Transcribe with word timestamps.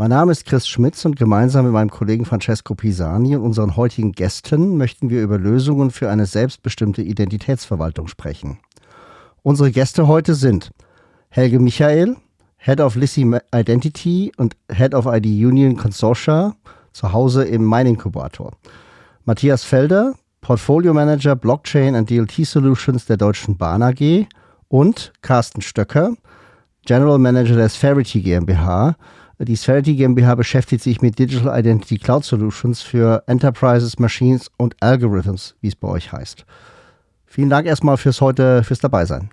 Mein 0.00 0.10
Name 0.10 0.30
ist 0.30 0.46
Chris 0.46 0.68
Schmitz 0.68 1.04
und 1.04 1.16
gemeinsam 1.16 1.64
mit 1.64 1.74
meinem 1.74 1.90
Kollegen 1.90 2.24
Francesco 2.24 2.76
Pisani 2.76 3.34
und 3.34 3.42
unseren 3.42 3.74
heutigen 3.74 4.12
Gästen 4.12 4.76
möchten 4.76 5.10
wir 5.10 5.24
über 5.24 5.38
Lösungen 5.38 5.90
für 5.90 6.08
eine 6.08 6.24
selbstbestimmte 6.24 7.02
Identitätsverwaltung 7.02 8.06
sprechen. 8.06 8.60
Unsere 9.42 9.72
Gäste 9.72 10.06
heute 10.06 10.36
sind 10.36 10.70
Helge 11.30 11.58
Michael, 11.58 12.14
Head 12.58 12.80
of 12.80 12.94
Lissy 12.94 13.28
Identity 13.52 14.30
und 14.36 14.54
Head 14.70 14.94
of 14.94 15.06
ID 15.06 15.26
Union 15.26 15.76
Consortia, 15.76 16.54
zu 16.92 17.12
Hause 17.12 17.42
im 17.46 17.68
Mining 17.68 17.94
Inkubator. 17.94 18.52
Matthias 19.24 19.64
Felder, 19.64 20.14
Portfolio 20.42 20.94
Manager 20.94 21.34
Blockchain 21.34 21.96
and 21.96 22.08
DLT 22.08 22.46
Solutions 22.46 23.06
der 23.06 23.16
Deutschen 23.16 23.56
Bahn 23.56 23.82
AG 23.82 24.28
und 24.68 25.12
Carsten 25.22 25.60
Stöcker, 25.60 26.12
General 26.86 27.18
Manager 27.18 27.56
der 27.56 27.68
Spherity 27.68 28.22
GmbH, 28.22 28.94
die 29.44 29.56
Spherity 29.56 29.94
GmbH 29.94 30.34
beschäftigt 30.34 30.82
sich 30.82 31.00
mit 31.00 31.18
Digital 31.18 31.58
Identity 31.58 31.98
Cloud 31.98 32.24
Solutions 32.24 32.82
für 32.82 33.22
Enterprises, 33.26 33.98
Machines 33.98 34.50
und 34.56 34.76
Algorithms, 34.80 35.54
wie 35.60 35.68
es 35.68 35.76
bei 35.76 35.88
euch 35.88 36.12
heißt. 36.12 36.44
Vielen 37.26 37.50
Dank 37.50 37.66
erstmal 37.66 37.96
fürs 37.96 38.20
heute, 38.20 38.64
fürs 38.64 38.80
Dabeisein. 38.80 39.30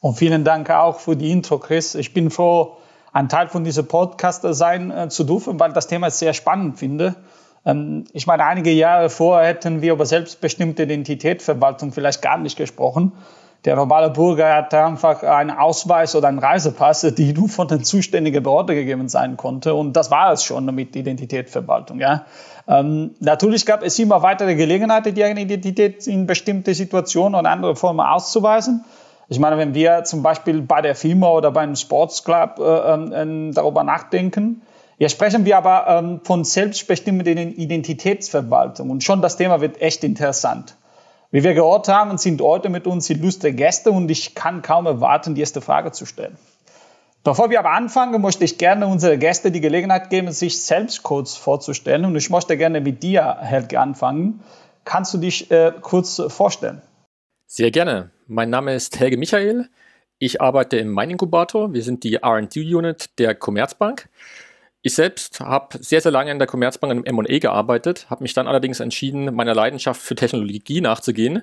Und 0.00 0.16
vielen 0.16 0.44
Dank 0.44 0.70
auch 0.70 0.98
für 0.98 1.16
die 1.16 1.30
Intro, 1.30 1.58
Chris. 1.58 1.94
Ich 1.94 2.14
bin 2.14 2.30
froh, 2.30 2.76
ein 3.12 3.28
Teil 3.28 3.48
von 3.48 3.64
diesem 3.64 3.86
Podcast 3.86 4.44
sein 4.48 4.90
äh, 4.90 5.08
zu 5.08 5.24
dürfen, 5.24 5.58
weil 5.60 5.72
das 5.72 5.86
Thema 5.86 6.10
sehr 6.10 6.34
spannend 6.34 6.78
finde. 6.78 7.14
Ähm, 7.64 8.04
ich 8.12 8.26
meine, 8.26 8.44
einige 8.44 8.70
Jahre 8.70 9.10
vorher 9.10 9.48
hätten 9.48 9.82
wir 9.82 9.92
über 9.92 10.06
selbstbestimmte 10.06 10.84
Identitätsverwaltung 10.84 11.92
vielleicht 11.92 12.22
gar 12.22 12.38
nicht 12.38 12.56
gesprochen. 12.56 13.12
Der 13.64 13.74
normale 13.74 14.10
Bürger 14.10 14.54
hat 14.54 14.72
einfach 14.72 15.22
einen 15.24 15.50
Ausweis 15.50 16.14
oder 16.14 16.28
einen 16.28 16.38
Reisepass, 16.38 17.00
die 17.16 17.32
nur 17.32 17.48
von 17.48 17.66
den 17.66 17.82
zuständigen 17.82 18.42
Behörden 18.42 18.76
gegeben 18.76 19.08
sein 19.08 19.36
konnte. 19.36 19.74
Und 19.74 19.94
das 19.94 20.10
war 20.12 20.32
es 20.32 20.44
schon 20.44 20.72
mit 20.74 20.94
Identitätsverwaltung. 20.94 21.98
Ja. 21.98 22.24
Ähm, 22.68 23.16
natürlich 23.18 23.66
gab 23.66 23.82
es 23.82 23.98
immer 23.98 24.22
weitere 24.22 24.54
Gelegenheiten, 24.54 25.12
die 25.14 25.24
eigene 25.24 25.40
Identität 25.40 26.06
in 26.06 26.26
bestimmte 26.26 26.72
Situationen 26.72 27.34
und 27.34 27.46
andere 27.46 27.74
Formen 27.74 28.06
auszuweisen. 28.06 28.84
Ich 29.28 29.40
meine, 29.40 29.58
wenn 29.58 29.74
wir 29.74 30.04
zum 30.04 30.22
Beispiel 30.22 30.62
bei 30.62 30.80
der 30.80 30.94
Firma 30.94 31.28
oder 31.28 31.50
beim 31.50 31.74
Sportsclub 31.74 32.58
äh, 32.58 32.62
äh, 32.62 33.52
darüber 33.52 33.82
nachdenken, 33.82 34.62
hier 34.98 35.08
sprechen 35.08 35.44
wir 35.44 35.56
aber 35.58 35.86
ähm, 35.88 36.20
von 36.24 36.44
selbstbestimmter 36.44 37.30
Identitätsverwaltung. 37.30 38.90
Und 38.90 39.04
schon 39.04 39.20
das 39.20 39.36
Thema 39.36 39.60
wird 39.60 39.80
echt 39.80 40.02
interessant. 40.04 40.76
Wie 41.30 41.44
wir 41.44 41.52
gehört 41.52 41.88
haben, 41.88 42.16
sind 42.16 42.40
heute 42.40 42.70
mit 42.70 42.86
uns 42.86 43.10
illustre 43.10 43.52
Gäste 43.52 43.90
und 43.90 44.10
ich 44.10 44.34
kann 44.34 44.62
kaum 44.62 44.86
erwarten, 44.86 45.34
die 45.34 45.42
erste 45.42 45.60
Frage 45.60 45.92
zu 45.92 46.06
stellen. 46.06 46.38
Bevor 47.22 47.50
wir 47.50 47.58
aber 47.58 47.72
anfangen, 47.72 48.22
möchte 48.22 48.44
ich 48.44 48.56
gerne 48.56 48.86
unsere 48.86 49.18
Gäste 49.18 49.50
die 49.50 49.60
Gelegenheit 49.60 50.08
geben, 50.08 50.32
sich 50.32 50.62
selbst 50.62 51.02
kurz 51.02 51.34
vorzustellen. 51.36 52.06
Und 52.06 52.16
ich 52.16 52.30
möchte 52.30 52.56
gerne 52.56 52.80
mit 52.80 53.02
dir, 53.02 53.36
Helge, 53.40 53.78
anfangen. 53.78 54.40
Kannst 54.84 55.12
du 55.12 55.18
dich 55.18 55.50
äh, 55.50 55.72
kurz 55.82 56.22
vorstellen? 56.28 56.80
Sehr 57.46 57.70
gerne. 57.70 58.10
Mein 58.26 58.48
Name 58.48 58.74
ist 58.74 58.98
Helge 58.98 59.18
Michael. 59.18 59.68
Ich 60.18 60.40
arbeite 60.40 60.78
im 60.78 60.94
Mining 60.94 61.10
Inkubator. 61.10 61.74
Wir 61.74 61.82
sind 61.82 62.04
die 62.04 62.16
RD-Unit 62.16 63.18
der 63.18 63.34
Commerzbank. 63.34 64.08
Ich 64.82 64.94
selbst 64.94 65.40
habe 65.40 65.82
sehr, 65.82 66.00
sehr 66.00 66.12
lange 66.12 66.30
in 66.30 66.38
der 66.38 66.46
Commerzbank 66.46 66.92
im 66.92 67.04
M&A 67.04 67.38
gearbeitet, 67.38 68.08
habe 68.10 68.22
mich 68.22 68.32
dann 68.32 68.46
allerdings 68.46 68.80
entschieden, 68.80 69.34
meiner 69.34 69.54
Leidenschaft 69.54 70.00
für 70.00 70.14
Technologie 70.14 70.80
nachzugehen. 70.80 71.42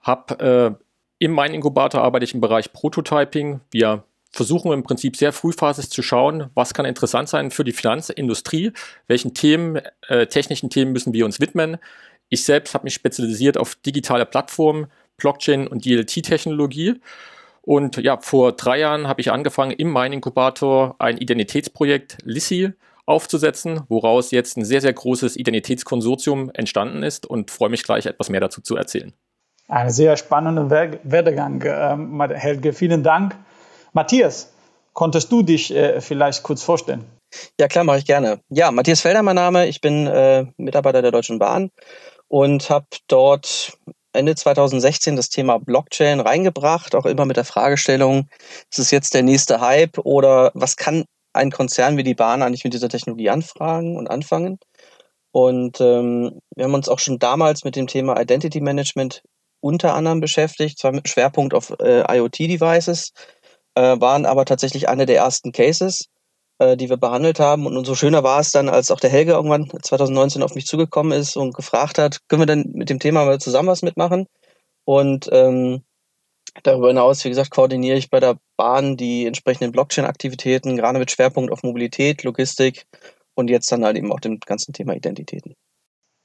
Habe 0.00 0.78
äh, 0.78 0.84
im 1.18 1.32
Mein 1.32 1.52
Inkubator 1.54 2.02
arbeite 2.02 2.24
ich 2.24 2.34
im 2.34 2.40
Bereich 2.40 2.72
Prototyping. 2.72 3.60
Wir 3.70 4.04
versuchen 4.30 4.72
im 4.72 4.82
Prinzip 4.82 5.16
sehr 5.16 5.32
frühphasig 5.32 5.90
zu 5.90 6.02
schauen, 6.02 6.50
was 6.54 6.74
kann 6.74 6.86
interessant 6.86 7.28
sein 7.28 7.50
für 7.50 7.64
die 7.64 7.72
Finanzindustrie, 7.72 8.72
welchen 9.06 9.34
Themen, 9.34 9.80
äh, 10.08 10.26
technischen 10.26 10.70
Themen 10.70 10.92
müssen 10.92 11.12
wir 11.12 11.24
uns 11.24 11.40
widmen. 11.40 11.78
Ich 12.28 12.44
selbst 12.44 12.74
habe 12.74 12.84
mich 12.84 12.94
spezialisiert 12.94 13.56
auf 13.56 13.74
digitale 13.74 14.26
Plattformen, 14.26 14.86
Blockchain 15.16 15.66
und 15.66 15.84
DLT-Technologie 15.84 17.00
und 17.66 17.96
ja, 17.96 18.16
vor 18.20 18.52
drei 18.52 18.78
Jahren 18.78 19.08
habe 19.08 19.20
ich 19.20 19.32
angefangen, 19.32 19.72
im 19.72 19.90
Mein-Inkubator 19.90 20.94
ein 21.00 21.18
Identitätsprojekt 21.18 22.18
Lissi 22.22 22.72
aufzusetzen, 23.06 23.80
woraus 23.88 24.30
jetzt 24.30 24.56
ein 24.56 24.64
sehr, 24.64 24.80
sehr 24.80 24.92
großes 24.92 25.36
Identitätskonsortium 25.36 26.52
entstanden 26.54 27.02
ist 27.02 27.26
und 27.26 27.50
freue 27.50 27.68
mich 27.68 27.82
gleich 27.82 28.06
etwas 28.06 28.30
mehr 28.30 28.40
dazu 28.40 28.60
zu 28.60 28.76
erzählen. 28.76 29.12
Ein 29.66 29.90
sehr 29.90 30.16
spannender 30.16 30.70
Werdegang, 31.02 31.60
ähm, 31.66 32.22
Helge. 32.30 32.72
Vielen 32.72 33.02
Dank. 33.02 33.34
Matthias, 33.92 34.52
konntest 34.92 35.32
du 35.32 35.42
dich 35.42 35.74
äh, 35.74 36.00
vielleicht 36.00 36.44
kurz 36.44 36.62
vorstellen? 36.62 37.04
Ja, 37.58 37.66
klar, 37.66 37.82
mache 37.82 37.98
ich 37.98 38.06
gerne. 38.06 38.38
Ja, 38.48 38.70
Matthias 38.70 39.00
Felder, 39.00 39.24
mein 39.24 39.34
Name. 39.34 39.66
Ich 39.66 39.80
bin 39.80 40.06
äh, 40.06 40.46
Mitarbeiter 40.56 41.02
der 41.02 41.10
Deutschen 41.10 41.40
Bahn 41.40 41.72
und 42.28 42.70
habe 42.70 42.86
dort 43.08 43.76
Ende 44.16 44.34
2016 44.34 45.16
das 45.16 45.28
Thema 45.28 45.58
Blockchain 45.58 46.20
reingebracht, 46.20 46.94
auch 46.94 47.06
immer 47.06 47.24
mit 47.24 47.36
der 47.36 47.44
Fragestellung, 47.44 48.28
ist 48.70 48.78
es 48.78 48.90
jetzt 48.90 49.14
der 49.14 49.22
nächste 49.22 49.60
Hype 49.60 49.98
oder 49.98 50.50
was 50.54 50.76
kann 50.76 51.04
ein 51.32 51.50
Konzern 51.50 51.96
wie 51.96 52.02
die 52.02 52.14
Bahn 52.14 52.42
eigentlich 52.42 52.64
mit 52.64 52.74
dieser 52.74 52.88
Technologie 52.88 53.30
anfragen 53.30 53.96
und 53.96 54.08
anfangen? 54.08 54.58
Und 55.32 55.80
ähm, 55.80 56.40
wir 56.54 56.64
haben 56.64 56.74
uns 56.74 56.88
auch 56.88 56.98
schon 56.98 57.18
damals 57.18 57.62
mit 57.62 57.76
dem 57.76 57.86
Thema 57.86 58.18
Identity 58.18 58.60
Management 58.60 59.22
unter 59.60 59.94
anderem 59.94 60.20
beschäftigt, 60.20 60.78
zwar 60.78 60.92
mit 60.92 61.08
Schwerpunkt 61.08 61.52
auf 61.52 61.74
äh, 61.78 62.02
IoT-Devices, 62.16 63.12
äh, 63.74 64.00
waren 64.00 64.24
aber 64.26 64.44
tatsächlich 64.46 64.88
eine 64.88 65.06
der 65.06 65.16
ersten 65.16 65.52
Cases 65.52 66.06
äh, 66.58 66.76
die 66.76 66.88
wir 66.88 66.96
behandelt 66.96 67.40
haben. 67.40 67.66
Und 67.66 67.76
umso 67.76 67.94
schöner 67.94 68.22
war 68.22 68.40
es 68.40 68.50
dann, 68.50 68.68
als 68.68 68.90
auch 68.90 69.00
der 69.00 69.10
Helge 69.10 69.32
irgendwann 69.32 69.70
2019 69.82 70.42
auf 70.42 70.54
mich 70.54 70.66
zugekommen 70.66 71.12
ist 71.12 71.36
und 71.36 71.54
gefragt 71.54 71.98
hat, 71.98 72.20
können 72.28 72.42
wir 72.42 72.46
denn 72.46 72.72
mit 72.74 72.90
dem 72.90 72.98
Thema 72.98 73.24
mal 73.24 73.40
zusammen 73.40 73.68
was 73.68 73.82
mitmachen? 73.82 74.26
Und 74.84 75.28
ähm, 75.32 75.82
darüber 76.62 76.88
hinaus, 76.88 77.24
wie 77.24 77.28
gesagt, 77.28 77.50
koordiniere 77.50 77.96
ich 77.96 78.10
bei 78.10 78.20
der 78.20 78.38
Bahn 78.56 78.96
die 78.96 79.26
entsprechenden 79.26 79.72
Blockchain-Aktivitäten, 79.72 80.76
gerade 80.76 80.98
mit 80.98 81.10
Schwerpunkt 81.10 81.52
auf 81.52 81.62
Mobilität, 81.62 82.22
Logistik 82.22 82.86
und 83.34 83.50
jetzt 83.50 83.70
dann 83.70 83.84
halt 83.84 83.96
eben 83.96 84.12
auch 84.12 84.20
dem 84.20 84.40
ganzen 84.40 84.72
Thema 84.72 84.94
Identitäten. 84.94 85.54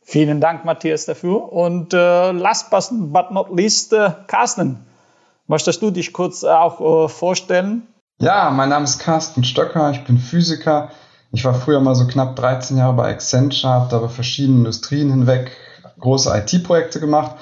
Vielen 0.03 0.41
Dank, 0.41 0.65
Matthias, 0.65 1.05
dafür. 1.05 1.51
Und 1.51 1.93
äh, 1.93 2.31
last 2.31 2.71
but 2.71 3.31
not 3.31 3.55
least, 3.55 3.93
äh, 3.93 4.11
Carsten, 4.27 4.85
möchtest 5.47 5.81
du 5.81 5.91
dich 5.91 6.11
kurz 6.11 6.43
auch 6.43 7.05
äh, 7.05 7.09
vorstellen? 7.09 7.87
Ja, 8.21 8.51
mein 8.51 8.69
Name 8.69 8.85
ist 8.85 8.99
Carsten 8.99 9.43
Stöcker, 9.43 9.89
ich 9.89 10.03
bin 10.03 10.19
Physiker. 10.19 10.91
Ich 11.31 11.43
war 11.43 11.55
früher 11.55 11.79
mal 11.79 11.95
so 11.95 12.05
knapp 12.05 12.35
13 12.35 12.77
Jahre 12.77 12.93
bei 12.93 13.09
Accenture, 13.09 13.73
habe 13.73 13.87
da 13.89 13.97
über 13.97 14.09
verschiedene 14.09 14.59
Industrien 14.59 15.09
hinweg 15.09 15.49
große 15.99 16.31
IT-Projekte 16.31 16.99
gemacht, 16.99 17.37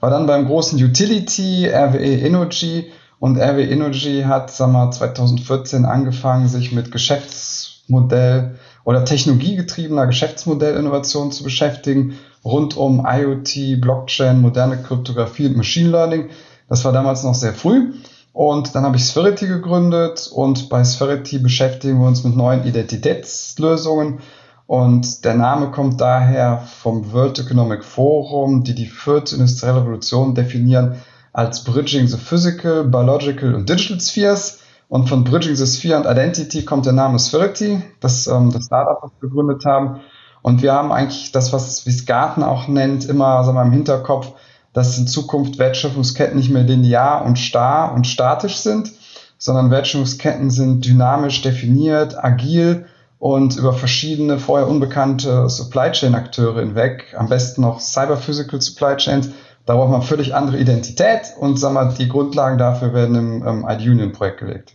war 0.00 0.08
dann 0.08 0.26
beim 0.26 0.46
großen 0.46 0.82
Utility 0.82 1.68
RWE 1.68 2.20
Energy 2.20 2.90
und 3.20 3.36
RWE 3.36 3.64
Energy 3.64 4.22
hat 4.26 4.50
sagen 4.50 4.72
wir, 4.72 4.90
2014 4.90 5.84
angefangen, 5.84 6.48
sich 6.48 6.72
mit 6.72 6.90
Geschäftsmodell 6.92 8.58
oder 8.84 9.04
technologiegetriebener 9.04 10.06
Geschäftsmodellinnovation 10.06 11.30
zu 11.30 11.44
beschäftigen, 11.44 12.16
rund 12.42 12.74
um 12.74 13.06
IoT, 13.06 13.82
Blockchain, 13.82 14.40
moderne 14.40 14.82
Kryptographie 14.82 15.48
und 15.48 15.58
Machine 15.58 15.90
Learning. 15.90 16.30
Das 16.70 16.86
war 16.86 16.92
damals 16.92 17.22
noch 17.22 17.34
sehr 17.34 17.52
früh. 17.52 17.92
Und 18.32 18.74
dann 18.74 18.84
habe 18.84 18.96
ich 18.96 19.04
Spherity 19.04 19.46
gegründet 19.46 20.30
und 20.32 20.68
bei 20.70 20.84
Spherity 20.84 21.38
beschäftigen 21.38 22.00
wir 22.00 22.06
uns 22.06 22.24
mit 22.24 22.36
neuen 22.36 22.64
Identitätslösungen. 22.64 24.20
Und 24.66 25.24
der 25.24 25.34
Name 25.34 25.70
kommt 25.70 26.00
daher 26.00 26.62
vom 26.80 27.12
World 27.12 27.38
Economic 27.38 27.84
Forum, 27.84 28.64
die 28.64 28.74
die 28.74 28.86
vierte 28.86 29.34
industrielle 29.34 29.82
Revolution 29.82 30.34
definieren 30.34 30.96
als 31.34 31.64
Bridging 31.64 32.06
the 32.06 32.16
Physical, 32.16 32.84
Biological 32.84 33.54
und 33.54 33.68
Digital 33.68 34.00
Spheres. 34.00 34.60
Und 34.88 35.08
von 35.08 35.24
Bridging 35.24 35.56
the 35.56 35.66
Sphere 35.66 35.96
und 35.96 36.06
Identity 36.06 36.64
kommt 36.64 36.86
der 36.86 36.92
Name 36.92 37.18
Spherity, 37.18 37.82
das, 38.00 38.26
ähm, 38.26 38.50
das 38.52 38.66
Startup, 38.66 39.00
das 39.02 39.10
wir 39.20 39.28
gegründet 39.28 39.64
haben. 39.64 40.00
Und 40.42 40.62
wir 40.62 40.72
haben 40.72 40.92
eigentlich 40.92 41.32
das, 41.32 41.52
was 41.52 41.86
wie 41.86 41.90
es 41.90 42.04
Garten 42.04 42.42
auch 42.42 42.68
nennt, 42.68 43.08
immer 43.08 43.44
sagen 43.44 43.56
wir, 43.56 43.62
im 43.62 43.72
Hinterkopf, 43.72 44.32
dass 44.72 44.98
in 44.98 45.06
Zukunft 45.06 45.58
Wertschöpfungsketten 45.58 46.36
nicht 46.36 46.50
mehr 46.50 46.62
linear 46.62 47.24
und 47.24 47.38
starr 47.38 47.92
und 47.94 48.06
statisch 48.06 48.56
sind, 48.56 48.92
sondern 49.38 49.70
Wertschöpfungsketten 49.70 50.50
sind 50.50 50.84
dynamisch 50.84 51.42
definiert, 51.42 52.22
agil 52.22 52.86
und 53.18 53.56
über 53.56 53.72
verschiedene 53.72 54.38
vorher 54.38 54.68
unbekannte 54.68 55.48
Supply 55.48 55.92
Chain 55.92 56.14
Akteure 56.14 56.60
hinweg, 56.60 57.14
am 57.16 57.28
besten 57.28 57.62
noch 57.62 57.80
Cyber 57.80 58.16
Physical 58.16 58.60
Supply 58.60 58.96
Chains. 58.96 59.30
Da 59.64 59.76
braucht 59.76 59.90
man 59.90 60.02
völlig 60.02 60.34
andere 60.34 60.58
Identität 60.58 61.34
und 61.38 61.56
sagen 61.56 61.74
wir, 61.74 61.94
die 61.96 62.08
Grundlagen 62.08 62.58
dafür 62.58 62.92
werden 62.94 63.14
im 63.14 63.46
ähm, 63.46 63.66
ID-Union-Projekt 63.68 64.40
gelegt. 64.40 64.72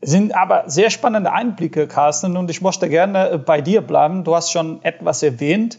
Sind 0.00 0.32
aber 0.32 0.64
sehr 0.68 0.90
spannende 0.90 1.32
Einblicke, 1.32 1.88
Carsten, 1.88 2.36
und 2.36 2.48
ich 2.50 2.62
möchte 2.62 2.88
gerne 2.88 3.36
bei 3.44 3.60
dir 3.60 3.80
bleiben. 3.80 4.22
Du 4.22 4.36
hast 4.36 4.52
schon 4.52 4.80
etwas 4.84 5.24
erwähnt. 5.24 5.78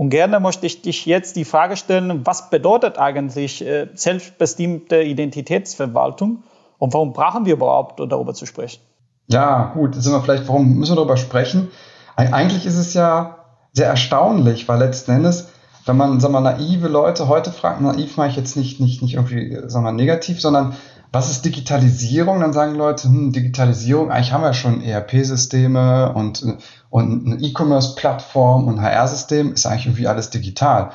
Und 0.00 0.08
gerne 0.08 0.40
möchte 0.40 0.64
ich 0.64 0.80
dich 0.80 1.04
jetzt 1.04 1.36
die 1.36 1.44
Frage 1.44 1.76
stellen, 1.76 2.22
was 2.24 2.48
bedeutet 2.48 2.96
eigentlich 2.96 3.62
äh, 3.62 3.88
selbstbestimmte 3.92 5.02
Identitätsverwaltung 5.02 6.42
und 6.78 6.94
warum 6.94 7.12
brauchen 7.12 7.44
wir 7.44 7.52
überhaupt 7.52 8.00
darüber 8.00 8.32
zu 8.32 8.46
sprechen? 8.46 8.80
Ja, 9.26 9.72
gut, 9.74 9.94
sind 9.94 10.14
wir 10.14 10.22
vielleicht, 10.22 10.48
warum 10.48 10.78
müssen 10.78 10.92
wir 10.92 10.96
darüber 10.96 11.18
sprechen? 11.18 11.68
Eigentlich 12.16 12.64
ist 12.64 12.78
es 12.78 12.94
ja 12.94 13.44
sehr 13.74 13.88
erstaunlich, 13.88 14.66
weil 14.68 14.78
letzten 14.78 15.10
Endes, 15.10 15.50
wenn 15.84 15.98
man, 15.98 16.18
sagen 16.18 16.32
wir, 16.32 16.40
naive 16.40 16.88
Leute 16.88 17.28
heute 17.28 17.52
fragt, 17.52 17.82
naiv 17.82 18.16
mache 18.16 18.28
ich 18.28 18.36
jetzt 18.36 18.56
nicht, 18.56 18.80
nicht, 18.80 19.02
nicht 19.02 19.16
irgendwie, 19.16 19.54
sagen 19.66 19.84
wir, 19.84 19.92
negativ, 19.92 20.40
sondern 20.40 20.76
was 21.12 21.30
ist 21.30 21.44
Digitalisierung? 21.44 22.40
Dann 22.40 22.54
sagen 22.54 22.74
Leute, 22.74 23.08
hm, 23.08 23.32
Digitalisierung, 23.32 24.10
eigentlich 24.10 24.32
haben 24.32 24.44
wir 24.44 24.54
schon 24.54 24.82
ERP-Systeme 24.82 26.14
und, 26.14 26.42
und 26.90 27.26
eine 27.26 27.36
E-Commerce-Plattform 27.36 28.68
und 28.68 28.78
ein 28.78 28.84
HR-System, 28.84 29.54
ist 29.54 29.66
eigentlich 29.66 29.86
irgendwie 29.86 30.08
alles 30.08 30.30
digital. 30.30 30.90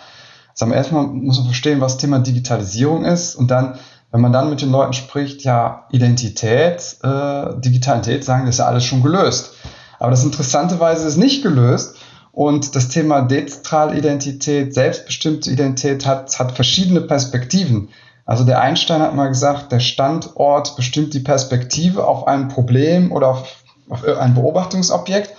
Wir, 0.57 0.73
erstmal 0.73 1.07
muss 1.07 1.37
man 1.37 1.47
verstehen, 1.47 1.81
was 1.81 1.97
Thema 1.97 2.19
Digitalisierung 2.19 3.03
ist 3.03 3.35
und 3.35 3.49
dann 3.49 3.79
wenn 4.15 4.21
man 4.21 4.31
dann 4.31 4.49
mit 4.49 4.61
den 4.61 4.71
Leuten 4.71 4.93
spricht, 4.93 5.43
ja, 5.43 5.87
Identität, 5.91 6.95
äh, 7.03 7.59
Digitalität, 7.59 8.23
sagen, 8.23 8.45
das 8.45 8.55
ist 8.55 8.59
ja 8.59 8.65
alles 8.65 8.85
schon 8.85 9.03
gelöst. 9.03 9.51
Aber 9.99 10.09
das 10.09 10.23
interessanterweise 10.23 11.05
ist 11.05 11.17
nicht 11.17 11.43
gelöst. 11.43 11.97
Und 12.31 12.77
das 12.77 12.87
Thema 12.87 13.23
dezentrale 13.23 13.97
Identität, 13.97 14.73
selbstbestimmte 14.73 15.51
Identität 15.51 16.05
hat, 16.05 16.39
hat 16.39 16.53
verschiedene 16.53 17.01
Perspektiven. 17.01 17.89
Also 18.25 18.45
der 18.45 18.61
Einstein 18.61 19.01
hat 19.01 19.15
mal 19.15 19.27
gesagt, 19.27 19.73
der 19.73 19.81
Standort 19.81 20.77
bestimmt 20.77 21.13
die 21.13 21.19
Perspektive 21.19 22.07
auf 22.07 22.25
ein 22.25 22.47
Problem 22.47 23.11
oder 23.11 23.27
auf, 23.27 23.63
auf 23.89 24.05
ein 24.05 24.33
Beobachtungsobjekt. 24.33 25.31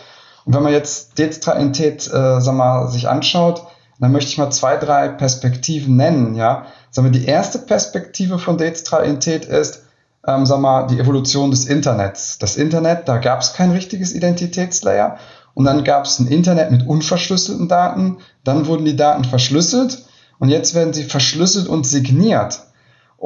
Und 0.46 0.54
wenn 0.54 0.62
man 0.62 0.72
jetzt 0.72 1.18
dezentrale 1.18 1.58
Identität 1.60 2.06
äh, 2.06 2.40
sag 2.40 2.54
mal, 2.54 2.88
sich 2.88 3.08
anschaut, 3.08 3.66
dann 3.98 4.12
möchte 4.12 4.30
ich 4.30 4.38
mal 4.38 4.50
zwei, 4.50 4.76
drei 4.76 5.08
Perspektiven 5.08 5.96
nennen. 5.96 6.34
Ja, 6.34 6.66
sagen 6.90 7.12
wir, 7.12 7.20
die 7.20 7.26
erste 7.26 7.58
Perspektive 7.58 8.38
von 8.38 8.56
Dezentralität 8.56 9.44
ist, 9.44 9.82
ähm, 10.26 10.46
sagen 10.46 10.62
wir, 10.62 10.86
die 10.86 11.00
Evolution 11.00 11.50
des 11.50 11.64
Internets. 11.64 12.38
Das 12.38 12.56
Internet, 12.56 13.08
da 13.08 13.18
gab 13.18 13.40
es 13.40 13.54
kein 13.54 13.72
richtiges 13.72 14.14
Identitätslayer. 14.14 15.18
Und 15.54 15.64
dann 15.64 15.84
gab 15.84 16.04
es 16.04 16.18
ein 16.18 16.28
Internet 16.28 16.70
mit 16.70 16.86
unverschlüsselten 16.86 17.68
Daten. 17.68 18.18
Dann 18.44 18.66
wurden 18.66 18.84
die 18.84 18.96
Daten 18.96 19.24
verschlüsselt. 19.24 20.04
Und 20.38 20.50
jetzt 20.50 20.74
werden 20.74 20.92
sie 20.92 21.04
verschlüsselt 21.04 21.66
und 21.66 21.86
signiert. 21.86 22.60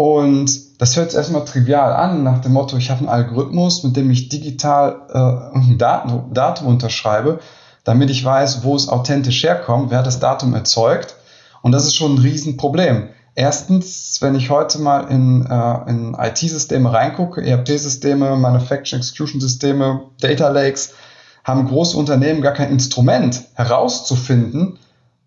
Und 0.01 0.81
das 0.81 0.97
hört 0.97 1.11
sich 1.11 1.19
erstmal 1.19 1.45
trivial 1.45 1.93
an, 1.93 2.23
nach 2.23 2.39
dem 2.41 2.53
Motto, 2.53 2.79
ich 2.79 2.89
habe 2.89 3.01
einen 3.01 3.11
Algorithmus, 3.11 3.85
mit 3.85 3.97
dem 3.97 4.11
ich 4.11 4.31
digital 4.31 5.03
äh, 5.13 5.57
ein 5.59 5.77
Datum, 5.77 6.33
Datum 6.33 6.69
unterschreibe 6.69 7.41
damit 7.85 8.11
ich 8.11 8.25
weiß, 8.25 8.63
wo 8.63 8.77
es 8.77 8.89
authentisch 8.89 9.43
herkommt, 9.43 9.91
wer 9.91 10.03
das 10.03 10.21
Datum 10.21 10.55
erzeugt. 10.55 11.17
Und 11.63 11.73
das 11.73 11.85
ist 11.85 11.97
schon 11.97 12.15
ein 12.15 12.19
Riesenproblem. 12.19 13.09
Erstens, 13.35 14.19
wenn 14.21 14.35
ich 14.35 14.51
heute 14.51 14.79
mal 14.81 15.11
in, 15.11 15.47
äh, 15.47 15.91
in 15.91 16.15
IT-Systeme 16.15 16.93
reingucke, 16.93 17.43
ERP-Systeme, 17.43 18.37
Manufacturing 18.37 19.01
Execution-Systeme, 19.01 20.03
Data 20.21 20.49
Lakes, 20.49 20.93
haben 21.45 21.69
große 21.69 21.97
Unternehmen 21.97 22.43
gar 22.43 22.53
kein 22.53 22.71
Instrument 22.71 23.43
herauszufinden, 23.55 24.79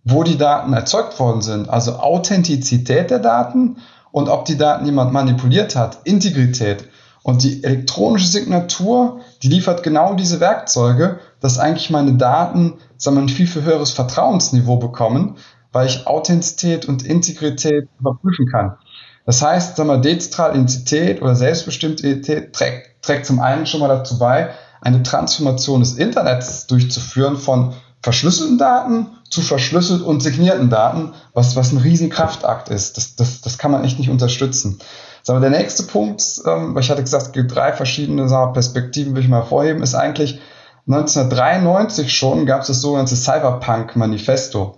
wo 0.04 0.24
die 0.24 0.38
Daten 0.38 0.74
erzeugt 0.74 1.20
worden 1.20 1.42
sind. 1.42 1.70
Also 1.70 1.94
Authentizität 1.94 3.10
der 3.10 3.20
Daten 3.20 3.78
und 4.14 4.30
ob 4.30 4.46
die 4.46 4.58
Daten 4.58 4.86
jemand 4.86 5.12
manipuliert 5.12 5.76
hat, 5.76 5.98
Integrität. 6.04 6.88
Und 7.24 7.42
die 7.42 7.64
elektronische 7.64 8.28
Signatur, 8.28 9.22
die 9.42 9.48
liefert 9.48 9.82
genau 9.82 10.14
diese 10.14 10.40
Werkzeuge, 10.40 11.20
dass 11.40 11.58
eigentlich 11.58 11.90
meine 11.90 12.14
Daten 12.14 12.76
sagen 12.96 13.18
wir, 13.18 13.24
ein 13.24 13.30
viel, 13.30 13.48
viel 13.48 13.64
höheres 13.64 13.92
Vertrauensniveau 13.92 14.78
bekommen, 14.78 15.38
weil 15.72 15.88
ich 15.88 16.06
Authentizität 16.06 16.86
und 16.86 17.04
Integrität 17.04 17.90
überprüfen 18.00 18.46
kann. 18.46 18.78
Das 19.26 19.42
heißt, 19.42 19.78
sagen 19.78 19.90
wir, 19.90 19.98
dezentrale 19.98 20.54
Identität 20.54 21.22
oder 21.22 21.36
selbstbestimmte 21.36 22.06
Identität 22.06 22.54
trägt, 22.54 23.02
trägt 23.02 23.26
zum 23.26 23.40
einen 23.40 23.66
schon 23.66 23.80
mal 23.80 23.88
dazu 23.88 24.20
bei, 24.20 24.52
eine 24.80 25.02
Transformation 25.02 25.80
des 25.80 25.96
Internets 25.96 26.68
durchzuführen 26.68 27.38
von 27.38 27.74
verschlüsselten 28.04 28.60
Daten 28.60 29.08
zu 29.34 29.42
verschlüsselt 29.42 30.02
und 30.02 30.22
signierten 30.22 30.70
Daten, 30.70 31.14
was, 31.34 31.56
was 31.56 31.72
ein 31.72 31.80
Riesenkraftakt 31.80 32.70
ist. 32.70 32.98
Das, 32.98 33.16
das, 33.16 33.42
das 33.42 33.58
kann 33.58 33.72
man 33.72 33.84
echt 33.84 34.00
nicht 34.00 34.10
unterstützen. 34.10 34.80
Sagen 35.24 35.42
der 35.42 35.50
nächste 35.50 35.84
Punkt, 35.84 36.24
ähm, 36.46 36.76
weil 36.76 36.84
ich 36.84 36.90
hatte 36.90 37.02
gesagt, 37.02 37.28
es 37.28 37.32
gibt 37.32 37.56
drei 37.56 37.74
verschiedene 37.74 38.30
wir, 38.30 38.54
Perspektiven, 38.54 39.16
will 39.16 39.24
ich 39.24 39.30
mal 39.30 39.42
hervorheben, 39.42 39.82
ist 39.82 39.96
eigentlich 39.96 40.40
1993 40.88 42.14
schon 42.14 42.46
gab 42.46 42.62
es 42.62 42.68
das 42.68 42.82
sogenannte 42.82 43.16
Cyberpunk-Manifesto. 43.16 44.78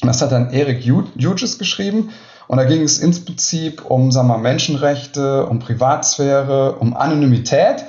Das 0.00 0.22
hat 0.22 0.32
dann 0.32 0.50
Eric 0.50 0.84
Hughes 0.84 1.58
geschrieben. 1.58 2.10
Und 2.46 2.58
da 2.58 2.64
ging 2.64 2.82
es 2.82 2.98
ins 2.98 3.24
Prinzip 3.24 3.84
um 3.84 4.12
sagen 4.12 4.28
wir, 4.28 4.38
Menschenrechte, 4.38 5.46
um 5.46 5.58
Privatsphäre, 5.58 6.76
um 6.76 6.94
Anonymität. 6.94 7.84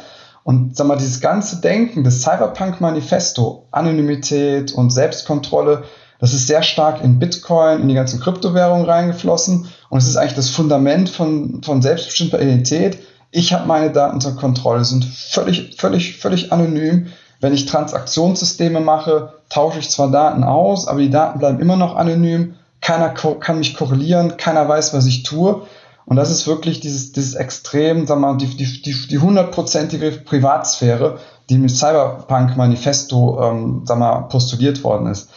Und 0.46 0.78
sag 0.78 0.86
mal, 0.86 0.96
dieses 0.96 1.22
ganze 1.22 1.60
Denken 1.60 2.04
des 2.04 2.22
Cyberpunk-Manifesto, 2.22 3.66
Anonymität 3.72 4.74
und 4.74 4.92
Selbstkontrolle, 4.92 5.86
das 6.20 6.36
ist 6.36 6.46
sehr 6.46 6.62
stark 6.62 7.04
in 7.04 7.18
Bitcoin, 7.18 7.82
in 7.82 7.88
die 7.88 7.96
ganzen 7.96 8.20
Kryptowährungen 8.20 8.86
reingeflossen. 8.86 9.68
Und 9.90 9.98
es 9.98 10.08
ist 10.08 10.18
eigentlich 10.18 10.36
das 10.36 10.52
Fundament 10.52 11.10
von, 11.10 11.64
von 11.64 11.82
selbstbestimmter 11.82 12.40
Identität. 12.40 13.00
Ich 13.32 13.54
habe 13.54 13.66
meine 13.66 13.90
Daten 13.92 14.22
zur 14.22 14.36
Kontrolle, 14.36 14.86
sind 14.86 15.04
völlig, 15.06 15.78
völlig, 15.80 16.18
völlig 16.18 16.54
anonym. 16.54 17.08
Wenn 17.42 17.56
ich 17.56 17.66
Transaktionssysteme 17.66 18.82
mache, 18.82 19.34
tausche 19.50 19.80
ich 19.80 19.90
zwar 19.90 20.12
Daten 20.12 20.44
aus, 20.44 20.88
aber 20.88 21.00
die 21.00 21.10
Daten 21.10 21.40
bleiben 21.40 21.60
immer 21.60 21.76
noch 21.76 21.96
anonym. 21.96 22.54
Keiner 22.82 23.10
kann 23.10 23.58
mich 23.58 23.76
korrelieren, 23.76 24.38
keiner 24.38 24.70
weiß, 24.70 24.94
was 24.94 25.08
ich 25.08 25.24
tue. 25.24 25.64
Und 26.06 26.18
das 26.18 26.30
ist 26.30 26.46
wirklich 26.46 26.80
dieses, 26.80 27.12
dieses 27.12 27.34
Extrem, 27.34 28.06
sagen 28.06 28.22
wir 28.22 28.34
mal, 28.34 28.38
die, 28.38 28.48
die, 28.48 28.82
die, 28.82 29.08
die 29.08 29.18
hundertprozentige 29.18 30.12
Privatsphäre, 30.12 31.20
die 31.50 31.58
mit 31.58 31.72
Cyberpunk-Manifesto 31.72 33.42
ähm, 33.42 33.82
sagen 33.86 34.00
wir, 34.00 34.28
postuliert 34.30 34.84
worden 34.84 35.08
ist. 35.08 35.30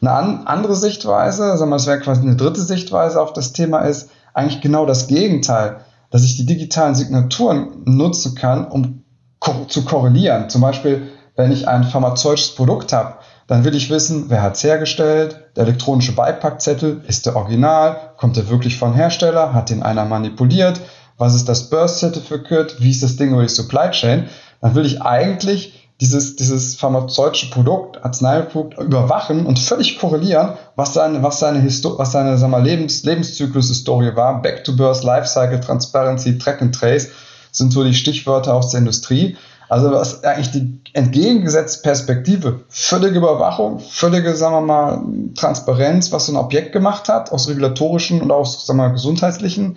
Eine 0.00 0.12
an, 0.12 0.46
andere 0.46 0.76
Sichtweise, 0.76 1.56
sagen 1.56 1.70
wir, 1.70 1.76
es 1.76 1.86
wäre 1.86 2.00
quasi 2.00 2.22
eine 2.22 2.36
dritte 2.36 2.60
Sichtweise 2.60 3.20
auf 3.20 3.32
das 3.32 3.52
Thema 3.52 3.80
ist, 3.80 4.10
eigentlich 4.32 4.60
genau 4.60 4.86
das 4.86 5.06
Gegenteil, 5.06 5.80
dass 6.10 6.24
ich 6.24 6.36
die 6.36 6.46
digitalen 6.46 6.94
Signaturen 6.94 7.82
nutzen 7.84 8.34
kann, 8.34 8.66
um 8.66 9.04
ko 9.38 9.66
zu 9.68 9.84
korrelieren. 9.84 10.48
Zum 10.48 10.60
Beispiel, 10.60 11.08
wenn 11.36 11.52
ich 11.52 11.68
ein 11.68 11.84
pharmazeutisches 11.84 12.54
Produkt 12.54 12.92
habe, 12.92 13.16
dann 13.46 13.64
will 13.64 13.74
ich 13.74 13.90
wissen, 13.90 14.26
wer 14.28 14.42
hat 14.42 14.56
es 14.56 14.64
hergestellt, 14.64 15.44
der 15.56 15.64
elektronische 15.64 16.12
Beipackzettel, 16.12 17.02
ist 17.06 17.26
der 17.26 17.36
Original, 17.36 18.12
kommt 18.16 18.36
der 18.36 18.48
wirklich 18.48 18.78
vom 18.78 18.94
Hersteller, 18.94 19.52
hat 19.52 19.70
den 19.70 19.82
einer 19.82 20.04
manipuliert, 20.04 20.80
was 21.18 21.34
ist 21.34 21.48
das 21.48 21.70
Birth 21.70 21.90
Certificate, 21.90 22.76
wie 22.80 22.90
ist 22.90 23.02
das 23.02 23.16
Ding 23.16 23.32
über 23.32 23.42
die 23.42 23.48
Supply 23.48 23.90
Chain, 23.90 24.28
dann 24.60 24.74
will 24.74 24.86
ich 24.86 25.02
eigentlich 25.02 25.84
dieses, 26.00 26.36
dieses 26.36 26.74
pharmazeutische 26.74 27.50
Produkt, 27.50 28.04
Arzneimittelprodukt 28.04 28.78
überwachen 28.78 29.46
und 29.46 29.58
völlig 29.58 29.98
korrelieren, 29.98 30.54
was 30.74 30.94
seine, 30.94 31.22
was 31.22 31.38
seine, 31.38 31.60
Histo 31.60 31.98
was 31.98 32.12
seine 32.12 32.36
sag 32.36 32.50
mal, 32.50 32.62
Lebens 32.62 33.04
Lebenszyklus-Historie 33.04 34.16
war. 34.16 34.42
Back 34.42 34.64
to 34.64 34.74
Birth, 34.74 35.04
Lifecycle, 35.04 35.60
Transparency, 35.60 36.36
Track 36.38 36.62
and 36.62 36.74
Trace 36.74 37.10
sind 37.52 37.72
so 37.72 37.84
die 37.84 37.94
Stichwörter 37.94 38.54
aus 38.54 38.70
der 38.70 38.80
Industrie. 38.80 39.36
Also 39.74 39.90
was 39.90 40.22
eigentlich 40.22 40.52
die 40.52 40.78
entgegengesetzte 40.92 41.82
Perspektive, 41.82 42.60
völlige 42.68 43.18
Überwachung, 43.18 43.80
völlige, 43.80 44.36
sagen 44.36 44.54
wir 44.54 44.60
mal, 44.60 45.02
Transparenz, 45.34 46.12
was 46.12 46.26
so 46.26 46.32
ein 46.32 46.36
Objekt 46.36 46.72
gemacht 46.72 47.08
hat, 47.08 47.32
aus 47.32 47.48
regulatorischen 47.48 48.22
und 48.22 48.30
aus, 48.30 48.66
sagen 48.66 48.78
wir 48.78 48.84
mal, 48.84 48.92
gesundheitlichen 48.92 49.76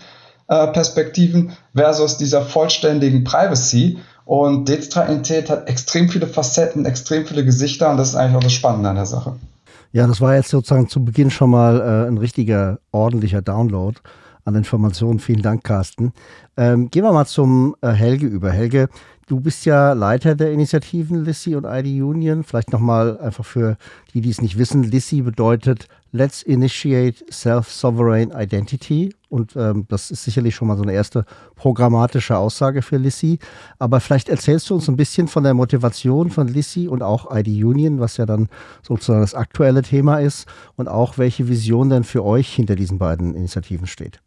äh, 0.49 0.67
Perspektiven, 0.67 1.53
versus 1.75 2.17
dieser 2.17 2.43
vollständigen 2.43 3.23
Privacy. 3.23 3.97
Und 4.23 4.69
Dezentralität 4.69 5.49
hat 5.49 5.67
extrem 5.67 6.09
viele 6.09 6.27
Facetten, 6.27 6.85
extrem 6.85 7.25
viele 7.25 7.43
Gesichter 7.43 7.89
und 7.89 7.97
das 7.97 8.09
ist 8.09 8.15
eigentlich 8.15 8.35
auch 8.35 8.43
das 8.43 8.53
Spannende 8.53 8.89
an 8.89 8.97
der 8.97 9.07
Sache. 9.07 9.37
Ja, 9.93 10.05
das 10.05 10.21
war 10.21 10.35
jetzt 10.35 10.49
sozusagen 10.49 10.89
zu 10.89 11.03
Beginn 11.03 11.31
schon 11.31 11.49
mal 11.49 11.79
äh, 11.79 12.07
ein 12.07 12.19
richtiger, 12.19 12.77
ordentlicher 12.91 13.41
Download 13.41 13.99
an 14.47 14.55
Informationen. 14.55 15.19
Vielen 15.19 15.41
Dank, 15.41 15.63
Carsten. 15.63 16.13
Ähm, 16.55 16.89
gehen 16.89 17.03
wir 17.03 17.11
mal 17.11 17.25
zum 17.25 17.75
äh, 17.81 17.89
Helge 17.89 18.25
über. 18.25 18.49
Helge, 18.49 18.89
Du 19.27 19.41
bist 19.41 19.65
ja 19.65 19.91
Leiter 19.91 20.35
der 20.35 20.53
Initiativen 20.53 21.25
Lissy 21.25 21.53
und 21.55 21.65
ID 21.65 22.01
Union. 22.01 22.45
Vielleicht 22.45 22.71
nochmal 22.71 23.19
einfach 23.19 23.43
für 23.43 23.75
die, 24.13 24.21
die 24.21 24.29
es 24.29 24.41
nicht 24.41 24.57
wissen. 24.57 24.83
Lissy 24.83 25.21
bedeutet 25.21 25.89
Let's 26.13 26.43
Initiate 26.43 27.25
Self-Sovereign 27.29 28.31
Identity. 28.31 29.13
Und 29.27 29.57
ähm, 29.57 29.85
das 29.89 30.11
ist 30.11 30.23
sicherlich 30.23 30.55
schon 30.55 30.69
mal 30.69 30.77
so 30.77 30.83
eine 30.83 30.93
erste 30.93 31.25
programmatische 31.55 32.37
Aussage 32.37 32.81
für 32.81 32.95
Lissy. 32.95 33.39
Aber 33.79 33.99
vielleicht 33.99 34.29
erzählst 34.29 34.69
du 34.69 34.75
uns 34.75 34.87
ein 34.87 34.95
bisschen 34.95 35.27
von 35.27 35.43
der 35.43 35.53
Motivation 35.53 36.29
von 36.29 36.47
Lissy 36.47 36.87
und 36.87 37.03
auch 37.03 37.29
ID 37.29 37.65
Union, 37.65 37.99
was 37.99 38.15
ja 38.15 38.25
dann 38.25 38.47
sozusagen 38.81 39.19
das 39.19 39.35
aktuelle 39.35 39.81
Thema 39.81 40.21
ist 40.21 40.47
und 40.77 40.87
auch 40.87 41.17
welche 41.17 41.49
Vision 41.49 41.89
denn 41.89 42.05
für 42.05 42.23
euch 42.23 42.47
hinter 42.55 42.77
diesen 42.77 42.97
beiden 42.97 43.35
Initiativen 43.35 43.87
steht. 43.87 44.21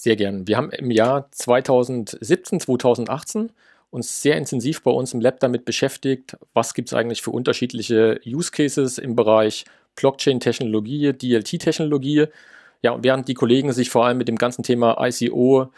Sehr 0.00 0.14
gern. 0.14 0.46
Wir 0.46 0.56
haben 0.56 0.70
im 0.70 0.92
Jahr 0.92 1.28
2017, 1.32 2.60
2018 2.60 3.50
uns 3.90 4.22
sehr 4.22 4.36
intensiv 4.36 4.84
bei 4.84 4.92
uns 4.92 5.12
im 5.12 5.20
Lab 5.20 5.40
damit 5.40 5.64
beschäftigt, 5.64 6.36
was 6.54 6.74
gibt 6.74 6.88
es 6.88 6.94
eigentlich 6.94 7.20
für 7.20 7.32
unterschiedliche 7.32 8.20
Use 8.24 8.52
Cases 8.52 8.98
im 8.98 9.16
Bereich 9.16 9.64
Blockchain-Technologie, 9.96 11.14
DLT-Technologie. 11.14 12.26
Ja, 12.80 12.96
während 13.02 13.26
die 13.26 13.34
Kollegen 13.34 13.72
sich 13.72 13.90
vor 13.90 14.06
allem 14.06 14.18
mit 14.18 14.28
dem 14.28 14.36
ganzen 14.36 14.62
Thema 14.62 15.04
ICO 15.04 15.72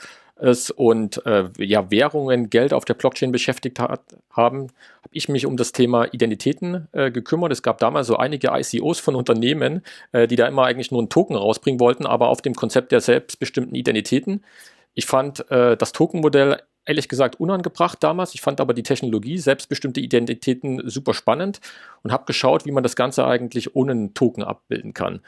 und 0.70 1.24
äh, 1.26 1.48
ja, 1.58 1.90
Währungen, 1.90 2.48
Geld 2.50 2.72
auf 2.72 2.84
der 2.84 2.94
Blockchain 2.94 3.32
beschäftigt 3.32 3.78
hat, 3.78 4.00
haben, 4.30 4.68
habe 5.02 5.12
ich 5.12 5.28
mich 5.28 5.44
um 5.44 5.56
das 5.56 5.72
Thema 5.72 6.06
Identitäten 6.12 6.88
äh, 6.92 7.10
gekümmert. 7.10 7.52
Es 7.52 7.62
gab 7.62 7.78
damals 7.78 8.06
so 8.06 8.16
einige 8.16 8.48
ICOs 8.48 9.00
von 9.00 9.16
Unternehmen, 9.16 9.82
äh, 10.12 10.26
die 10.26 10.36
da 10.36 10.46
immer 10.46 10.64
eigentlich 10.64 10.90
nur 10.90 11.00
einen 11.00 11.10
Token 11.10 11.36
rausbringen 11.36 11.80
wollten, 11.80 12.06
aber 12.06 12.28
auf 12.28 12.40
dem 12.40 12.54
Konzept 12.54 12.92
der 12.92 13.00
selbstbestimmten 13.00 13.74
Identitäten. 13.74 14.42
Ich 14.94 15.06
fand 15.06 15.50
äh, 15.50 15.76
das 15.76 15.92
Tokenmodell 15.92 16.58
ehrlich 16.84 17.08
gesagt 17.08 17.38
unangebracht 17.38 18.02
damals. 18.02 18.34
Ich 18.34 18.40
fand 18.40 18.60
aber 18.60 18.74
die 18.74 18.82
Technologie, 18.82 19.38
selbstbestimmte 19.38 20.00
Identitäten 20.00 20.88
super 20.88 21.14
spannend 21.14 21.60
und 22.02 22.12
habe 22.12 22.24
geschaut, 22.24 22.66
wie 22.66 22.72
man 22.72 22.82
das 22.82 22.96
Ganze 22.96 23.26
eigentlich 23.26 23.76
ohne 23.76 23.92
einen 23.92 24.14
Token 24.14 24.42
abbilden 24.42 24.94
kann. 24.94 25.20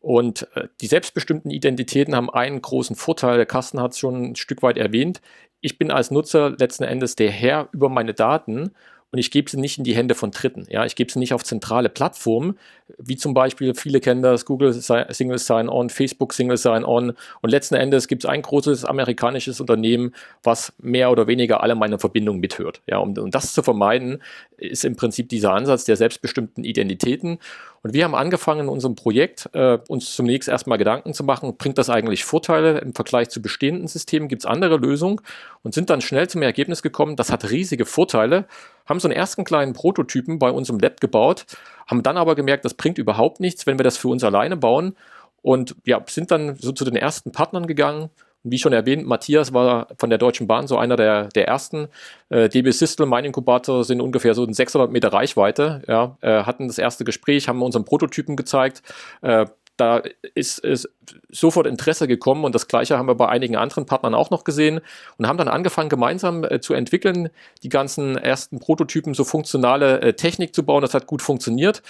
Und 0.00 0.46
äh, 0.54 0.68
die 0.80 0.86
selbstbestimmten 0.86 1.50
Identitäten 1.50 2.14
haben 2.14 2.30
einen 2.30 2.62
großen 2.62 2.96
Vorteil, 2.96 3.36
der 3.36 3.46
Carsten 3.46 3.80
hat 3.80 3.92
es 3.92 3.98
schon 3.98 4.30
ein 4.30 4.36
Stück 4.36 4.62
weit 4.62 4.76
erwähnt. 4.76 5.20
Ich 5.60 5.78
bin 5.78 5.90
als 5.90 6.10
Nutzer 6.10 6.50
letzten 6.50 6.84
Endes 6.84 7.16
der 7.16 7.30
Herr 7.30 7.68
über 7.72 7.88
meine 7.88 8.14
Daten 8.14 8.70
und 9.10 9.18
ich 9.18 9.30
gebe 9.30 9.50
sie 9.50 9.56
nicht 9.56 9.78
in 9.78 9.84
die 9.84 9.96
Hände 9.96 10.14
von 10.14 10.30
Dritten. 10.30 10.66
Ja, 10.68 10.84
ich 10.84 10.94
gebe 10.94 11.10
sie 11.10 11.18
nicht 11.18 11.32
auf 11.32 11.42
zentrale 11.42 11.88
Plattformen, 11.88 12.58
wie 12.98 13.16
zum 13.16 13.32
Beispiel, 13.32 13.74
viele 13.74 14.00
kennen 14.00 14.22
das, 14.22 14.44
Google 14.44 14.72
Single 14.72 15.38
Sign-On, 15.38 15.88
Facebook 15.88 16.34
Single 16.34 16.58
Sign-On 16.58 17.14
und 17.40 17.50
letzten 17.50 17.74
Endes 17.76 18.06
gibt 18.06 18.24
es 18.24 18.30
ein 18.30 18.42
großes 18.42 18.84
amerikanisches 18.84 19.60
Unternehmen, 19.60 20.14
was 20.42 20.74
mehr 20.78 21.10
oder 21.10 21.26
weniger 21.26 21.62
alle 21.62 21.74
meine 21.74 21.98
Verbindungen 21.98 22.40
mithört. 22.40 22.82
Ja, 22.86 22.98
um, 22.98 23.16
um 23.16 23.30
das 23.30 23.54
zu 23.54 23.62
vermeiden, 23.62 24.22
ist 24.58 24.84
im 24.84 24.96
Prinzip 24.96 25.30
dieser 25.30 25.54
Ansatz 25.54 25.84
der 25.84 25.96
selbstbestimmten 25.96 26.64
Identitäten. 26.64 27.38
Und 27.82 27.94
wir 27.94 28.04
haben 28.04 28.14
angefangen 28.14 28.62
in 28.62 28.68
unserem 28.68 28.94
Projekt, 28.96 29.48
äh, 29.52 29.78
uns 29.88 30.14
zunächst 30.14 30.48
erstmal 30.48 30.78
Gedanken 30.78 31.14
zu 31.14 31.24
machen, 31.24 31.56
bringt 31.56 31.78
das 31.78 31.90
eigentlich 31.90 32.24
Vorteile 32.24 32.78
im 32.78 32.94
Vergleich 32.94 33.28
zu 33.28 33.40
bestehenden 33.40 33.86
Systemen, 33.86 34.28
gibt 34.28 34.42
es 34.42 34.46
andere 34.46 34.76
Lösungen? 34.76 35.20
Und 35.62 35.74
sind 35.74 35.90
dann 35.90 36.00
schnell 36.00 36.28
zum 36.28 36.42
Ergebnis 36.42 36.82
gekommen, 36.82 37.16
das 37.16 37.30
hat 37.30 37.50
riesige 37.50 37.86
Vorteile, 37.86 38.46
haben 38.86 39.00
so 39.00 39.08
einen 39.08 39.16
ersten 39.16 39.44
kleinen 39.44 39.74
Prototypen 39.74 40.38
bei 40.38 40.50
uns 40.50 40.68
im 40.68 40.78
Lab 40.78 41.00
gebaut, 41.00 41.46
haben 41.86 42.02
dann 42.02 42.16
aber 42.16 42.34
gemerkt, 42.34 42.64
das 42.64 42.74
bringt 42.74 42.98
überhaupt 42.98 43.40
nichts, 43.40 43.66
wenn 43.66 43.78
wir 43.78 43.84
das 43.84 43.96
für 43.96 44.08
uns 44.08 44.24
alleine 44.24 44.56
bauen. 44.56 44.96
Und 45.42 45.76
ja, 45.84 46.02
sind 46.08 46.30
dann 46.30 46.56
so 46.56 46.72
zu 46.72 46.84
den 46.84 46.96
ersten 46.96 47.32
Partnern 47.32 47.66
gegangen. 47.66 48.10
Wie 48.44 48.58
schon 48.58 48.72
erwähnt, 48.72 49.06
Matthias 49.06 49.52
war 49.52 49.88
von 49.98 50.10
der 50.10 50.18
Deutschen 50.18 50.46
Bahn 50.46 50.66
so 50.66 50.78
einer 50.78 50.96
der, 50.96 51.28
der 51.28 51.48
ersten. 51.48 51.88
Äh, 52.28 52.48
DB 52.48 52.70
Systel, 52.70 53.06
mein 53.06 53.24
Inkubator, 53.24 53.84
sind 53.84 54.00
ungefähr 54.00 54.34
so 54.34 54.44
in 54.44 54.54
600 54.54 54.90
Meter 54.90 55.12
Reichweite. 55.12 55.82
Ja, 55.88 56.16
äh, 56.20 56.44
hatten 56.44 56.68
das 56.68 56.78
erste 56.78 57.04
Gespräch, 57.04 57.48
haben 57.48 57.62
unseren 57.62 57.84
Prototypen 57.84 58.36
gezeigt. 58.36 58.82
Äh, 59.22 59.46
da 59.78 60.02
ist, 60.34 60.58
ist 60.58 60.88
sofort 61.30 61.66
Interesse 61.66 62.08
gekommen 62.08 62.44
und 62.44 62.54
das 62.54 62.66
gleiche 62.66 62.98
haben 62.98 63.06
wir 63.06 63.14
bei 63.14 63.28
einigen 63.28 63.56
anderen 63.56 63.86
Partnern 63.86 64.14
auch 64.14 64.30
noch 64.30 64.44
gesehen 64.44 64.80
und 65.16 65.26
haben 65.26 65.38
dann 65.38 65.48
angefangen, 65.48 65.88
gemeinsam 65.88 66.44
äh, 66.44 66.60
zu 66.60 66.74
entwickeln, 66.74 67.30
die 67.62 67.68
ganzen 67.68 68.16
ersten 68.16 68.58
Prototypen, 68.58 69.14
so 69.14 69.24
funktionale 69.24 70.00
äh, 70.00 70.12
Technik 70.14 70.54
zu 70.54 70.64
bauen. 70.64 70.82
Das 70.82 70.94
hat 70.94 71.06
gut 71.06 71.22
funktioniert. 71.22 71.82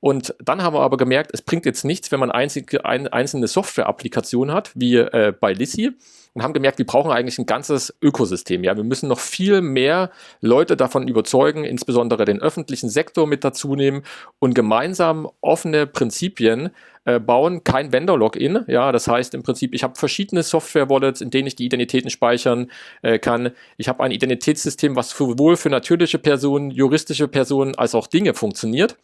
Und 0.00 0.34
dann 0.42 0.62
haben 0.62 0.74
wir 0.74 0.80
aber 0.80 0.96
gemerkt, 0.96 1.30
es 1.32 1.42
bringt 1.42 1.66
jetzt 1.66 1.84
nichts, 1.84 2.12
wenn 2.12 2.20
man 2.20 2.30
einzige, 2.30 2.84
ein, 2.84 3.08
einzelne 3.08 3.46
Software-Applikationen 3.46 4.54
hat, 4.54 4.70
wie 4.74 4.96
äh, 4.96 5.32
bei 5.38 5.52
Lissy 5.52 5.92
und 6.34 6.42
haben 6.42 6.52
gemerkt, 6.52 6.78
wir 6.78 6.86
brauchen 6.86 7.12
eigentlich 7.12 7.38
ein 7.38 7.46
ganzes 7.46 7.94
Ökosystem. 8.02 8.64
Ja, 8.64 8.76
wir 8.76 8.82
müssen 8.82 9.08
noch 9.08 9.20
viel 9.20 9.60
mehr 9.60 10.10
Leute 10.40 10.76
davon 10.76 11.06
überzeugen, 11.06 11.64
insbesondere 11.64 12.24
den 12.24 12.42
öffentlichen 12.42 12.88
Sektor 12.88 13.26
mit 13.26 13.44
dazu 13.44 13.76
nehmen 13.76 14.02
und 14.40 14.54
gemeinsam 14.54 15.28
offene 15.40 15.86
Prinzipien 15.86 16.70
äh, 17.04 17.20
bauen. 17.20 17.62
Kein 17.62 17.92
Vendor-Login. 17.92 18.64
Ja, 18.66 18.90
das 18.90 19.06
heißt 19.06 19.34
im 19.34 19.44
Prinzip, 19.44 19.74
ich 19.74 19.84
habe 19.84 19.94
verschiedene 19.94 20.42
Software-Wallets, 20.42 21.20
in 21.20 21.30
denen 21.30 21.46
ich 21.46 21.54
die 21.54 21.66
Identitäten 21.66 22.10
speichern 22.10 22.70
äh, 23.02 23.20
kann. 23.20 23.52
Ich 23.76 23.88
habe 23.88 24.02
ein 24.02 24.10
Identitätssystem, 24.10 24.96
was 24.96 25.10
sowohl 25.10 25.56
für 25.56 25.70
natürliche 25.70 26.18
Personen, 26.18 26.72
juristische 26.72 27.28
Personen 27.28 27.76
als 27.76 27.94
auch 27.94 28.08
Dinge 28.08 28.34
funktioniert. 28.34 28.96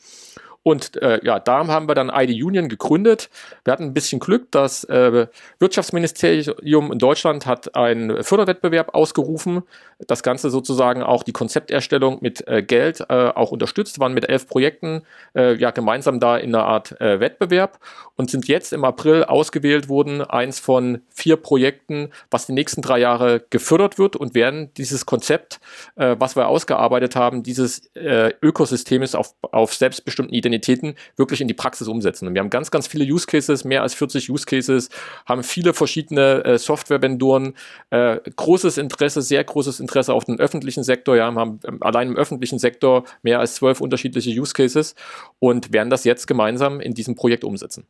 Und 0.62 1.00
äh, 1.00 1.20
ja, 1.24 1.40
da 1.40 1.66
haben 1.68 1.88
wir 1.88 1.94
dann 1.94 2.10
ID 2.14 2.42
Union 2.44 2.68
gegründet. 2.68 3.30
Wir 3.64 3.72
hatten 3.72 3.84
ein 3.84 3.94
bisschen 3.94 4.20
Glück, 4.20 4.48
das 4.50 4.84
äh, 4.84 5.26
Wirtschaftsministerium 5.58 6.92
in 6.92 6.98
Deutschland 6.98 7.46
hat 7.46 7.74
einen 7.74 8.22
Förderwettbewerb 8.22 8.94
ausgerufen. 8.94 9.62
Das 10.06 10.22
Ganze 10.22 10.50
sozusagen 10.50 11.02
auch 11.02 11.22
die 11.22 11.32
Konzepterstellung 11.32 12.18
mit 12.20 12.46
äh, 12.46 12.62
Geld 12.62 13.00
äh, 13.08 13.28
auch 13.28 13.52
unterstützt, 13.52 14.00
waren 14.00 14.12
mit 14.12 14.28
elf 14.28 14.48
Projekten 14.48 15.02
äh, 15.34 15.54
ja 15.54 15.70
gemeinsam 15.70 16.20
da 16.20 16.36
in 16.36 16.54
einer 16.54 16.66
Art 16.66 17.00
äh, 17.00 17.20
Wettbewerb 17.20 17.78
und 18.16 18.30
sind 18.30 18.46
jetzt 18.46 18.74
im 18.74 18.84
April 18.84 19.24
ausgewählt 19.24 19.88
worden, 19.88 20.20
eins 20.20 20.60
von 20.60 21.00
vier 21.08 21.36
Projekten, 21.36 22.10
was 22.30 22.46
die 22.46 22.52
nächsten 22.52 22.82
drei 22.82 22.98
Jahre 22.98 23.42
gefördert 23.48 23.98
wird 23.98 24.14
und 24.14 24.34
werden 24.34 24.74
dieses 24.74 25.06
Konzept, 25.06 25.58
was 25.94 26.36
wir 26.36 26.48
ausgearbeitet 26.48 27.16
haben, 27.16 27.42
dieses 27.42 27.90
Ökosystems 27.94 29.14
auf, 29.14 29.34
auf 29.40 29.72
selbstbestimmten 29.72 30.34
Identitäten 30.34 30.49
Identitäten 30.52 30.94
wirklich 31.16 31.40
in 31.40 31.48
die 31.48 31.54
Praxis 31.54 31.88
umsetzen. 31.88 32.28
Und 32.28 32.34
wir 32.34 32.40
haben 32.40 32.50
ganz, 32.50 32.70
ganz 32.70 32.86
viele 32.86 33.04
Use 33.04 33.26
Cases, 33.26 33.64
mehr 33.64 33.82
als 33.82 33.94
40 33.94 34.30
Use 34.30 34.46
Cases, 34.46 34.88
haben 35.26 35.42
viele 35.42 35.74
verschiedene 35.74 36.44
äh, 36.44 36.58
Software-Vendoren, 36.58 37.54
äh, 37.90 38.18
großes 38.36 38.78
Interesse, 38.78 39.22
sehr 39.22 39.42
großes 39.42 39.80
Interesse 39.80 40.14
auf 40.14 40.24
den 40.24 40.38
öffentlichen 40.38 40.82
Sektor. 40.84 41.16
Ja, 41.16 41.34
haben 41.34 41.60
ähm, 41.66 41.78
allein 41.80 42.08
im 42.08 42.16
öffentlichen 42.16 42.58
Sektor 42.58 43.04
mehr 43.22 43.40
als 43.40 43.54
zwölf 43.54 43.80
unterschiedliche 43.80 44.30
Use 44.30 44.52
Cases 44.52 44.94
und 45.38 45.72
werden 45.72 45.90
das 45.90 46.04
jetzt 46.04 46.26
gemeinsam 46.26 46.80
in 46.80 46.94
diesem 46.94 47.14
Projekt 47.14 47.44
umsetzen. 47.44 47.86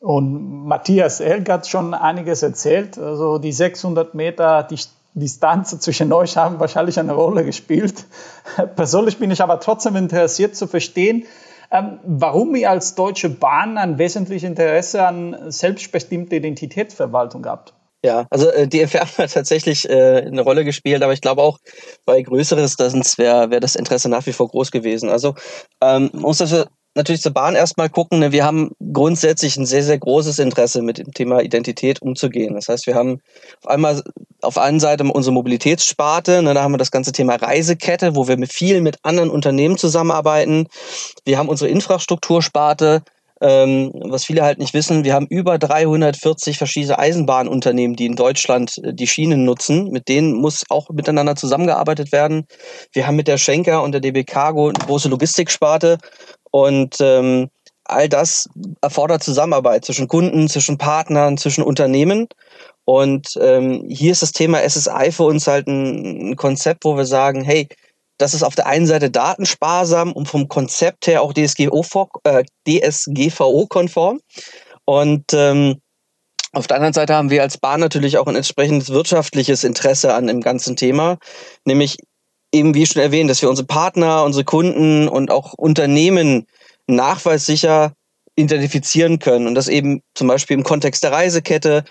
Und 0.00 0.66
Matthias 0.66 1.20
Elk 1.20 1.48
hat 1.50 1.66
schon 1.68 1.92
einiges 1.92 2.42
erzählt. 2.42 2.98
Also 2.98 3.38
die 3.38 3.52
600 3.52 4.14
Meter, 4.14 4.62
die 4.62 4.78
Distanz 5.14 5.78
zwischen 5.80 6.12
euch 6.12 6.36
haben 6.36 6.60
wahrscheinlich 6.60 6.98
eine 6.98 7.12
Rolle 7.12 7.44
gespielt. 7.44 8.04
Persönlich 8.76 9.18
bin 9.18 9.30
ich 9.30 9.42
aber 9.42 9.60
trotzdem 9.60 9.96
interessiert 9.96 10.56
zu 10.56 10.66
verstehen, 10.66 11.24
warum 11.70 12.54
ihr 12.56 12.70
als 12.70 12.94
Deutsche 12.94 13.28
Bahn 13.28 13.78
ein 13.78 13.98
wesentliches 13.98 14.48
Interesse 14.48 15.06
an 15.06 15.50
selbstbestimmter 15.50 16.36
Identitätsverwaltung 16.36 17.46
habt. 17.46 17.74
Ja, 18.04 18.26
also 18.30 18.48
äh, 18.50 18.66
DFR 18.66 19.06
hat 19.18 19.32
tatsächlich 19.32 19.88
äh, 19.88 20.22
eine 20.26 20.40
Rolle 20.40 20.64
gespielt, 20.64 21.02
aber 21.02 21.12
ich 21.12 21.20
glaube 21.20 21.42
auch 21.42 21.58
bei 22.06 22.20
größeren 22.22 22.62
Instanzen 22.62 23.02
wäre 23.18 23.50
wär 23.50 23.60
das 23.60 23.76
Interesse 23.76 24.08
nach 24.08 24.26
wie 24.26 24.32
vor 24.32 24.48
groß 24.48 24.70
gewesen. 24.70 25.10
Also 25.10 25.34
ähm, 25.82 26.10
muss 26.12 26.38
das 26.38 26.66
natürlich 26.94 27.22
zur 27.22 27.32
Bahn 27.32 27.54
erstmal 27.54 27.88
gucken. 27.88 28.18
Ne? 28.18 28.32
Wir 28.32 28.44
haben 28.44 28.72
grundsätzlich 28.92 29.56
ein 29.56 29.66
sehr, 29.66 29.82
sehr 29.82 29.98
großes 29.98 30.38
Interesse 30.38 30.82
mit 30.82 30.98
dem 30.98 31.12
Thema 31.12 31.40
Identität 31.40 32.02
umzugehen. 32.02 32.54
Das 32.54 32.68
heißt, 32.68 32.86
wir 32.86 32.94
haben 32.94 33.20
auf 33.62 33.70
einmal 33.70 34.02
auf 34.42 34.58
einer 34.58 34.80
Seite 34.80 35.04
unsere 35.04 35.34
Mobilitätssparte, 35.34 36.42
ne? 36.42 36.54
da 36.54 36.62
haben 36.62 36.72
wir 36.72 36.78
das 36.78 36.90
ganze 36.90 37.12
Thema 37.12 37.36
Reisekette, 37.36 38.16
wo 38.16 38.26
wir 38.26 38.36
mit 38.36 38.52
vielen 38.52 38.82
mit 38.82 38.98
anderen 39.02 39.30
Unternehmen 39.30 39.76
zusammenarbeiten. 39.76 40.66
Wir 41.24 41.38
haben 41.38 41.48
unsere 41.48 41.70
Infrastruktursparte, 41.70 43.02
ähm, 43.42 43.92
was 43.94 44.24
viele 44.24 44.42
halt 44.42 44.58
nicht 44.58 44.74
wissen, 44.74 45.04
wir 45.04 45.14
haben 45.14 45.26
über 45.26 45.58
340 45.58 46.58
verschiedene 46.58 46.98
Eisenbahnunternehmen, 46.98 47.96
die 47.96 48.06
in 48.06 48.16
Deutschland 48.16 48.78
äh, 48.82 48.92
die 48.92 49.06
Schienen 49.06 49.44
nutzen. 49.44 49.90
Mit 49.90 50.08
denen 50.08 50.34
muss 50.34 50.64
auch 50.68 50.90
miteinander 50.90 51.36
zusammengearbeitet 51.36 52.12
werden. 52.12 52.46
Wir 52.92 53.06
haben 53.06 53.16
mit 53.16 53.28
der 53.28 53.38
Schenker 53.38 53.82
und 53.82 53.92
der 53.92 54.02
DB 54.02 54.24
Cargo 54.24 54.68
eine 54.68 54.78
große 54.78 55.08
Logistiksparte 55.08 55.98
und 56.50 56.96
ähm, 57.00 57.48
all 57.84 58.08
das 58.08 58.48
erfordert 58.80 59.22
Zusammenarbeit 59.22 59.84
zwischen 59.84 60.08
Kunden, 60.08 60.48
zwischen 60.48 60.78
Partnern, 60.78 61.38
zwischen 61.38 61.62
Unternehmen. 61.62 62.28
Und 62.84 63.38
ähm, 63.40 63.86
hier 63.88 64.12
ist 64.12 64.22
das 64.22 64.32
Thema 64.32 64.68
SSI 64.68 65.12
für 65.12 65.24
uns 65.24 65.46
halt 65.46 65.66
ein, 65.66 66.30
ein 66.30 66.36
Konzept, 66.36 66.84
wo 66.84 66.96
wir 66.96 67.06
sagen, 67.06 67.42
hey, 67.42 67.68
das 68.18 68.34
ist 68.34 68.42
auf 68.42 68.54
der 68.54 68.66
einen 68.66 68.86
Seite 68.86 69.10
datensparsam 69.10 70.12
und 70.12 70.26
vom 70.26 70.48
Konzept 70.48 71.06
her 71.06 71.22
auch 71.22 71.32
DSGVO-konform. 71.32 74.16
Äh, 74.16 74.20
und 74.84 75.24
ähm, 75.32 75.80
auf 76.52 76.66
der 76.66 76.76
anderen 76.76 76.92
Seite 76.92 77.14
haben 77.14 77.30
wir 77.30 77.42
als 77.42 77.58
Bahn 77.58 77.80
natürlich 77.80 78.18
auch 78.18 78.26
ein 78.26 78.34
entsprechendes 78.34 78.90
wirtschaftliches 78.90 79.62
Interesse 79.62 80.14
an 80.14 80.26
dem 80.26 80.40
ganzen 80.40 80.76
Thema, 80.76 81.18
nämlich 81.64 81.96
eben 82.52 82.74
wie 82.74 82.86
schon 82.86 83.02
erwähnt, 83.02 83.30
dass 83.30 83.42
wir 83.42 83.50
unsere 83.50 83.66
Partner, 83.66 84.24
unsere 84.24 84.44
Kunden 84.44 85.08
und 85.08 85.30
auch 85.30 85.54
Unternehmen 85.54 86.46
nachweissicher 86.86 87.92
identifizieren 88.36 89.18
können 89.18 89.46
und 89.46 89.54
das 89.54 89.68
eben 89.68 90.02
zum 90.14 90.28
Beispiel 90.28 90.56
im 90.56 90.64
Kontext 90.64 91.02
der 91.02 91.12
Reisekette, 91.12 91.84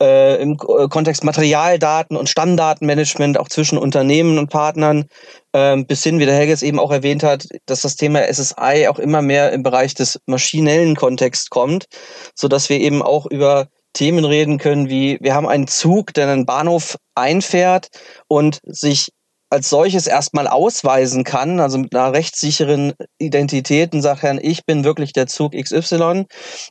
äh, 0.00 0.40
im 0.40 0.52
äh, 0.52 0.88
Kontext 0.88 1.24
Materialdaten 1.24 2.16
und 2.16 2.28
Stammdatenmanagement 2.28 3.38
auch 3.38 3.48
zwischen 3.48 3.78
Unternehmen 3.78 4.38
und 4.38 4.50
Partnern, 4.50 5.06
äh, 5.52 5.76
bis 5.82 6.02
hin, 6.02 6.18
wie 6.18 6.26
der 6.26 6.34
Helge 6.34 6.52
es 6.52 6.62
eben 6.62 6.78
auch 6.78 6.92
erwähnt 6.92 7.22
hat, 7.22 7.48
dass 7.66 7.80
das 7.80 7.96
Thema 7.96 8.22
SSI 8.22 8.86
auch 8.88 8.98
immer 8.98 9.22
mehr 9.22 9.52
im 9.52 9.62
Bereich 9.62 9.94
des 9.94 10.20
maschinellen 10.26 10.96
Kontexts 10.96 11.50
kommt, 11.50 11.86
so 12.34 12.46
dass 12.46 12.68
wir 12.68 12.78
eben 12.78 13.02
auch 13.02 13.26
über 13.26 13.68
Themen 13.94 14.26
reden 14.26 14.58
können, 14.58 14.90
wie 14.90 15.16
wir 15.22 15.34
haben 15.34 15.48
einen 15.48 15.66
Zug, 15.66 16.12
der 16.12 16.28
einen 16.28 16.44
Bahnhof 16.44 16.98
einfährt 17.14 17.88
und 18.28 18.60
sich 18.64 19.10
als 19.50 19.68
solches 19.68 20.06
erstmal 20.06 20.48
ausweisen 20.48 21.24
kann, 21.24 21.60
also 21.60 21.78
mit 21.78 21.94
einer 21.94 22.12
rechtssicheren 22.12 22.94
Identität 23.18 23.92
und 23.94 24.02
sagt, 24.02 24.24
ich 24.42 24.64
bin 24.64 24.84
wirklich 24.84 25.12
der 25.12 25.26
Zug 25.26 25.52
XY 25.52 26.24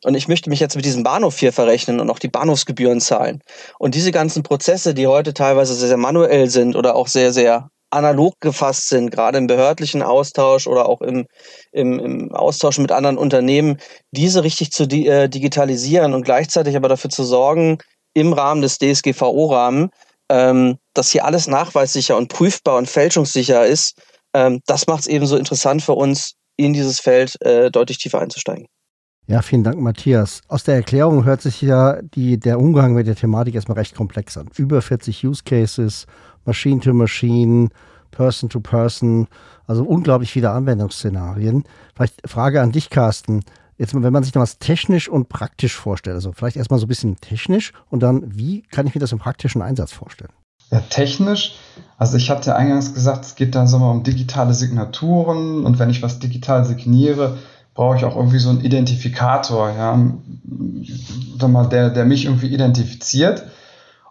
und 0.04 0.16
ich 0.16 0.28
möchte 0.28 0.50
mich 0.50 0.60
jetzt 0.60 0.76
mit 0.76 0.86
diesem 0.86 1.04
Bahnhof 1.04 1.40
hier 1.40 1.54
verrechnen 1.54 2.00
und 2.00 2.10
auch 2.10 2.20
die 2.20 2.28
Bahnhofsgebühren 2.28 3.00
zahlen. 3.00 3.42
Und 3.80 3.96
diese 3.96 4.12
ganzen 4.12 4.44
Prozesse, 4.44 4.94
die 4.94 5.08
heute 5.08 5.34
teilweise 5.34 5.74
sehr, 5.74 5.88
sehr 5.88 5.98
manuell 5.98 6.50
sind 6.50 6.76
oder 6.76 6.96
auch 6.96 7.08
sehr, 7.08 7.32
sehr 7.32 7.70
analog 7.92 8.34
gefasst 8.42 8.90
sind, 8.90 9.10
gerade 9.10 9.38
im 9.38 9.48
behördlichen 9.48 10.04
Austausch 10.04 10.68
oder 10.68 10.90
auch 10.90 11.02
im, 11.02 11.26
im, 11.72 12.00
im 12.00 12.36
Austausch 12.36 12.78
mit 12.78 12.92
anderen 12.92 13.18
Unternehmen, 13.18 13.78
diese 14.12 14.44
richtig 14.44 14.72
zu 14.72 14.86
di 14.86 15.08
äh, 15.08 15.30
digitalisieren 15.30 16.14
und 16.14 16.24
gleichzeitig 16.24 16.76
aber 16.76 16.90
dafür 16.90 17.10
zu 17.10 17.24
sorgen, 17.24 17.78
im 18.14 18.34
Rahmen 18.34 18.62
des 18.62 18.80
DSGVO-Rahmen, 18.80 19.90
ähm, 20.30 20.78
dass 20.94 21.12
hier 21.12 21.26
alles 21.26 21.48
nachweissicher 21.48 22.18
und 22.18 22.30
prüfbar 22.30 22.78
und 22.78 22.90
fälschungssicher 22.90 23.66
ist, 23.66 24.00
ähm, 24.34 24.62
das 24.66 24.88
macht 24.88 25.02
es 25.02 25.08
eben 25.08 25.26
so 25.26 25.38
interessant 25.38 25.82
für 25.82 25.94
uns, 25.94 26.34
in 26.58 26.74
dieses 26.74 27.00
Feld 27.00 27.40
äh, 27.42 27.70
deutlich 27.70 27.98
tiefer 27.98 28.20
einzusteigen. 28.20 28.68
Ja, 29.28 29.42
vielen 29.42 29.64
Dank, 29.64 29.80
Matthias. 29.80 30.42
Aus 30.48 30.64
der 30.64 30.76
Erklärung 30.76 31.26
hört 31.26 31.42
sich 31.42 31.62
ja 31.62 32.00
die, 32.02 32.38
der 32.38 32.60
Umgang 32.60 32.94
mit 32.94 33.08
der 33.08 33.16
Thematik 33.16 33.56
erstmal 33.56 33.78
recht 33.78 33.96
komplex 33.96 34.38
an. 34.38 34.50
Über 34.56 34.82
40 34.82 35.26
Use 35.26 35.44
Cases, 35.44 36.06
Machine 36.46 36.80
to 36.80 36.94
Machine, 36.94 37.70
Person 38.12 38.50
to 38.50 38.60
Person, 38.60 39.28
also 39.66 39.84
unglaublich 39.84 40.32
viele 40.32 40.52
Anwendungsszenarien. 40.52 41.64
Vielleicht 41.96 42.22
Frage 42.30 42.62
an 42.62 42.72
dich, 42.72 42.92
Carsten. 42.92 43.42
Jetzt, 43.78 43.94
wenn 43.94 44.14
man 44.14 44.24
sich 44.24 44.32
das 44.32 44.58
technisch 44.60 45.10
und 45.10 45.28
praktisch 45.28 45.76
vorstellt, 45.76 46.16
also 46.16 46.32
vielleicht 46.32 46.56
erstmal 46.56 46.80
so 46.80 46.86
ein 46.86 46.90
bisschen 46.90 47.20
technisch 47.20 47.74
und 47.90 48.02
dann, 48.02 48.24
wie 48.38 48.62
kann 48.62 48.88
ich 48.88 48.96
mir 48.96 49.02
das 49.02 49.12
im 49.12 49.20
praktischen 49.20 49.62
Einsatz 49.62 49.92
vorstellen? 49.92 50.32
Ja, 50.72 50.80
technisch, 50.90 51.56
also 51.98 52.18
ich 52.18 52.30
hatte 52.30 52.56
eingangs 52.56 52.94
gesagt, 52.94 53.26
es 53.26 53.36
geht 53.36 53.54
dann 53.54 53.68
so 53.68 53.78
mal 53.78 53.92
um 53.92 54.04
digitale 54.04 54.54
Signaturen 54.54 55.66
und 55.66 55.78
wenn 55.78 55.90
ich 55.90 56.02
was 56.02 56.20
digital 56.20 56.66
signiere, 56.66 57.38
brauche 57.76 57.98
ich 57.98 58.06
auch 58.06 58.16
irgendwie 58.16 58.40
so 58.40 58.50
einen 58.50 58.62
Identifikator, 58.62 59.70
ja, 59.70 60.00
sag 61.40 61.52
mal, 61.52 61.68
der, 61.68 61.90
der 61.90 62.06
mich 62.06 62.26
irgendwie 62.26 62.48
identifiziert. 62.48 63.46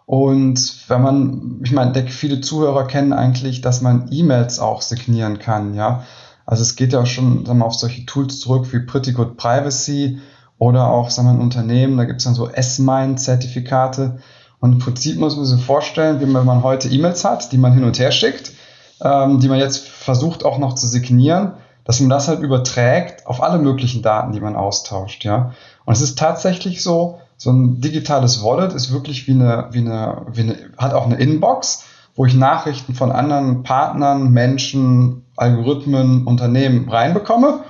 Und 0.05 0.87
wenn 0.87 1.01
man, 1.01 1.61
ich 1.63 1.71
meine, 1.71 2.07
viele 2.07 2.39
Zuhörer 2.39 2.85
kennen 2.85 3.11
eigentlich, 3.11 3.61
dass 3.61 3.81
man 3.81 4.07
E-Mails 4.11 4.59
auch 4.59 4.83
signieren 4.83 5.39
kann, 5.39 5.73
ja. 5.73 6.03
Also 6.45 6.61
es 6.61 6.75
geht 6.75 6.93
ja 6.93 7.01
auch 7.01 7.05
schon 7.05 7.45
sagen 7.45 7.59
wir, 7.59 7.65
auf 7.65 7.73
solche 7.73 8.05
Tools 8.05 8.39
zurück 8.39 8.71
wie 8.71 8.79
Pretty 8.79 9.13
Good 9.13 9.37
Privacy 9.37 10.19
oder 10.57 10.89
auch 10.89 11.09
sagen 11.09 11.27
wir, 11.27 11.33
ein 11.33 11.41
Unternehmen, 11.41 11.97
da 11.97 12.05
gibt 12.05 12.19
es 12.19 12.25
dann 12.25 12.35
so 12.35 12.47
S-Mine-Zertifikate. 12.47 14.19
Und 14.59 14.73
im 14.73 14.79
Prinzip 14.79 15.19
muss 15.19 15.35
man 15.35 15.45
sich 15.45 15.63
vorstellen, 15.63 16.21
wie 16.21 16.25
man, 16.25 16.41
wenn 16.41 16.45
man 16.45 16.63
heute 16.63 16.89
E-Mails 16.89 17.25
hat, 17.25 17.51
die 17.51 17.57
man 17.57 17.73
hin 17.73 17.83
und 17.83 17.99
her 17.99 18.11
schickt, 18.11 18.53
ähm, 19.01 19.39
die 19.39 19.49
man 19.49 19.59
jetzt 19.59 19.87
versucht 19.87 20.45
auch 20.45 20.57
noch 20.57 20.75
zu 20.75 20.87
signieren, 20.87 21.53
dass 21.83 21.99
man 21.99 22.09
das 22.09 22.27
halt 22.27 22.39
überträgt 22.39 23.27
auf 23.27 23.43
alle 23.43 23.59
möglichen 23.59 24.01
Daten, 24.01 24.31
die 24.31 24.39
man 24.39 24.55
austauscht, 24.55 25.23
ja. 25.23 25.51
Und 25.85 25.93
es 25.93 26.01
ist 26.01 26.17
tatsächlich 26.17 26.81
so, 26.81 27.19
so 27.37 27.51
ein 27.51 27.81
digitales 27.81 28.43
Wallet 28.43 28.73
ist 28.73 28.91
wirklich 28.91 29.27
wie 29.27 29.33
eine, 29.33 29.67
wie 29.71 29.79
eine, 29.79 30.21
wie 30.31 30.41
eine, 30.41 30.57
hat 30.77 30.93
auch 30.93 31.05
eine 31.05 31.17
Inbox, 31.17 31.83
wo 32.15 32.25
ich 32.25 32.33
Nachrichten 32.33 32.95
von 32.95 33.11
anderen 33.11 33.63
Partnern, 33.63 34.31
Menschen, 34.31 35.24
Algorithmen, 35.35 36.25
Unternehmen 36.25 36.89
reinbekomme, 36.89 37.61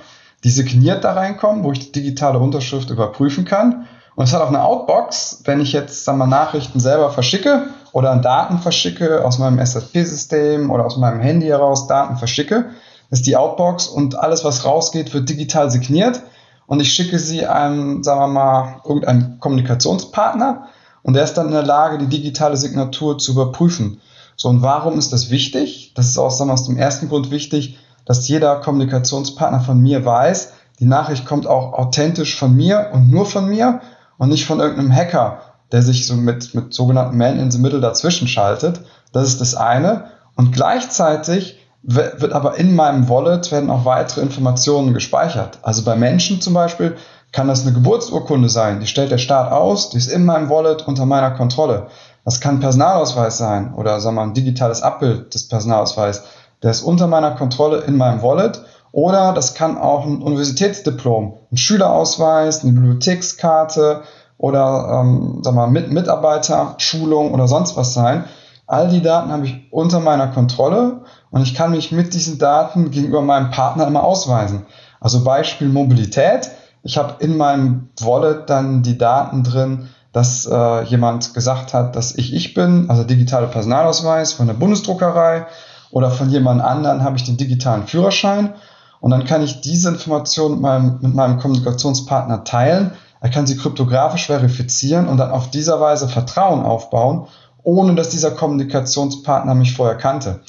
die 0.44 0.50
signiert 0.50 1.04
da 1.04 1.12
reinkommen, 1.12 1.64
wo 1.64 1.72
ich 1.72 1.90
die 1.90 2.00
digitale 2.00 2.38
Unterschrift 2.38 2.90
überprüfen 2.90 3.44
kann. 3.44 3.86
Und 4.14 4.24
es 4.24 4.32
hat 4.32 4.40
auch 4.40 4.48
eine 4.48 4.62
Outbox, 4.62 5.42
wenn 5.44 5.60
ich 5.60 5.72
jetzt 5.72 6.04
sagen 6.04 6.18
wir, 6.18 6.26
Nachrichten 6.26 6.80
selber 6.80 7.10
verschicke 7.10 7.66
oder 7.92 8.16
Daten 8.16 8.58
verschicke 8.58 9.24
aus 9.24 9.38
meinem 9.38 9.64
SAP-System 9.64 10.70
oder 10.70 10.86
aus 10.86 10.96
meinem 10.96 11.20
Handy 11.20 11.46
heraus 11.46 11.86
Daten 11.86 12.16
verschicke, 12.16 12.70
ist 13.10 13.26
die 13.26 13.36
Outbox 13.36 13.88
und 13.88 14.18
alles, 14.18 14.44
was 14.44 14.64
rausgeht, 14.64 15.12
wird 15.12 15.28
digital 15.28 15.70
signiert 15.70 16.22
und 16.66 16.80
ich 16.80 16.92
schicke 16.92 17.18
sie 17.18 17.46
einem, 17.46 18.02
sagen 18.02 18.20
wir 18.20 18.26
mal, 18.28 18.80
irgendeinem 18.84 19.38
Kommunikationspartner 19.38 20.68
und 21.02 21.14
der 21.14 21.24
ist 21.24 21.34
dann 21.34 21.46
in 21.46 21.52
der 21.52 21.62
Lage, 21.62 21.98
die 21.98 22.08
digitale 22.08 22.56
Signatur 22.56 23.18
zu 23.18 23.32
überprüfen. 23.32 24.00
So, 24.36 24.48
und 24.48 24.62
warum 24.62 24.98
ist 24.98 25.12
das 25.12 25.30
wichtig? 25.30 25.92
Das 25.94 26.06
ist 26.06 26.16
wir, 26.16 26.50
aus 26.50 26.66
dem 26.66 26.76
ersten 26.76 27.08
Grund 27.08 27.30
wichtig, 27.30 27.78
dass 28.04 28.28
jeder 28.28 28.56
Kommunikationspartner 28.56 29.60
von 29.60 29.80
mir 29.80 30.04
weiß, 30.04 30.52
die 30.78 30.84
Nachricht 30.84 31.26
kommt 31.26 31.46
auch 31.46 31.72
authentisch 31.72 32.38
von 32.38 32.54
mir 32.54 32.90
und 32.92 33.10
nur 33.10 33.26
von 33.26 33.48
mir 33.48 33.80
und 34.18 34.28
nicht 34.28 34.44
von 34.44 34.60
irgendeinem 34.60 34.94
Hacker, 34.94 35.40
der 35.72 35.82
sich 35.82 36.06
so 36.06 36.14
mit, 36.14 36.54
mit 36.54 36.74
sogenannten 36.74 37.16
Man 37.16 37.38
in 37.38 37.50
the 37.50 37.58
Middle 37.58 37.80
dazwischen 37.80 38.28
schaltet. 38.28 38.80
Das 39.12 39.26
ist 39.26 39.40
das 39.40 39.54
eine. 39.54 40.10
Und 40.36 40.52
gleichzeitig 40.52 41.58
wird 41.82 42.32
aber 42.32 42.56
in 42.56 42.74
meinem 42.74 43.08
Wallet 43.08 43.50
werden 43.52 43.70
auch 43.70 43.84
weitere 43.84 44.20
Informationen 44.20 44.92
gespeichert. 44.92 45.60
Also 45.62 45.82
bei 45.84 45.96
Menschen 45.96 46.40
zum 46.40 46.52
Beispiel 46.52 46.96
kann 47.32 47.48
das 47.48 47.62
eine 47.62 47.72
Geburtsurkunde 47.72 48.48
sein. 48.48 48.80
Die 48.80 48.86
stellt 48.86 49.12
der 49.12 49.18
Staat 49.18 49.52
aus, 49.52 49.90
die 49.90 49.98
ist 49.98 50.10
in 50.10 50.24
meinem 50.24 50.50
Wallet 50.50 50.86
unter 50.86 51.06
meiner 51.06 51.30
Kontrolle. 51.32 51.86
Das 52.26 52.40
kann 52.40 52.56
ein 52.56 52.60
Personalausweis 52.60 53.38
sein 53.38 53.72
oder 53.74 54.00
sagen 54.00 54.16
wir 54.16 54.22
mal 54.22 54.28
ein 54.28 54.34
digitales 54.34 54.82
Abbild 54.82 55.32
des 55.32 55.46
Personalausweises. 55.46 56.24
Der 56.60 56.72
ist 56.72 56.82
unter 56.82 57.06
meiner 57.06 57.30
Kontrolle 57.30 57.82
in 57.82 57.96
meinem 57.96 58.20
Wallet. 58.20 58.62
Oder 58.90 59.32
das 59.32 59.54
kann 59.54 59.78
auch 59.78 60.04
ein 60.04 60.22
Universitätsdiplom, 60.22 61.34
ein 61.52 61.56
Schülerausweis, 61.56 62.64
eine 62.64 62.72
Bibliothekskarte 62.72 64.02
oder 64.38 65.02
ähm, 65.04 65.40
wir 65.44 65.52
mal, 65.52 65.68
Mitarbeiterschulung 65.68 67.32
oder 67.32 67.46
sonst 67.46 67.76
was 67.76 67.94
sein. 67.94 68.24
All 68.66 68.88
die 68.88 69.02
Daten 69.02 69.30
habe 69.30 69.46
ich 69.46 69.68
unter 69.70 70.00
meiner 70.00 70.26
Kontrolle 70.26 71.02
und 71.30 71.42
ich 71.42 71.54
kann 71.54 71.70
mich 71.70 71.92
mit 71.92 72.12
diesen 72.12 72.40
Daten 72.40 72.90
gegenüber 72.90 73.22
meinem 73.22 73.52
Partner 73.52 73.86
immer 73.86 74.02
ausweisen. 74.02 74.66
Also 74.98 75.22
Beispiel 75.22 75.68
Mobilität. 75.68 76.50
Ich 76.82 76.98
habe 76.98 77.22
in 77.22 77.36
meinem 77.36 77.90
Wallet 78.00 78.50
dann 78.50 78.82
die 78.82 78.98
Daten 78.98 79.44
drin, 79.44 79.90
dass 80.16 80.46
äh, 80.46 80.82
jemand 80.84 81.34
gesagt 81.34 81.74
hat, 81.74 81.94
dass 81.94 82.14
ich 82.14 82.32
ich 82.32 82.54
bin, 82.54 82.88
also 82.88 83.04
digitale 83.04 83.48
Personalausweis 83.48 84.32
von 84.32 84.46
der 84.46 84.54
Bundesdruckerei 84.54 85.44
oder 85.90 86.10
von 86.10 86.30
jemand 86.30 86.62
anderen 86.62 87.04
habe 87.04 87.18
ich 87.18 87.24
den 87.24 87.36
digitalen 87.36 87.86
Führerschein 87.86 88.54
und 89.00 89.10
dann 89.10 89.26
kann 89.26 89.42
ich 89.42 89.60
diese 89.60 89.90
Information 89.90 90.52
mit 90.52 90.60
meinem, 90.62 90.98
mit 91.02 91.14
meinem 91.14 91.38
Kommunikationspartner 91.38 92.44
teilen. 92.44 92.92
Er 93.20 93.28
kann 93.28 93.46
sie 93.46 93.58
kryptografisch 93.58 94.24
verifizieren 94.24 95.06
und 95.06 95.18
dann 95.18 95.30
auf 95.30 95.50
dieser 95.50 95.82
Weise 95.82 96.08
Vertrauen 96.08 96.62
aufbauen 96.62 97.26
ohne 97.62 97.94
dass 97.94 98.08
dieser 98.08 98.30
Kommunikationspartner 98.30 99.54
mich 99.54 99.74
vorher 99.74 99.96
kannte. 99.96 100.40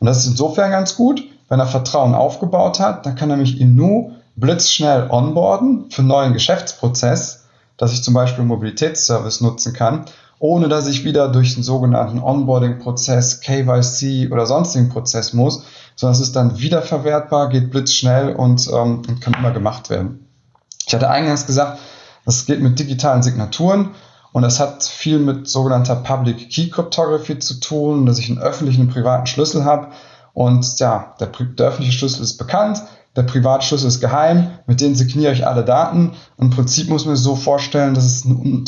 Und 0.00 0.06
das 0.06 0.18
ist 0.18 0.26
insofern 0.26 0.70
ganz 0.70 0.96
gut, 0.96 1.22
wenn 1.48 1.60
er 1.60 1.66
Vertrauen 1.66 2.14
aufgebaut 2.14 2.78
hat, 2.78 3.06
dann 3.06 3.14
kann 3.14 3.30
er 3.30 3.38
mich 3.38 3.58
in 3.58 3.74
Nu 3.74 4.10
blitzschnell 4.36 5.08
onboarden 5.08 5.86
für 5.88 6.00
einen 6.00 6.08
neuen 6.08 6.32
Geschäftsprozess, 6.34 7.43
dass 7.76 7.92
ich 7.92 8.02
zum 8.02 8.14
Beispiel 8.14 8.44
Mobilitätsservice 8.44 9.40
nutzen 9.40 9.72
kann, 9.72 10.04
ohne 10.38 10.68
dass 10.68 10.86
ich 10.86 11.04
wieder 11.04 11.28
durch 11.28 11.54
den 11.54 11.62
sogenannten 11.62 12.20
Onboarding-Prozess, 12.20 13.40
KYC 13.40 14.30
oder 14.30 14.46
sonstigen 14.46 14.88
Prozess 14.88 15.32
muss, 15.32 15.64
sondern 15.96 16.14
es 16.14 16.26
ist 16.26 16.36
dann 16.36 16.58
wiederverwertbar, 16.58 17.48
geht 17.48 17.70
blitzschnell 17.70 18.34
und, 18.34 18.68
ähm, 18.72 19.02
kann 19.20 19.34
immer 19.34 19.52
gemacht 19.52 19.90
werden. 19.90 20.26
Ich 20.86 20.94
hatte 20.94 21.08
eingangs 21.08 21.46
gesagt, 21.46 21.78
das 22.24 22.46
geht 22.46 22.60
mit 22.60 22.78
digitalen 22.78 23.22
Signaturen. 23.22 23.90
Und 24.32 24.42
das 24.42 24.58
hat 24.58 24.82
viel 24.82 25.20
mit 25.20 25.48
sogenannter 25.48 25.94
Public 25.94 26.50
Key 26.50 26.68
Cryptography 26.68 27.38
zu 27.38 27.60
tun, 27.60 28.04
dass 28.04 28.18
ich 28.18 28.28
einen 28.28 28.40
öffentlichen 28.40 28.82
und 28.82 28.90
privaten 28.92 29.26
Schlüssel 29.26 29.64
habe. 29.64 29.92
Und 30.32 30.80
ja, 30.80 31.14
der, 31.20 31.28
der 31.28 31.68
öffentliche 31.68 31.96
Schlüssel 31.96 32.24
ist 32.24 32.36
bekannt, 32.36 32.82
der 33.16 33.22
Privatschlüssel 33.22 33.88
ist 33.88 34.00
geheim, 34.00 34.50
mit 34.66 34.80
denen 34.80 34.94
signiere 34.94 35.32
ich 35.32 35.46
alle 35.46 35.64
Daten. 35.64 36.12
Im 36.38 36.50
Prinzip 36.50 36.88
muss 36.88 37.06
man 37.06 37.14
sich 37.14 37.24
so 37.24 37.36
vorstellen, 37.36 37.94
dass 37.94 38.04
es 38.04 38.24
ein, 38.24 38.64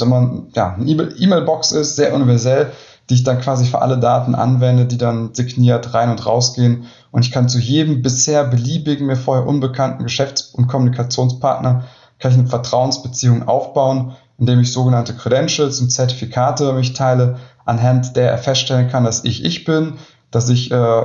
ja, 0.54 0.76
E-Mail-Box 0.78 1.72
ist, 1.72 1.96
sehr 1.96 2.14
universell, 2.14 2.70
die 3.10 3.14
ich 3.14 3.24
dann 3.24 3.40
quasi 3.40 3.66
für 3.66 3.82
alle 3.82 3.98
Daten 3.98 4.34
anwende, 4.34 4.86
die 4.86 4.98
dann 4.98 5.34
signiert 5.34 5.94
rein 5.94 6.10
und 6.10 6.24
rausgehen. 6.24 6.84
Und 7.10 7.24
ich 7.24 7.32
kann 7.32 7.48
zu 7.48 7.58
jedem 7.58 8.02
bisher 8.02 8.44
beliebigen, 8.44 9.06
mir 9.06 9.16
vorher 9.16 9.46
unbekannten 9.46 10.04
Geschäfts- 10.04 10.52
und 10.52 10.68
Kommunikationspartner 10.68 11.84
kann 12.18 12.32
ich 12.32 12.38
eine 12.38 12.48
Vertrauensbeziehung 12.48 13.46
aufbauen 13.46 14.16
indem 14.38 14.60
ich 14.60 14.72
sogenannte 14.72 15.14
Credentials 15.14 15.80
und 15.80 15.90
Zertifikate 15.90 16.72
mich 16.72 16.92
teile, 16.92 17.38
anhand 17.64 18.16
der 18.16 18.30
er 18.30 18.38
feststellen 18.38 18.88
kann, 18.88 19.04
dass 19.04 19.24
ich 19.24 19.44
ich 19.44 19.64
bin, 19.64 19.94
dass 20.36 20.50
ich, 20.50 20.70
äh, 20.70 21.02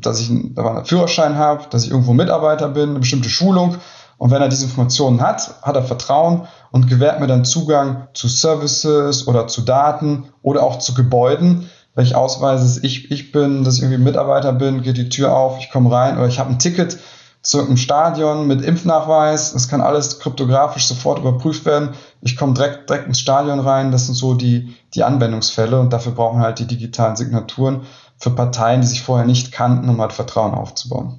dass 0.00 0.18
ich 0.18 0.30
einen 0.30 0.86
Führerschein 0.86 1.36
habe, 1.36 1.64
dass 1.68 1.84
ich 1.84 1.90
irgendwo 1.90 2.14
Mitarbeiter 2.14 2.68
bin, 2.68 2.90
eine 2.90 3.00
bestimmte 3.00 3.28
Schulung 3.28 3.76
Und 4.16 4.30
wenn 4.30 4.40
er 4.40 4.48
diese 4.48 4.64
Informationen 4.64 5.20
hat, 5.20 5.56
hat 5.60 5.76
er 5.76 5.82
Vertrauen 5.82 6.48
und 6.70 6.88
gewährt 6.88 7.20
mir 7.20 7.26
dann 7.26 7.44
Zugang 7.44 8.08
zu 8.14 8.28
Services 8.28 9.28
oder 9.28 9.46
zu 9.46 9.60
Daten 9.60 10.28
oder 10.40 10.62
auch 10.62 10.78
zu 10.78 10.94
Gebäuden, 10.94 11.68
weil 11.94 12.06
ich 12.06 12.14
ausweise, 12.14 12.64
dass 12.64 12.78
ich, 12.78 13.10
ich 13.10 13.30
bin, 13.30 13.62
dass 13.62 13.76
ich 13.76 13.82
irgendwie 13.82 14.02
Mitarbeiter 14.02 14.54
bin, 14.54 14.80
geht 14.82 14.96
die 14.96 15.10
Tür 15.10 15.36
auf, 15.36 15.58
ich 15.58 15.70
komme 15.70 15.92
rein 15.92 16.16
oder 16.16 16.28
ich 16.28 16.38
habe 16.38 16.48
ein 16.48 16.58
Ticket 16.58 16.98
zu 17.42 17.60
einem 17.60 17.76
Stadion 17.76 18.46
mit 18.46 18.62
Impfnachweis. 18.62 19.52
Das 19.52 19.68
kann 19.68 19.80
alles 19.80 20.20
kryptografisch 20.20 20.86
sofort 20.86 21.18
überprüft 21.18 21.64
werden. 21.66 21.90
Ich 22.20 22.36
komme 22.36 22.54
direkt, 22.54 22.88
direkt 22.88 23.08
ins 23.08 23.18
Stadion 23.18 23.58
rein. 23.58 23.90
Das 23.90 24.06
sind 24.06 24.14
so 24.14 24.34
die, 24.34 24.76
die 24.94 25.02
Anwendungsfälle 25.02 25.80
und 25.80 25.92
dafür 25.92 26.12
brauchen 26.12 26.38
wir 26.38 26.44
halt 26.44 26.60
die 26.60 26.66
digitalen 26.66 27.16
Signaturen 27.16 27.82
für 28.22 28.30
Parteien, 28.30 28.82
die 28.82 28.86
sich 28.86 29.02
vorher 29.02 29.26
nicht 29.26 29.50
kannten, 29.50 29.88
um 29.88 30.00
halt 30.00 30.12
Vertrauen 30.12 30.54
aufzubauen. 30.54 31.18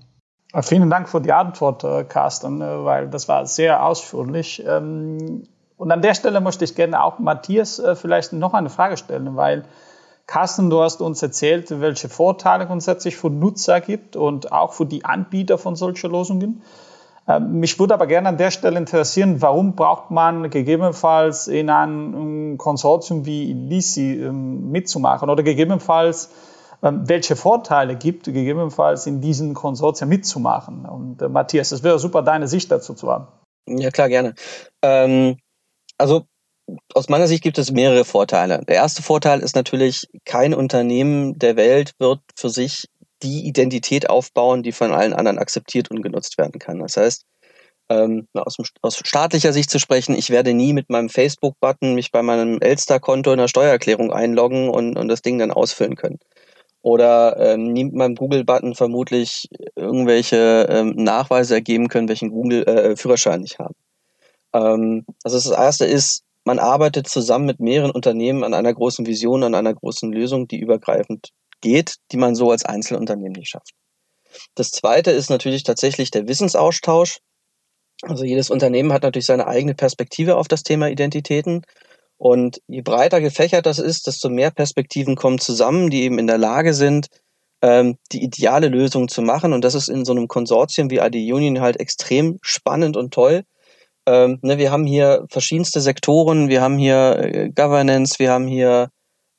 Vielen 0.61 0.89
Dank 0.89 1.09
für 1.09 1.19
die 1.19 1.33
Antwort, 1.33 1.83
äh, 1.83 2.05
Carsten, 2.05 2.61
äh, 2.61 2.85
weil 2.85 3.09
das 3.09 3.27
war 3.27 3.45
sehr 3.45 3.85
ausführlich. 3.85 4.63
Ähm, 4.65 5.43
und 5.75 5.91
an 5.91 6.01
der 6.01 6.13
Stelle 6.13 6.39
möchte 6.39 6.63
ich 6.63 6.75
gerne 6.75 7.03
auch 7.03 7.19
Matthias 7.19 7.79
äh, 7.79 7.95
vielleicht 7.95 8.31
noch 8.31 8.53
eine 8.53 8.69
Frage 8.69 8.95
stellen, 8.95 9.35
weil 9.35 9.63
Carsten, 10.27 10.69
du 10.69 10.81
hast 10.81 11.01
uns 11.01 11.21
erzählt, 11.21 11.81
welche 11.81 12.07
Vorteile 12.07 12.67
grundsätzlich 12.67 13.17
für 13.17 13.29
Nutzer 13.29 13.81
gibt 13.81 14.15
und 14.15 14.53
auch 14.53 14.71
für 14.71 14.85
die 14.85 15.03
Anbieter 15.03 15.57
von 15.57 15.75
solchen 15.75 16.09
Lösungen. 16.09 16.61
Ähm, 17.27 17.59
mich 17.59 17.77
würde 17.79 17.95
aber 17.95 18.07
gerne 18.07 18.29
an 18.29 18.37
der 18.37 18.51
Stelle 18.51 18.77
interessieren, 18.77 19.41
warum 19.41 19.75
braucht 19.75 20.09
man 20.09 20.49
gegebenenfalls 20.49 21.47
in 21.47 21.69
einem 21.69 22.57
Konsortium 22.57 23.25
wie 23.25 23.51
LISI 23.51 24.21
ähm, 24.21 24.71
mitzumachen 24.71 25.29
oder 25.29 25.43
gegebenenfalls 25.43 26.29
welche 26.83 27.37
Vorteile 27.37 27.95
gibt, 27.95 28.25
gegebenenfalls 28.25 29.07
in 29.07 29.21
diesen 29.21 29.53
Konsortien 29.53 30.09
mitzumachen. 30.09 30.85
Und 30.85 31.21
äh, 31.21 31.29
Matthias, 31.29 31.71
es 31.71 31.81
wäre 31.81 31.97
super, 31.97 32.21
deine 32.21 32.47
Sicht 32.47 32.71
dazu 32.71 32.93
zu 32.93 33.09
haben. 33.09 33.27
Ja, 33.67 33.89
klar, 33.89 34.09
gerne. 34.09 34.35
Ähm, 34.81 35.37
also 35.97 36.25
aus 36.93 37.07
meiner 37.07 37.27
Sicht 37.27 37.43
gibt 37.43 37.57
es 37.57 37.71
mehrere 37.71 38.03
Vorteile. 38.03 38.63
Der 38.67 38.75
erste 38.75 39.01
Vorteil 39.01 39.39
ist 39.39 39.55
natürlich, 39.55 40.07
kein 40.25 40.53
Unternehmen 40.53 41.39
der 41.39 41.55
Welt 41.55 41.93
wird 41.99 42.19
für 42.35 42.49
sich 42.49 42.89
die 43.21 43.47
Identität 43.47 44.09
aufbauen, 44.09 44.63
die 44.63 44.73
von 44.73 44.91
allen 44.91 45.13
anderen 45.13 45.39
akzeptiert 45.39 45.89
und 45.89 46.01
genutzt 46.01 46.37
werden 46.37 46.59
kann. 46.59 46.79
Das 46.79 46.97
heißt, 46.97 47.23
ähm, 47.89 48.27
aus, 48.33 48.57
aus, 48.81 48.97
staatlicher 49.03 49.53
Sicht 49.53 49.69
zu 49.69 49.79
sprechen, 49.79 50.15
ich 50.15 50.29
werde 50.29 50.53
nie 50.53 50.73
mit 50.73 50.89
meinem 50.89 51.09
Facebook-Button 51.09 51.95
mich 51.95 52.11
bei 52.11 52.21
meinem 52.21 52.59
Elster-Konto 52.59 53.31
in 53.31 53.37
der 53.37 53.47
Steuererklärung 53.47 54.11
einloggen 54.11 54.69
und, 54.69 54.97
und 54.97 55.07
das 55.07 55.21
Ding 55.21 55.37
dann 55.37 55.51
ausfüllen 55.51 55.95
können. 55.95 56.19
Oder 56.83 57.37
ähm, 57.39 57.71
nie 57.71 57.85
mit 57.85 58.19
Google-Button 58.19 58.75
vermutlich 58.75 59.47
irgendwelche 59.75 60.67
ähm, 60.69 60.93
Nachweise 60.97 61.55
ergeben 61.55 61.87
können, 61.87 62.09
welchen 62.09 62.29
Google-Führerschein 62.29 63.41
äh, 63.41 63.45
ich 63.45 63.57
habe. 63.57 63.73
Ähm, 64.53 65.05
also 65.23 65.37
das 65.37 65.49
erste 65.49 65.85
ist, 65.85 66.23
man 66.43 66.59
arbeitet 66.59 67.07
zusammen 67.07 67.45
mit 67.45 67.59
mehreren 67.59 67.91
Unternehmen 67.91 68.43
an 68.43 68.53
einer 68.53 68.73
großen 68.73 69.05
Vision, 69.05 69.43
an 69.43 69.55
einer 69.55 69.73
großen 69.73 70.11
Lösung, 70.11 70.47
die 70.47 70.59
übergreifend 70.59 71.29
geht, 71.61 71.95
die 72.11 72.17
man 72.17 72.35
so 72.35 72.51
als 72.51 72.65
Einzelunternehmen 72.65 73.31
nicht 73.31 73.49
schafft. 73.49 73.71
Das 74.55 74.71
zweite 74.71 75.11
ist 75.11 75.29
natürlich 75.29 75.63
tatsächlich 75.63 76.11
der 76.11 76.27
Wissensaustausch. 76.27 77.19
Also 78.01 78.25
jedes 78.25 78.49
Unternehmen 78.49 78.91
hat 78.91 79.03
natürlich 79.03 79.25
seine 79.25 79.47
eigene 79.47 79.73
Perspektive 79.73 80.35
auf 80.35 80.49
das 80.49 80.63
Thema 80.63 80.89
Identitäten. 80.89 81.61
Und 82.17 82.61
je 82.67 82.81
breiter 82.81 83.21
gefächert 83.21 83.65
das 83.65 83.79
ist, 83.79 84.07
desto 84.07 84.29
mehr 84.29 84.51
Perspektiven 84.51 85.15
kommen 85.15 85.39
zusammen, 85.39 85.89
die 85.89 86.03
eben 86.03 86.19
in 86.19 86.27
der 86.27 86.37
Lage 86.37 86.73
sind, 86.73 87.07
ähm, 87.61 87.97
die 88.11 88.23
ideale 88.23 88.69
Lösung 88.69 89.07
zu 89.07 89.21
machen. 89.21 89.53
Und 89.53 89.63
das 89.63 89.75
ist 89.75 89.89
in 89.89 90.05
so 90.05 90.13
einem 90.13 90.27
Konsortium 90.27 90.89
wie 90.89 90.99
ID 90.99 91.15
Union 91.33 91.61
halt 91.61 91.79
extrem 91.79 92.39
spannend 92.41 92.95
und 92.97 93.13
toll, 93.13 93.43
ähm, 94.05 94.39
ne, 94.41 94.57
wir 94.57 94.71
haben 94.71 94.85
hier 94.85 95.25
verschiedenste 95.29 95.79
Sektoren, 95.81 96.49
wir 96.49 96.61
haben 96.61 96.77
hier 96.77 97.17
äh, 97.19 97.49
Governance, 97.49 98.19
wir 98.19 98.31
haben 98.31 98.47
hier 98.47 98.89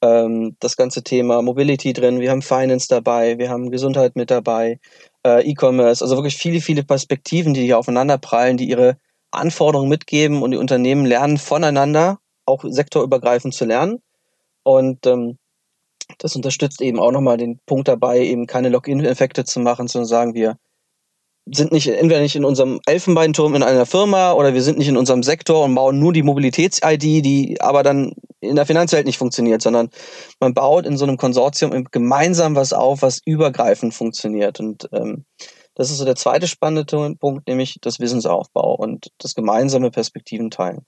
ähm, 0.03 0.57
das 0.61 0.77
ganze 0.77 1.03
Thema 1.03 1.43
Mobility 1.43 1.93
drin, 1.93 2.21
wir 2.21 2.31
haben 2.31 2.43
Finance 2.43 2.87
dabei, 2.89 3.39
wir 3.39 3.51
haben 3.51 3.71
Gesundheit 3.71 4.17
mit 4.17 4.31
dabei, 4.31 4.79
äh, 5.27 5.43
E-Commerce, 5.51 6.03
also 6.03 6.17
wirklich 6.17 6.37
viele, 6.37 6.61
viele 6.61 6.83
Perspektiven, 6.83 7.53
die 7.55 7.63
hier 7.65 7.79
aufeinander 7.79 8.17
prallen, 8.19 8.57
die 8.57 8.69
ihre 8.69 8.97
Anforderungen 9.33 9.91
mitgeben. 9.91 10.43
Und 10.43 10.53
die 10.53 10.57
Unternehmen 10.57 11.05
lernen 11.05 11.39
voneinander, 11.39 12.19
auch 12.47 12.65
sektorübergreifend 12.67 13.55
zu 13.55 13.65
lernen. 13.65 14.03
Und 14.63 15.07
ähm, 15.07 15.39
das 16.19 16.37
unterstützt 16.37 16.81
eben 16.81 16.99
auch 17.01 17.13
nochmal 17.13 17.37
den 17.37 17.61
Punkt 17.67 17.89
dabei, 17.89 18.21
eben 18.21 18.47
keine 18.47 18.69
Login-Effekte 18.69 19.45
zu 19.45 19.61
machen, 19.61 19.89
sondern 19.89 20.09
sagen 20.09 20.35
wir, 20.35 20.59
sind 21.47 21.73
nicht 21.73 21.89
entweder 21.89 22.21
nicht 22.21 22.37
in 22.37 22.45
unserem 22.45 22.81
Elfenbeinturm 22.87 23.55
in 23.55 23.63
einer 23.63 23.85
Firma 23.85 24.33
oder 24.33 24.55
wir 24.55 24.63
sind 24.63 24.79
nicht 24.79 24.89
in 24.89 24.97
unserem 24.97 25.23
Sektor 25.23 25.65
und 25.65 25.75
bauen 25.75 25.99
nur 25.99 26.13
die 26.13 26.23
Mobilitäts-ID, 26.23 27.03
die 27.03 27.61
aber 27.61 27.83
dann 27.83 28.15
in 28.41 28.57
der 28.57 28.67
Finanzwelt 28.67 29.07
nicht 29.07 29.19
funktioniert, 29.19 29.61
sondern 29.61 29.91
man 30.41 30.55
baut 30.55 30.87
in 30.87 30.97
so 30.97 31.05
einem 31.05 31.19
Konsortium 31.19 31.85
gemeinsam 31.91 32.57
was 32.57 32.73
auf, 32.73 33.03
was 33.03 33.21
übergreifend 33.25 33.93
funktioniert. 33.93 34.59
Und 34.59 34.89
ähm, 34.93 35.27
das 35.75 35.91
ist 35.91 35.99
so 35.99 36.05
der 36.05 36.17
zweite 36.17 36.47
spannende 36.47 37.17
Punkt, 37.17 37.47
nämlich 37.47 37.79
das 37.81 38.01
Wissensaufbau 38.01 38.75
und 38.77 39.11
das 39.19 39.35
gemeinsame 39.35 39.91
Perspektiven 39.91 40.51
teilen. 40.51 40.87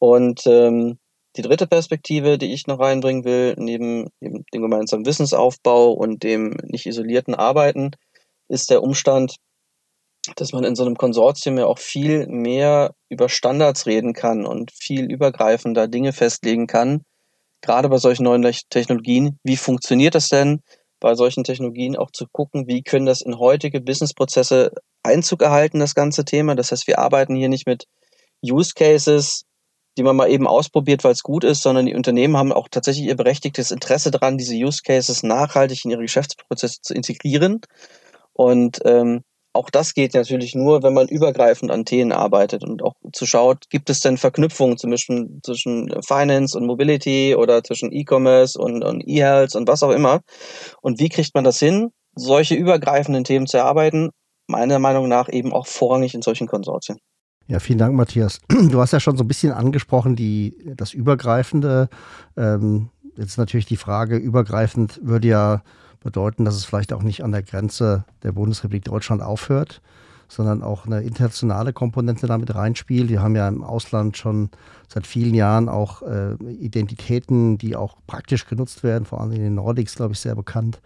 Und 0.00 0.46
ähm, 0.46 0.98
die 1.36 1.42
dritte 1.42 1.68
Perspektive, 1.68 2.38
die 2.38 2.52
ich 2.52 2.66
noch 2.66 2.80
reinbringen 2.80 3.24
will, 3.24 3.54
neben, 3.56 4.08
neben 4.18 4.44
dem 4.52 4.62
gemeinsamen 4.62 5.06
Wissensaufbau 5.06 5.92
und 5.92 6.24
dem 6.24 6.56
nicht 6.64 6.86
isolierten 6.86 7.34
Arbeiten, 7.34 7.92
ist 8.48 8.70
der 8.70 8.82
Umstand, 8.82 9.36
dass 10.36 10.52
man 10.52 10.64
in 10.64 10.74
so 10.74 10.84
einem 10.84 10.96
Konsortium 10.96 11.58
ja 11.58 11.66
auch 11.66 11.78
viel 11.78 12.26
mehr 12.26 12.94
über 13.08 13.28
Standards 13.28 13.86
reden 13.86 14.14
kann 14.14 14.44
und 14.44 14.72
viel 14.72 15.10
übergreifender 15.10 15.86
Dinge 15.86 16.12
festlegen 16.12 16.66
kann. 16.66 17.02
Gerade 17.60 17.90
bei 17.90 17.98
solchen 17.98 18.24
neuen 18.24 18.42
Technologien. 18.70 19.38
Wie 19.44 19.56
funktioniert 19.56 20.14
das 20.14 20.28
denn? 20.28 20.62
Bei 20.98 21.14
solchen 21.14 21.44
Technologien 21.44 21.96
auch 21.96 22.10
zu 22.10 22.26
gucken, 22.32 22.66
wie 22.66 22.82
können 22.82 23.06
das 23.06 23.20
in 23.20 23.38
heutige 23.38 23.80
Businessprozesse 23.80 24.72
Einzug 25.02 25.42
erhalten, 25.42 25.78
das 25.78 25.94
ganze 25.94 26.24
Thema. 26.24 26.54
Das 26.54 26.72
heißt, 26.72 26.86
wir 26.86 26.98
arbeiten 26.98 27.36
hier 27.36 27.48
nicht 27.48 27.66
mit 27.66 27.84
Use 28.42 28.72
Cases, 28.74 29.44
die 30.00 30.04
man 30.04 30.16
mal 30.16 30.30
eben 30.30 30.46
ausprobiert, 30.46 31.04
weil 31.04 31.12
es 31.12 31.22
gut 31.22 31.44
ist, 31.44 31.62
sondern 31.62 31.84
die 31.84 31.94
Unternehmen 31.94 32.34
haben 32.38 32.54
auch 32.54 32.68
tatsächlich 32.70 33.06
ihr 33.06 33.16
berechtigtes 33.16 33.70
Interesse 33.70 34.10
daran, 34.10 34.38
diese 34.38 34.54
Use 34.54 34.80
Cases 34.82 35.22
nachhaltig 35.22 35.84
in 35.84 35.90
ihre 35.90 36.00
Geschäftsprozesse 36.00 36.80
zu 36.80 36.94
integrieren. 36.94 37.60
Und 38.32 38.78
ähm, 38.86 39.24
auch 39.52 39.68
das 39.68 39.92
geht 39.92 40.14
natürlich 40.14 40.54
nur, 40.54 40.82
wenn 40.82 40.94
man 40.94 41.06
übergreifend 41.08 41.70
an 41.70 41.84
Themen 41.84 42.12
arbeitet 42.12 42.64
und 42.64 42.82
auch 42.82 42.94
zu 43.12 43.26
schaut, 43.26 43.68
gibt 43.68 43.90
es 43.90 44.00
denn 44.00 44.16
Verknüpfungen 44.16 44.78
zwischen, 44.78 45.42
zwischen 45.42 45.92
Finance 46.02 46.56
und 46.56 46.64
Mobility 46.64 47.34
oder 47.36 47.62
zwischen 47.62 47.92
E-Commerce 47.92 48.58
und, 48.58 48.82
und 48.82 49.06
E-Health 49.06 49.54
und 49.54 49.68
was 49.68 49.82
auch 49.82 49.90
immer. 49.90 50.22
Und 50.80 50.98
wie 50.98 51.10
kriegt 51.10 51.34
man 51.34 51.44
das 51.44 51.58
hin, 51.58 51.90
solche 52.14 52.54
übergreifenden 52.54 53.24
Themen 53.24 53.46
zu 53.46 53.58
erarbeiten? 53.58 54.08
Meiner 54.46 54.78
Meinung 54.78 55.08
nach 55.08 55.28
eben 55.28 55.52
auch 55.52 55.66
vorrangig 55.66 56.14
in 56.14 56.22
solchen 56.22 56.46
Konsortien. 56.46 56.96
Ja, 57.50 57.58
vielen 57.58 57.80
Dank, 57.80 57.96
Matthias. 57.96 58.40
Du 58.48 58.80
hast 58.80 58.92
ja 58.92 59.00
schon 59.00 59.16
so 59.16 59.24
ein 59.24 59.28
bisschen 59.28 59.50
angesprochen, 59.50 60.14
die, 60.14 60.56
das 60.76 60.94
Übergreifende. 60.94 61.88
Ähm, 62.36 62.90
jetzt 63.16 63.38
natürlich 63.38 63.66
die 63.66 63.76
Frage, 63.76 64.16
übergreifend 64.18 65.00
würde 65.02 65.26
ja 65.26 65.62
bedeuten, 65.98 66.44
dass 66.44 66.54
es 66.54 66.64
vielleicht 66.64 66.92
auch 66.92 67.02
nicht 67.02 67.24
an 67.24 67.32
der 67.32 67.42
Grenze 67.42 68.04
der 68.22 68.30
Bundesrepublik 68.30 68.84
Deutschland 68.84 69.20
aufhört, 69.20 69.82
sondern 70.28 70.62
auch 70.62 70.86
eine 70.86 71.00
internationale 71.00 71.72
Komponente 71.72 72.28
damit 72.28 72.54
reinspielt. 72.54 73.08
Wir 73.08 73.20
haben 73.20 73.34
ja 73.34 73.48
im 73.48 73.64
Ausland 73.64 74.16
schon 74.16 74.50
seit 74.86 75.04
vielen 75.04 75.34
Jahren 75.34 75.68
auch 75.68 76.02
äh, 76.02 76.34
Identitäten, 76.60 77.58
die 77.58 77.74
auch 77.74 77.96
praktisch 78.06 78.46
genutzt 78.46 78.84
werden, 78.84 79.06
vor 79.06 79.20
allem 79.20 79.32
in 79.32 79.42
den 79.42 79.56
Nordics, 79.56 79.96
glaube 79.96 80.12
ich, 80.12 80.20
sehr 80.20 80.36
bekannt. 80.36 80.80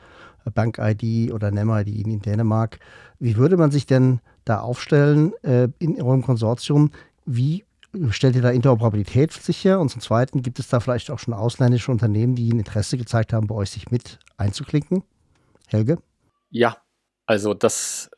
Bank-ID 0.50 1.32
oder 1.32 1.50
NEM-ID 1.50 2.06
in 2.06 2.20
Dänemark. 2.20 2.78
Wie 3.18 3.36
würde 3.36 3.56
man 3.56 3.70
sich 3.70 3.86
denn 3.86 4.20
da 4.44 4.60
aufstellen 4.60 5.32
äh, 5.42 5.68
in 5.78 6.00
eurem 6.00 6.22
Konsortium? 6.22 6.90
Wie 7.24 7.64
stellt 8.10 8.36
ihr 8.36 8.42
da 8.42 8.50
Interoperabilität 8.50 9.32
sicher? 9.32 9.80
Und 9.80 9.90
zum 9.90 10.00
Zweiten, 10.00 10.42
gibt 10.42 10.58
es 10.58 10.68
da 10.68 10.80
vielleicht 10.80 11.10
auch 11.10 11.18
schon 11.18 11.34
ausländische 11.34 11.90
Unternehmen, 11.90 12.34
die 12.34 12.52
ein 12.52 12.58
Interesse 12.58 12.96
gezeigt 12.98 13.32
haben, 13.32 13.46
bei 13.46 13.54
euch 13.54 13.70
sich 13.70 13.90
mit 13.90 14.18
einzuklinken? 14.36 15.02
Helge? 15.68 15.98
Ja, 16.50 16.76
also 17.26 17.54
das, 17.54 18.10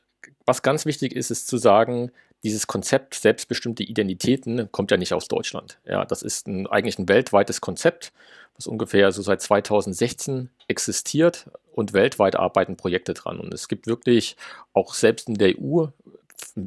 was 0.45 0.63
ganz 0.63 0.87
wichtig 0.87 1.15
ist, 1.15 1.31
ist 1.31 1.47
zu 1.47 1.59
sagen, 1.59 2.11
dieses 2.43 2.67
Konzept 2.67 3.15
selbstbestimmte 3.15 3.83
Identitäten 3.83 4.71
kommt 4.71 4.91
ja 4.91 4.97
nicht 4.97 5.13
aus 5.13 5.29
Deutschland. 5.29 5.79
Ja, 5.85 6.05
das 6.05 6.23
ist 6.23 6.47
ein, 6.47 6.67
eigentlich 6.67 6.99
ein 6.99 7.09
weltweites 7.09 7.61
Konzept, 7.61 8.13
was 8.55 8.67
ungefähr 8.67 9.13
so 9.13 9.23
seit 9.23 9.43
2016 9.43 10.51
existiert 10.69 11.51
und 11.73 11.93
weltweit 11.93 12.37
arbeiten 12.37 12.77
Projekte 12.77 13.15
dran. 13.15 13.41
Und 13.41 13.53
es 13.53 13.69
gibt 13.69 13.87
wirklich 13.87 14.37
auch 14.73 14.95
selbst 14.95 15.29
in 15.29 15.35
der 15.35 15.55
EU 15.61 15.87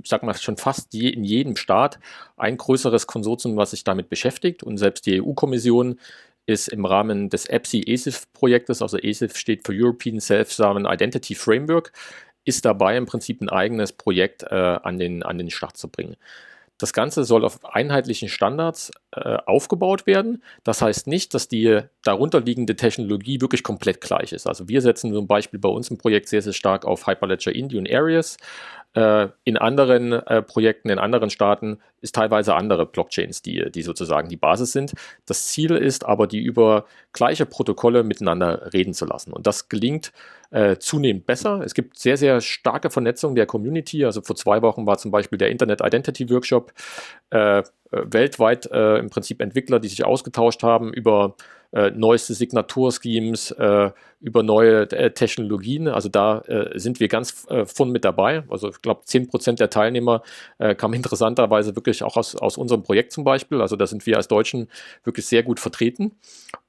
sag 0.03 0.23
mal 0.23 0.35
schon 0.35 0.57
fast 0.57 0.93
je, 0.93 1.09
in 1.09 1.23
jedem 1.23 1.55
Staat 1.55 1.99
ein 2.37 2.57
größeres 2.57 3.07
Konsortium, 3.07 3.57
was 3.57 3.71
sich 3.71 3.83
damit 3.83 4.09
beschäftigt. 4.09 4.63
Und 4.63 4.77
selbst 4.77 5.05
die 5.05 5.21
EU-Kommission 5.21 5.99
ist 6.45 6.67
im 6.69 6.85
Rahmen 6.85 7.29
des 7.29 7.45
EPSI-ESIF-Projektes, 7.45 8.81
also 8.81 8.97
ESIF 8.97 9.37
steht 9.37 9.65
für 9.65 9.73
European 9.73 10.19
Self-Sovereign 10.19 10.85
Identity 10.85 11.35
Framework, 11.35 11.91
ist 12.49 12.65
dabei, 12.65 12.97
im 12.97 13.05
Prinzip 13.05 13.41
ein 13.41 13.49
eigenes 13.49 13.93
Projekt 13.93 14.43
äh, 14.43 14.55
an, 14.55 14.99
den, 14.99 15.23
an 15.23 15.37
den 15.37 15.49
Start 15.49 15.77
zu 15.77 15.87
bringen. 15.87 16.17
Das 16.79 16.93
Ganze 16.93 17.25
soll 17.25 17.43
auf 17.43 17.59
einheitlichen 17.65 18.29
Standards 18.29 18.91
äh, 19.11 19.37
aufgebaut 19.45 20.07
werden. 20.07 20.41
Das 20.63 20.81
heißt 20.81 21.07
nicht, 21.07 21.33
dass 21.33 21.49
die 21.49 21.81
darunterliegende 22.03 22.77
Technologie 22.77 23.41
wirklich 23.41 23.63
komplett 23.63 23.99
gleich 23.99 24.31
ist. 24.31 24.47
Also 24.47 24.69
wir 24.69 24.81
setzen 24.81 25.13
zum 25.13 25.27
Beispiel 25.27 25.59
bei 25.59 25.67
uns 25.67 25.91
im 25.91 25.97
Projekt 25.97 26.29
sehr, 26.29 26.41
sehr 26.41 26.53
stark 26.53 26.85
auf 26.85 27.05
Hyperledger 27.05 27.53
Indian 27.53 27.85
Areas. 27.85 28.37
In 28.93 29.57
anderen 29.57 30.13
äh, 30.13 30.41
Projekten, 30.41 30.89
in 30.89 30.97
anderen 30.97 31.29
Staaten 31.29 31.79
ist 32.01 32.15
teilweise 32.15 32.55
andere 32.55 32.85
Blockchains, 32.85 33.41
die, 33.41 33.71
die 33.71 33.83
sozusagen 33.83 34.29
die 34.29 34.37
Basis 34.37 34.71
sind. 34.71 34.93
Das 35.25 35.47
Ziel 35.47 35.71
ist 35.71 36.05
aber, 36.05 36.25
die 36.25 36.39
über 36.39 36.85
gleiche 37.13 37.45
Protokolle 37.45 38.03
miteinander 38.03 38.73
reden 38.73 38.93
zu 38.93 39.05
lassen. 39.05 39.31
Und 39.31 39.45
das 39.45 39.69
gelingt 39.69 40.11
äh, 40.51 40.77
zunehmend 40.77 41.25
besser. 41.25 41.61
Es 41.63 41.75
gibt 41.75 41.99
sehr, 41.99 42.17
sehr 42.17 42.41
starke 42.41 42.89
Vernetzung 42.89 43.35
der 43.35 43.45
Community. 43.45 44.05
Also 44.05 44.21
vor 44.21 44.35
zwei 44.35 44.61
Wochen 44.63 44.87
war 44.87 44.97
zum 44.97 45.11
Beispiel 45.11 45.37
der 45.37 45.49
Internet 45.49 45.81
Identity 45.81 46.29
Workshop. 46.29 46.73
Äh, 47.29 47.63
weltweit 47.91 48.65
äh, 48.71 48.97
im 48.97 49.09
Prinzip 49.09 49.41
Entwickler, 49.41 49.79
die 49.79 49.87
sich 49.87 50.05
ausgetauscht 50.05 50.63
haben 50.63 50.93
über 50.93 51.35
äh, 51.71 51.91
neueste 51.91 52.33
Signaturschemes, 52.33 53.51
äh, 53.51 53.91
über 54.21 54.43
neue 54.43 54.91
äh, 54.91 55.11
Technologien. 55.11 55.87
Also 55.87 56.09
da 56.09 56.39
äh, 56.41 56.77
sind 56.79 56.99
wir 56.99 57.07
ganz 57.07 57.45
äh, 57.49 57.65
von 57.65 57.91
mit 57.91 58.05
dabei. 58.05 58.43
Also 58.49 58.69
ich 58.69 58.81
glaube, 58.81 59.01
10% 59.05 59.57
der 59.57 59.69
Teilnehmer 59.69 60.23
äh, 60.57 60.75
kamen 60.75 60.93
interessanterweise 60.95 61.75
wirklich 61.75 62.03
auch 62.03 62.17
aus, 62.17 62.35
aus 62.35 62.57
unserem 62.57 62.83
Projekt 62.83 63.11
zum 63.11 63.23
Beispiel. 63.23 63.61
Also 63.61 63.75
da 63.75 63.85
sind 63.87 64.05
wir 64.05 64.17
als 64.17 64.27
Deutschen 64.27 64.67
wirklich 65.03 65.27
sehr 65.27 65.43
gut 65.43 65.59
vertreten. 65.59 66.17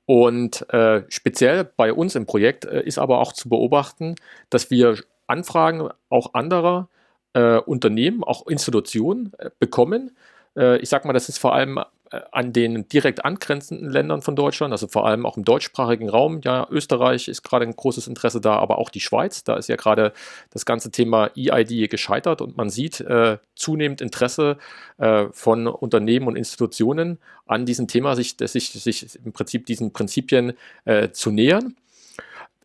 Und 0.07 0.69
äh, 0.71 1.05
speziell 1.09 1.65
bei 1.65 1.93
uns 1.93 2.15
im 2.15 2.27
Projekt 2.27 2.65
äh, 2.65 2.83
ist 2.83 2.99
aber 2.99 3.21
auch 3.21 3.33
zu 3.33 3.49
beobachten, 3.49 4.17
dass 4.51 4.71
wir 4.71 4.97
Anfragen 5.27 5.89
auch 6.09 6.35
anderer 6.35 6.89
äh, 7.33 7.59
Unternehmen, 7.59 8.25
auch 8.25 8.47
Institutionen 8.49 9.33
äh, 9.39 9.51
bekommen. 9.59 10.17
Ich 10.55 10.89
sage 10.89 11.07
mal, 11.07 11.13
das 11.13 11.29
ist 11.29 11.39
vor 11.39 11.55
allem 11.55 11.79
äh, 12.13 12.21
an 12.33 12.53
den 12.53 12.89
direkt 12.89 13.25
angrenzenden 13.25 13.89
Ländern 13.89 14.21
von 14.21 14.35
Deutschland, 14.35 14.73
also 14.73 14.89
vor 14.89 15.07
allem 15.07 15.27
auch 15.27 15.37
im 15.37 15.45
deutschsprachigen 15.45 16.09
Raum. 16.09 16.41
Ja, 16.43 16.67
Österreich 16.69 17.29
ist 17.29 17.45
gerade 17.45 17.65
ein 17.65 17.77
großes 17.77 18.09
Interesse 18.09 18.41
da, 18.41 18.57
aber 18.57 18.79
auch 18.79 18.91
die 18.91 19.01
Schweiz. 19.01 19.45
Da 19.45 19.57
ist 19.57 19.69
ja 19.69 19.77
gerade 19.77 20.13
das 20.51 20.65
ganze 20.65 20.91
Thema 20.91 21.31
EID 21.37 21.89
gescheitert 21.89 22.41
und 22.43 22.57
man 22.57 22.69
sieht 22.69 23.01
äh, 23.01 23.39
zunehmend 23.55 24.01
Interesse 24.01 24.59
äh, 24.99 25.27
von 25.31 25.69
Unternehmen 25.69 26.27
und 26.27 26.35
Institutionen 26.35 27.19
an 27.47 27.65
diesem 27.65 27.87
Thema, 27.87 28.17
sich, 28.17 28.37
sich, 28.39 28.71
sich 28.71 29.19
im 29.25 29.33
Prinzip 29.33 29.67
diesen 29.67 29.93
Prinzipien 29.93 30.55
äh, 30.85 31.11
zu 31.11 31.31
nähern. 31.31 31.77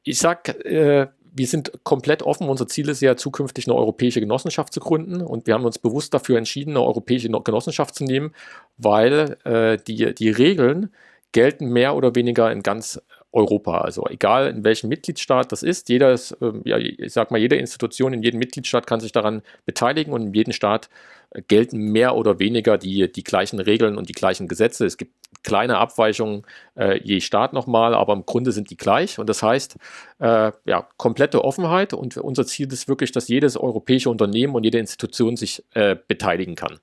Ich 0.04 0.18
sage, 0.18 0.54
äh, 0.66 1.08
wir 1.36 1.48
sind 1.48 1.72
komplett 1.84 2.24
offen. 2.24 2.48
Unser 2.48 2.68
Ziel 2.68 2.88
ist 2.88 3.02
ja 3.02 3.18
zukünftig 3.18 3.68
eine 3.68 3.76
europäische 3.76 4.22
Genossenschaft 4.22 4.74
zu 4.74 4.80
gründen 4.80 5.22
und 5.22 5.48
wir 5.48 5.54
haben 5.54 5.66
uns 5.66 5.78
bewusst 5.78 6.14
dafür 6.14 6.38
entschieden, 6.38 6.72
eine 6.72 6.82
europäische 6.82 7.30
Genossenschaft 7.30 7.94
zu 7.94 8.06
nehmen, 8.06 8.34
weil 8.78 9.38
äh, 9.44 9.78
die, 9.86 10.16
die 10.16 10.30
Regeln 10.30 10.94
gelten 11.34 11.68
mehr 11.68 11.96
oder 11.96 12.16
weniger 12.16 12.50
in 12.52 12.64
ganz 12.64 13.02
Europa. 13.36 13.80
Also 13.80 14.06
egal 14.08 14.48
in 14.48 14.64
welchem 14.64 14.90
Mitgliedstaat 14.90 15.52
das 15.52 15.62
ist, 15.62 15.90
jeder 15.90 16.12
ist, 16.14 16.32
äh, 16.42 16.54
ja, 16.64 16.78
ich 16.78 17.14
sag 17.14 17.32
mal, 17.32 17.38
jede 17.38 17.58
Institution 17.58 18.14
in 18.14 18.24
jedem 18.24 18.40
Mitgliedstaat 18.40 18.88
kann 18.88 19.00
sich 19.00 19.12
daran 19.12 19.42
beteiligen 19.66 20.14
und 20.14 20.28
in 20.28 20.34
jedem 20.34 20.54
Staat 20.54 20.90
äh, 21.32 21.42
gelten 21.42 21.92
mehr 21.92 22.16
oder 22.16 22.40
weniger 22.40 22.78
die, 22.78 23.12
die 23.12 23.24
gleichen 23.24 23.60
Regeln 23.60 23.98
und 23.98 24.10
die 24.10 24.14
gleichen 24.14 24.48
Gesetze. 24.48 24.86
Es 24.86 24.98
gibt 24.98 25.14
kleine 25.44 25.78
Abweichungen 25.78 26.44
äh, 26.76 27.00
je 27.04 27.20
Staat 27.20 27.54
nochmal, 27.54 27.94
aber 27.94 28.14
im 28.14 28.26
Grunde 28.26 28.52
sind 28.54 28.70
die 28.70 28.78
gleich. 28.78 29.20
Und 29.20 29.28
das 29.28 29.44
heißt, 29.44 29.76
äh, 30.20 30.52
ja, 30.66 30.88
komplette 30.98 31.44
Offenheit 31.44 31.94
und 31.94 32.18
unser 32.18 32.46
Ziel 32.46 32.72
ist 32.72 32.88
wirklich, 32.88 33.12
dass 33.12 33.28
jedes 33.28 33.58
europäische 33.58 34.10
Unternehmen 34.10 34.56
und 34.56 34.64
jede 34.64 34.80
Institution 34.80 35.36
sich 35.36 35.64
äh, 35.74 35.96
beteiligen 36.08 36.56
kann. 36.56 36.80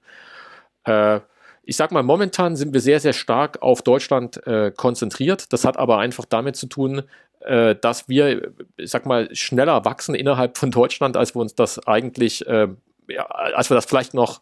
Ich 1.65 1.77
sage 1.77 1.95
mal, 1.95 2.03
momentan 2.03 2.57
sind 2.57 2.73
wir 2.73 2.81
sehr, 2.81 3.01
sehr 3.01 3.13
stark 3.13 3.63
auf 3.63 3.83
Deutschland 3.83 4.45
äh, 4.47 4.73
konzentriert. 4.75 5.53
Das 5.53 5.65
hat 5.65 5.77
aber 5.77 5.99
einfach 5.99 6.25
damit 6.25 6.57
zu 6.57 6.67
tun, 6.67 7.03
äh, 7.41 7.77
dass 7.77 8.09
wir, 8.09 8.53
ich 8.77 8.91
sag 8.91 9.07
mal, 9.07 9.33
schneller 9.35 9.85
wachsen 9.85 10.15
innerhalb 10.15 10.59
von 10.59 10.71
Deutschland, 10.71 11.17
als 11.17 11.35
wir 11.35 11.41
uns 11.41 11.55
das 11.55 11.87
eigentlich 11.87 12.47
äh, 12.47 12.69
ja, 13.13 13.25
als 13.27 13.71
wir 13.71 13.75
das 13.75 13.85
vielleicht 13.85 14.15
noch 14.15 14.41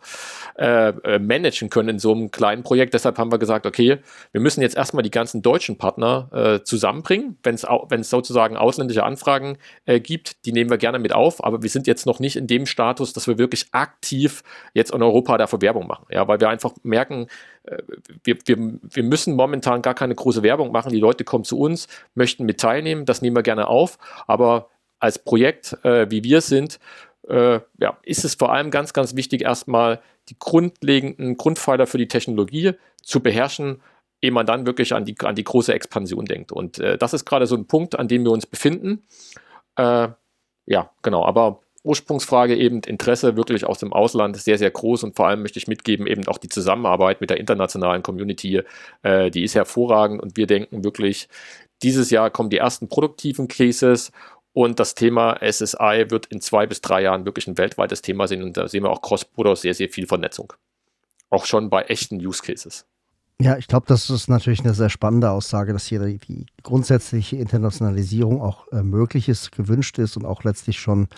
äh, 0.57 0.89
äh, 0.89 1.19
managen 1.19 1.71
können 1.71 1.89
in 1.89 1.99
so 1.99 2.13
einem 2.13 2.31
kleinen 2.31 2.63
Projekt. 2.63 2.95
Deshalb 2.95 3.19
haben 3.19 3.33
wir 3.33 3.39
gesagt, 3.39 3.67
okay, 3.67 3.99
wir 4.33 4.41
müssen 4.41 4.63
jetzt 4.63 4.77
erstmal 4.77 5.03
die 5.03 5.11
ganzen 5.11 5.43
deutschen 5.43 5.79
Partner 5.79 6.29
äh, 6.33 6.65
zusammenbringen. 6.65 7.39
Wenn 7.43 7.55
es 7.55 8.11
sozusagen 8.11 8.57
ausländische 8.57 9.05
Anfragen 9.05 9.59
äh, 9.87 10.01
gibt, 10.01 10.45
die 10.45 10.53
nehmen 10.53 10.71
wir 10.71 10.79
gerne 10.79 10.99
mit 10.99 11.13
auf, 11.13 11.43
aber 11.45 11.63
wir 11.63 11.71
sind 11.71 11.87
jetzt 11.87 12.07
noch 12.07 12.21
nicht 12.21 12.37
in 12.37 12.47
dem 12.47 12.67
Status, 12.67 13.13
dass 13.13 13.27
wir 13.27 13.39
wirklich 13.39 13.67
aktiv 13.73 14.43
jetzt 14.75 14.93
in 14.93 15.03
Europa 15.03 15.39
dafür 15.39 15.61
Werbung 15.61 15.87
machen. 15.87 16.07
Ja, 16.11 16.27
weil 16.29 16.41
wir 16.41 16.49
einfach 16.49 16.73
merken, 16.83 17.27
äh, 17.65 17.79
wir, 18.25 18.37
wir, 18.45 18.57
wir 18.83 19.03
müssen 19.03 19.35
momentan 19.35 19.83
gar 19.83 19.95
keine 19.95 20.15
große 20.15 20.43
Werbung 20.43 20.73
machen. 20.73 20.93
Die 20.93 21.01
Leute 21.01 21.25
kommen 21.25 21.45
zu 21.45 21.59
uns, 21.59 21.89
möchten 22.15 22.45
mit 22.45 22.61
teilnehmen, 22.61 23.05
das 23.05 23.23
nehmen 23.23 23.37
wir 23.37 23.43
gerne 23.43 23.69
auf, 23.69 23.99
aber 24.27 24.69
als 25.01 25.19
Projekt, 25.19 25.83
äh, 25.83 26.11
wie 26.11 26.23
wir 26.23 26.43
sind, 26.43 26.79
äh, 27.29 27.61
ja, 27.79 27.99
ist 28.03 28.25
es 28.25 28.35
vor 28.35 28.53
allem 28.53 28.71
ganz, 28.71 28.93
ganz 28.93 29.17
wichtig, 29.17 29.43
erstmal 29.43 30.01
die 30.29 30.37
grundlegenden 30.39 31.37
Grundpfeiler 31.37 31.87
für 31.87 31.99
die 31.99 32.09
Technologie 32.09 32.73
zu 33.03 33.21
beherrschen, 33.21 33.83
ehe 34.23 34.33
man 34.33 34.47
dann 34.47 34.67
wirklich 34.67 34.93
an 34.95 35.05
die, 35.05 35.17
an 35.21 35.35
die 35.35 35.45
große 35.45 35.73
Expansion 35.73 36.25
denkt. 36.25 36.53
Und 36.53 36.79
äh, 36.79 36.99
das 36.99 37.15
ist 37.15 37.25
gerade 37.25 37.47
so 37.47 37.57
ein 37.57 37.67
Punkt, 37.67 37.99
an 37.99 38.09
dem 38.09 38.25
wir 38.25 38.33
uns 38.33 38.47
befinden. 38.47 39.05
Äh, 39.77 40.09
ja, 40.67 40.91
genau, 41.03 41.25
aber 41.25 41.61
Ursprungsfrage 41.83 42.57
eben 42.57 42.81
Interesse 42.81 43.37
wirklich 43.37 43.65
aus 43.65 43.79
dem 43.79 43.93
Ausland 43.93 44.37
sehr, 44.37 44.59
sehr 44.59 44.71
groß 44.71 45.05
und 45.05 45.17
vor 45.17 45.29
allem 45.29 45.41
möchte 45.41 45.59
ich 45.59 45.67
mitgeben, 45.67 46.07
eben 46.07 46.27
auch 46.29 46.39
die 46.39 46.49
Zusammenarbeit 46.49 47.21
mit 47.23 47.31
der 47.31 47.39
internationalen 47.39 48.03
Community, 48.03 48.63
äh, 49.03 49.31
die 49.31 49.45
ist 49.45 49.55
hervorragend 49.55 50.23
und 50.23 50.37
wir 50.37 50.47
denken 50.47 50.85
wirklich, 50.85 51.29
dieses 51.83 52.11
Jahr 52.11 52.31
kommen 52.31 52.51
die 52.51 52.59
ersten 52.59 52.89
produktiven 52.89 53.49
Cases 53.49 54.13
und 54.53 54.81
das 54.81 54.95
Thema 54.95 55.39
SSI 55.41 56.07
wird 56.09 56.27
in 56.27 56.41
zwei 56.41 56.67
bis 56.67 56.81
drei 56.81 57.03
Jahren 57.03 57.25
wirklich 57.25 57.47
ein 57.47 57.57
weltweites 57.57 58.03
Thema 58.03 58.27
sein. 58.27 58.43
Und 58.43 58.57
da 58.57 58.69
sehen 58.69 58.83
wir 58.83 58.91
auch 58.91 59.03
Cross-Border 59.03 59.55
sehr, 59.57 59.75
sehr 59.75 59.89
viel 59.89 60.07
Vernetzung. 60.07 60.53
Auch 61.29 61.47
schon 61.47 61.71
bei 61.71 61.83
echten 61.83 62.17
Use 62.17 62.43
Cases. 62.43 62.85
Ja, 63.41 63.57
ich 63.57 63.69
glaube, 63.69 63.87
das 63.89 64.11
ist 64.11 64.29
natürlich 64.29 64.61
eine 64.61 64.75
sehr 64.75 64.91
spannende 64.91 65.31
Aussage, 65.31 65.73
dass 65.73 65.87
hier 65.87 66.01
die, 66.01 66.47
grundsätzliche 66.63 67.37
Internationalisierung 67.37 68.43
auch 68.43 68.69
äh, 68.69 68.83
möglich 68.83 69.31
ist, 69.31 69.53
gewünscht 69.53 69.99
ist 69.99 70.17
und 70.17 70.27
auch 70.27 70.45
letztlich 70.45 70.79
schon 70.79 71.09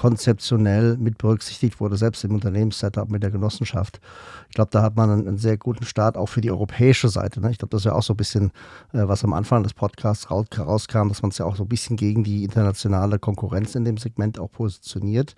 konzeptionell 0.00 0.96
mit 0.96 1.18
berücksichtigt 1.18 1.78
wurde, 1.78 1.94
selbst 1.98 2.24
im 2.24 2.34
Unternehmenssetup 2.34 3.10
mit 3.10 3.22
der 3.22 3.30
Genossenschaft. 3.30 4.00
Ich 4.48 4.54
glaube, 4.54 4.70
da 4.70 4.80
hat 4.80 4.96
man 4.96 5.10
einen, 5.10 5.28
einen, 5.28 5.36
sehr 5.36 5.58
guten 5.58 5.84
Start 5.84 6.16
auch 6.16 6.24
für 6.24 6.40
die 6.40 6.50
europäische 6.50 7.10
Seite. 7.10 7.42
Ne? 7.42 7.50
Ich 7.50 7.58
glaube, 7.58 7.72
das 7.72 7.82
ist 7.82 7.84
ja 7.84 7.92
auch 7.92 8.02
so 8.02 8.14
ein 8.14 8.16
bisschen, 8.16 8.46
äh, 8.94 9.06
was 9.06 9.24
am 9.24 9.34
Anfang 9.34 9.62
des 9.62 9.74
Podcasts 9.74 10.30
rauskam, 10.30 11.08
dass 11.10 11.20
man 11.20 11.32
es 11.32 11.36
ja 11.36 11.44
auch 11.44 11.54
so 11.54 11.64
ein 11.64 11.68
bisschen 11.68 11.96
gegen 11.96 12.24
die 12.24 12.44
internationale 12.44 13.18
Konkurrenz 13.18 13.74
in 13.74 13.84
dem 13.84 13.98
Segment 13.98 14.38
auch 14.38 14.50
positioniert. 14.50 15.34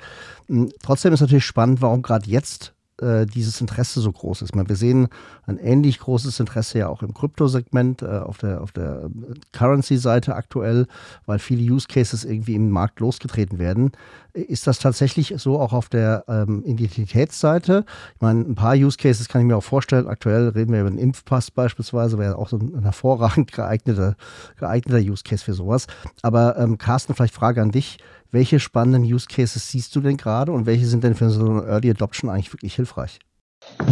Hm, 0.46 0.70
trotzdem 0.80 1.12
ist 1.12 1.22
natürlich 1.22 1.44
spannend, 1.44 1.82
warum 1.82 2.02
gerade 2.02 2.30
jetzt 2.30 2.72
äh, 3.02 3.26
dieses 3.26 3.60
Interesse 3.60 4.00
so 4.00 4.10
groß 4.10 4.42
ist. 4.42 4.54
Meine, 4.54 4.68
wir 4.68 4.76
sehen 4.76 5.08
ein 5.46 5.58
ähnlich 5.58 5.98
großes 5.98 6.40
Interesse 6.40 6.78
ja 6.78 6.88
auch 6.88 7.02
im 7.02 7.12
Kryptosegment, 7.12 8.02
äh, 8.02 8.06
auf 8.06 8.38
der, 8.38 8.60
auf 8.60 8.72
der 8.72 9.04
äh, 9.04 9.34
Currency-Seite 9.52 10.34
aktuell, 10.34 10.86
weil 11.26 11.38
viele 11.38 11.62
Use 11.70 11.86
Cases 11.88 12.24
irgendwie 12.24 12.54
im 12.54 12.70
Markt 12.70 13.00
losgetreten 13.00 13.58
werden. 13.58 13.92
Ist 14.32 14.66
das 14.66 14.78
tatsächlich 14.78 15.34
so 15.36 15.60
auch 15.60 15.72
auf 15.72 15.88
der 15.88 16.24
ähm, 16.28 16.62
Identitätsseite? 16.64 17.84
Ich 18.14 18.20
meine, 18.22 18.40
ein 18.40 18.54
paar 18.54 18.74
Use 18.74 18.96
Cases 18.96 19.28
kann 19.28 19.42
ich 19.42 19.46
mir 19.46 19.56
auch 19.56 19.64
vorstellen. 19.64 20.06
Aktuell 20.06 20.48
reden 20.48 20.72
wir 20.72 20.80
über 20.80 20.90
den 20.90 20.98
Impfpass 20.98 21.50
beispielsweise, 21.50 22.18
wäre 22.18 22.38
auch 22.38 22.48
so 22.48 22.56
ein 22.56 22.82
hervorragend 22.82 23.52
geeigneter, 23.52 24.16
geeigneter 24.58 25.00
Use 25.00 25.22
Case 25.22 25.44
für 25.44 25.52
sowas. 25.52 25.86
Aber 26.22 26.56
ähm, 26.56 26.78
Carsten, 26.78 27.14
vielleicht 27.14 27.34
Frage 27.34 27.60
an 27.60 27.72
dich. 27.72 27.98
Welche 28.32 28.60
spannenden 28.60 29.04
Use 29.04 29.26
Cases 29.28 29.68
siehst 29.68 29.94
du 29.94 30.00
denn 30.00 30.16
gerade 30.16 30.52
und 30.52 30.64
welche 30.64 30.86
sind 30.86 31.04
denn 31.04 31.14
für 31.14 31.28
so 31.28 31.44
eine 31.44 31.66
Early 31.66 31.90
Adoption 31.90 32.30
eigentlich 32.30 32.52
wirklich 32.52 32.74
hilfreich? 32.74 33.20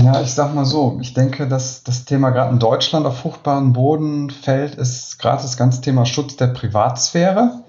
Ja, 0.03 0.21
ich 0.23 0.33
sag 0.33 0.55
mal 0.55 0.65
so, 0.65 0.99
ich 1.03 1.13
denke, 1.13 1.47
dass 1.47 1.85
das 1.85 2.07
Thema 2.07 2.31
gerade 2.31 2.51
in 2.51 2.59
Deutschland 2.59 3.05
auf 3.07 3.19
fruchtbaren 3.19 3.75
Boden 3.75 4.31
fällt, 4.31 4.77
ist 4.77 5.19
gerade 5.19 5.43
das 5.43 5.59
ganze 5.59 5.83
Thema 5.83 6.07
Schutz 6.07 6.37
der 6.37 6.49
Privatsphäre. 6.49 7.63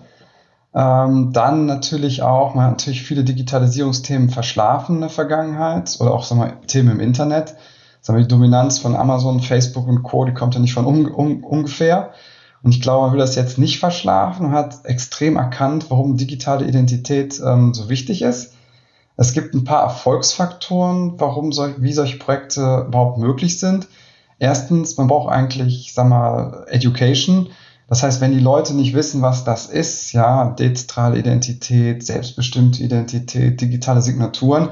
Ähm, 0.73 1.33
dann 1.33 1.65
natürlich 1.65 2.23
auch, 2.23 2.55
man 2.55 2.63
hat 2.63 2.71
natürlich 2.71 3.03
viele 3.03 3.25
Digitalisierungsthemen 3.25 4.29
verschlafen 4.29 4.95
in 4.95 5.01
der 5.01 5.09
Vergangenheit 5.09 5.97
oder 5.99 6.13
auch 6.13 6.23
sagen 6.23 6.39
wir, 6.39 6.61
Themen 6.67 6.91
im 6.91 6.99
Internet. 7.01 7.55
Sagen 7.99 8.17
wir, 8.17 8.23
die 8.23 8.29
Dominanz 8.29 8.79
von 8.79 8.95
Amazon, 8.95 9.41
Facebook 9.41 9.87
und 9.87 10.03
Co., 10.03 10.23
die 10.23 10.33
kommt 10.33 10.55
ja 10.55 10.61
nicht 10.61 10.73
von 10.73 10.85
un, 10.85 11.05
un, 11.13 11.43
ungefähr. 11.43 12.13
Und 12.63 12.71
ich 12.71 12.81
glaube, 12.81 13.03
man 13.05 13.13
will 13.13 13.19
das 13.19 13.35
jetzt 13.35 13.57
nicht 13.57 13.79
verschlafen 13.79 14.47
und 14.47 14.51
hat 14.51 14.85
extrem 14.85 15.35
erkannt, 15.35 15.85
warum 15.89 16.17
digitale 16.17 16.65
Identität 16.65 17.41
ähm, 17.43 17.73
so 17.73 17.89
wichtig 17.89 18.21
ist. 18.21 18.53
Es 19.17 19.33
gibt 19.33 19.53
ein 19.53 19.63
paar 19.63 19.83
Erfolgsfaktoren, 19.83 21.19
warum 21.19 21.51
solch, 21.51 21.75
wie 21.79 21.93
solche 21.93 22.17
Projekte 22.17 22.85
überhaupt 22.87 23.17
möglich 23.17 23.59
sind. 23.59 23.87
Erstens, 24.39 24.97
man 24.97 25.07
braucht 25.07 25.31
eigentlich, 25.31 25.93
sag 25.93 26.07
mal, 26.07 26.65
Education. 26.69 27.49
Das 27.87 28.03
heißt, 28.03 28.21
wenn 28.21 28.31
die 28.31 28.39
Leute 28.39 28.73
nicht 28.73 28.93
wissen, 28.95 29.21
was 29.21 29.43
das 29.43 29.67
ist, 29.67 30.13
ja, 30.13 30.51
dezentrale 30.51 31.19
Identität, 31.19 32.05
selbstbestimmte 32.05 32.81
Identität, 32.81 33.59
digitale 33.59 34.01
Signaturen, 34.01 34.69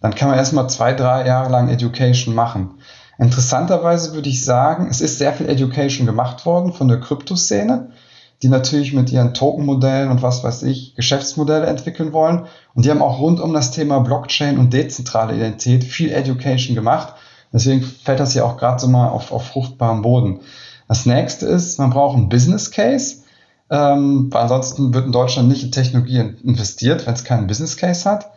dann 0.00 0.14
kann 0.14 0.28
man 0.28 0.38
erstmal 0.38 0.70
zwei, 0.70 0.94
drei 0.94 1.26
Jahre 1.26 1.50
lang 1.50 1.68
Education 1.68 2.34
machen. 2.34 2.78
Interessanterweise 3.20 4.14
würde 4.14 4.30
ich 4.30 4.42
sagen, 4.42 4.88
es 4.90 5.02
ist 5.02 5.18
sehr 5.18 5.34
viel 5.34 5.46
Education 5.46 6.06
gemacht 6.06 6.46
worden 6.46 6.72
von 6.72 6.88
der 6.88 7.00
Kryptoszene, 7.00 7.90
die 8.42 8.48
natürlich 8.48 8.94
mit 8.94 9.12
ihren 9.12 9.34
Token-Modellen 9.34 10.10
und 10.10 10.22
was 10.22 10.42
weiß 10.42 10.62
ich 10.62 10.94
Geschäftsmodelle 10.94 11.66
entwickeln 11.66 12.14
wollen. 12.14 12.46
Und 12.74 12.86
die 12.86 12.90
haben 12.90 13.02
auch 13.02 13.20
rund 13.20 13.38
um 13.38 13.52
das 13.52 13.72
Thema 13.72 14.00
Blockchain 14.00 14.56
und 14.56 14.72
dezentrale 14.72 15.36
Identität 15.36 15.84
viel 15.84 16.10
Education 16.10 16.74
gemacht. 16.74 17.12
Deswegen 17.52 17.82
fällt 17.82 18.20
das 18.20 18.32
ja 18.32 18.44
auch 18.44 18.56
gerade 18.56 18.80
so 18.80 18.88
mal 18.88 19.08
auf, 19.08 19.32
auf 19.32 19.48
fruchtbaren 19.48 20.00
Boden. 20.00 20.40
Das 20.88 21.04
nächste 21.04 21.44
ist, 21.44 21.78
man 21.78 21.90
braucht 21.90 22.16
einen 22.16 22.30
Business 22.30 22.70
Case. 22.70 23.16
Ähm, 23.68 24.28
weil 24.32 24.42
ansonsten 24.42 24.94
wird 24.94 25.04
in 25.04 25.12
Deutschland 25.12 25.48
nicht 25.48 25.62
in 25.62 25.72
Technologie 25.72 26.36
investiert, 26.42 27.06
wenn 27.06 27.14
es 27.14 27.22
keinen 27.22 27.46
Business 27.46 27.76
Case 27.76 28.08
hat. 28.08 28.30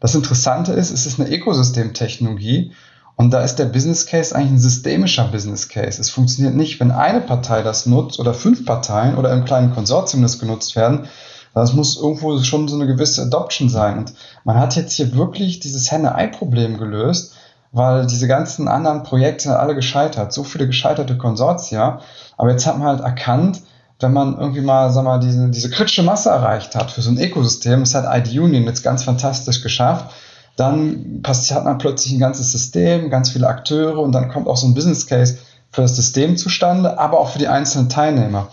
Das 0.00 0.16
Interessante 0.16 0.72
ist, 0.72 0.90
es 0.90 1.06
ist 1.06 1.20
eine 1.20 1.30
Ökosystemtechnologie 1.32 2.72
und 3.16 3.30
da 3.30 3.42
ist 3.42 3.56
der 3.56 3.66
Business 3.66 4.06
Case 4.06 4.34
eigentlich 4.34 4.52
ein 4.52 4.58
systemischer 4.58 5.24
Business 5.24 5.68
Case. 5.68 6.00
Es 6.00 6.10
funktioniert 6.10 6.56
nicht, 6.56 6.80
wenn 6.80 6.90
eine 6.90 7.20
Partei 7.20 7.62
das 7.62 7.86
nutzt 7.86 8.18
oder 8.18 8.34
fünf 8.34 8.64
Parteien 8.64 9.16
oder 9.16 9.32
im 9.32 9.44
kleinen 9.44 9.72
Konsortium 9.72 10.22
das 10.22 10.40
genutzt 10.40 10.74
werden. 10.74 11.06
Das 11.54 11.72
muss 11.72 11.96
irgendwo 11.96 12.42
schon 12.42 12.66
so 12.66 12.74
eine 12.74 12.88
gewisse 12.88 13.22
Adoption 13.22 13.68
sein. 13.68 13.98
Und 13.98 14.14
man 14.42 14.58
hat 14.58 14.74
jetzt 14.74 14.94
hier 14.94 15.14
wirklich 15.14 15.60
dieses 15.60 15.92
Henne-Ei-Problem 15.92 16.78
gelöst, 16.78 17.34
weil 17.70 18.06
diese 18.06 18.26
ganzen 18.26 18.66
anderen 18.66 19.04
Projekte 19.04 19.60
alle 19.60 19.76
gescheitert, 19.76 20.32
so 20.32 20.42
viele 20.42 20.66
gescheiterte 20.66 21.16
Konsortia. 21.16 22.00
Aber 22.36 22.50
jetzt 22.50 22.66
hat 22.66 22.78
man 22.78 22.88
halt 22.88 23.00
erkannt, 23.00 23.62
wenn 24.00 24.12
man 24.12 24.36
irgendwie 24.36 24.60
mal, 24.60 24.90
sag 24.90 25.04
mal, 25.04 25.20
diese, 25.20 25.48
diese 25.50 25.70
kritische 25.70 26.02
Masse 26.02 26.30
erreicht 26.30 26.74
hat 26.74 26.90
für 26.90 27.02
so 27.02 27.10
ein 27.10 27.18
Ökosystem, 27.18 27.80
das 27.80 27.94
hat 27.94 28.04
ID 28.06 28.38
Union 28.40 28.64
jetzt 28.64 28.82
ganz 28.82 29.04
fantastisch 29.04 29.62
geschafft, 29.62 30.12
dann 30.56 31.22
hat 31.24 31.64
man 31.64 31.78
plötzlich 31.78 32.12
ein 32.12 32.20
ganzes 32.20 32.52
System, 32.52 33.10
ganz 33.10 33.30
viele 33.30 33.48
Akteure 33.48 33.98
und 33.98 34.12
dann 34.12 34.28
kommt 34.28 34.46
auch 34.46 34.56
so 34.56 34.66
ein 34.66 34.74
Business 34.74 35.06
Case 35.06 35.38
für 35.70 35.82
das 35.82 35.96
System 35.96 36.36
zustande, 36.36 36.98
aber 36.98 37.18
auch 37.18 37.30
für 37.30 37.38
die 37.38 37.48
einzelnen 37.48 37.88
Teilnehmer. 37.88 38.48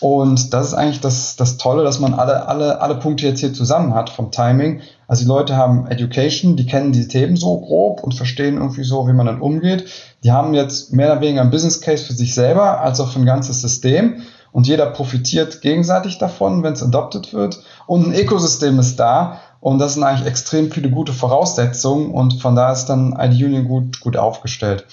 Und 0.00 0.52
das 0.52 0.68
ist 0.68 0.74
eigentlich 0.74 1.00
das, 1.00 1.36
das 1.36 1.56
Tolle, 1.56 1.82
dass 1.82 2.00
man 2.00 2.12
alle, 2.12 2.48
alle, 2.48 2.80
alle 2.82 2.96
Punkte 2.96 3.26
jetzt 3.26 3.40
hier 3.40 3.54
zusammen 3.54 3.94
hat 3.94 4.10
vom 4.10 4.30
Timing. 4.30 4.82
Also 5.08 5.22
die 5.22 5.28
Leute 5.28 5.56
haben 5.56 5.86
Education, 5.86 6.56
die 6.56 6.66
kennen 6.66 6.92
die 6.92 7.08
Themen 7.08 7.36
so 7.36 7.58
grob 7.60 8.02
und 8.02 8.14
verstehen 8.14 8.56
irgendwie 8.56 8.84
so, 8.84 9.08
wie 9.08 9.14
man 9.14 9.26
dann 9.26 9.40
umgeht. 9.40 9.86
Die 10.22 10.32
haben 10.32 10.52
jetzt 10.52 10.92
mehr 10.92 11.12
oder 11.12 11.20
weniger 11.22 11.40
ein 11.40 11.50
Business 11.50 11.80
Case 11.80 12.04
für 12.04 12.12
sich 12.12 12.34
selber, 12.34 12.80
als 12.80 13.00
auch 13.00 13.10
für 13.10 13.20
ein 13.20 13.26
ganzes 13.26 13.62
System. 13.62 14.22
Und 14.52 14.66
jeder 14.66 14.86
profitiert 14.86 15.60
gegenseitig 15.60 16.18
davon, 16.18 16.62
wenn 16.62 16.72
es 16.72 16.82
adopted 16.82 17.32
wird. 17.32 17.62
Und 17.86 18.08
ein 18.08 18.14
Ökosystem 18.14 18.78
ist 18.78 18.96
da. 18.96 19.40
Und 19.60 19.78
das 19.78 19.94
sind 19.94 20.02
eigentlich 20.02 20.26
extrem 20.26 20.70
viele 20.70 20.90
gute 20.90 21.12
Voraussetzungen. 21.12 22.10
Und 22.10 22.40
von 22.40 22.54
da 22.54 22.72
ist 22.72 22.86
dann 22.86 23.16
ID 23.18 23.42
Union 23.42 23.64
gut, 23.64 24.00
gut 24.00 24.16
aufgestellt. 24.16 24.84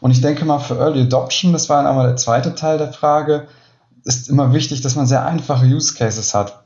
Und 0.00 0.10
ich 0.10 0.20
denke 0.20 0.44
mal, 0.44 0.58
für 0.58 0.78
Early 0.78 1.02
Adoption, 1.02 1.52
das 1.52 1.68
war 1.68 1.78
dann 1.78 1.86
einmal 1.86 2.06
der 2.06 2.16
zweite 2.16 2.54
Teil 2.54 2.78
der 2.78 2.92
Frage, 2.92 3.46
ist 4.04 4.28
immer 4.28 4.52
wichtig, 4.52 4.80
dass 4.80 4.96
man 4.96 5.06
sehr 5.06 5.24
einfache 5.24 5.64
Use 5.64 5.94
Cases 5.94 6.34
hat. 6.34 6.64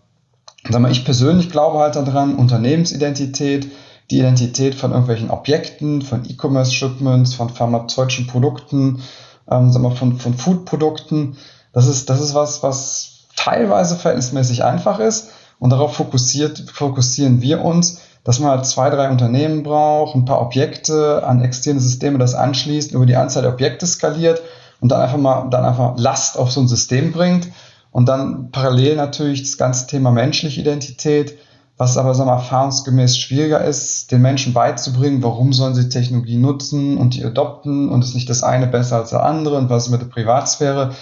Mal, 0.71 0.91
ich 0.91 1.05
persönlich 1.05 1.51
glaube 1.51 1.79
halt 1.79 1.97
daran, 1.97 2.37
Unternehmensidentität, 2.37 3.69
die 4.11 4.19
Identität 4.19 4.75
von 4.75 4.91
irgendwelchen 4.91 5.31
Objekten, 5.31 6.03
von 6.03 6.25
E-Commerce-Shipments, 6.29 7.35
von 7.35 7.51
pharmazeutischen 7.51 8.27
Produkten, 8.27 9.03
ähm, 9.51 9.71
sag 9.71 9.83
mal, 9.83 9.91
von, 9.91 10.19
von 10.19 10.35
Food-Produkten, 10.35 11.37
das 11.73 11.87
ist, 11.87 12.09
das 12.09 12.21
ist 12.21 12.35
was, 12.35 12.63
was 12.63 13.27
teilweise 13.37 13.97
verhältnismäßig 13.97 14.65
einfach 14.65 14.99
ist 14.99 15.31
und 15.59 15.71
darauf 15.71 15.95
fokussiert, 15.95 16.71
fokussieren 16.73 17.40
wir 17.42 17.64
uns, 17.64 18.01
dass 18.25 18.40
man 18.40 18.51
halt 18.51 18.66
zwei, 18.66 18.90
drei 18.90 19.09
Unternehmen 19.09 19.62
braucht, 19.62 20.16
ein 20.16 20.25
paar 20.25 20.40
Objekte 20.40 21.25
an 21.25 21.40
externe 21.42 21.81
Systeme 21.81 22.19
das 22.19 22.35
anschließt, 22.35 22.92
über 22.92 23.07
die 23.07 23.16
Anzahl 23.16 23.42
der 23.42 23.53
Objekte 23.53 23.87
skaliert 23.87 24.42
und 24.81 24.90
dann 24.90 25.01
einfach 25.01 25.19
mal 25.19 25.49
dann 25.51 25.64
einfach 25.64 25.95
Last 25.97 26.37
auf 26.37 26.51
so 26.51 26.61
ein 26.61 26.69
System 26.69 27.12
bringt 27.12 27.49
und 27.92 28.09
dann 28.09 28.51
parallel 28.51 28.97
natürlich 28.97 29.42
das 29.42 29.57
ganze 29.57 29.87
Thema 29.87 30.11
menschliche 30.11 30.61
Identität, 30.61 31.38
was 31.79 31.97
aber 31.97 32.14
sagen 32.14 32.29
wir, 32.29 32.35
erfahrungsgemäß 32.35 33.16
schwieriger 33.16 33.62
ist, 33.64 34.11
den 34.11 34.23
Menschen 34.23 34.53
beizubringen, 34.53 35.23
warum 35.23 35.53
sollen 35.53 35.75
sie 35.75 35.88
Technologie 35.88 36.37
nutzen 36.37 36.99
und 36.99 37.14
die 37.14 37.25
adopten 37.25 37.88
und 37.88 38.03
ist 38.03 38.14
nicht 38.14 38.29
das 38.29 38.42
eine 38.42 38.66
besser 38.66 38.97
als 38.97 39.11
das 39.11 39.21
andere 39.21 39.57
und 39.57 39.71
was 39.71 39.85
ist 39.85 39.90
mit 39.92 40.01
der 40.01 40.07
Privatsphäre. 40.07 40.92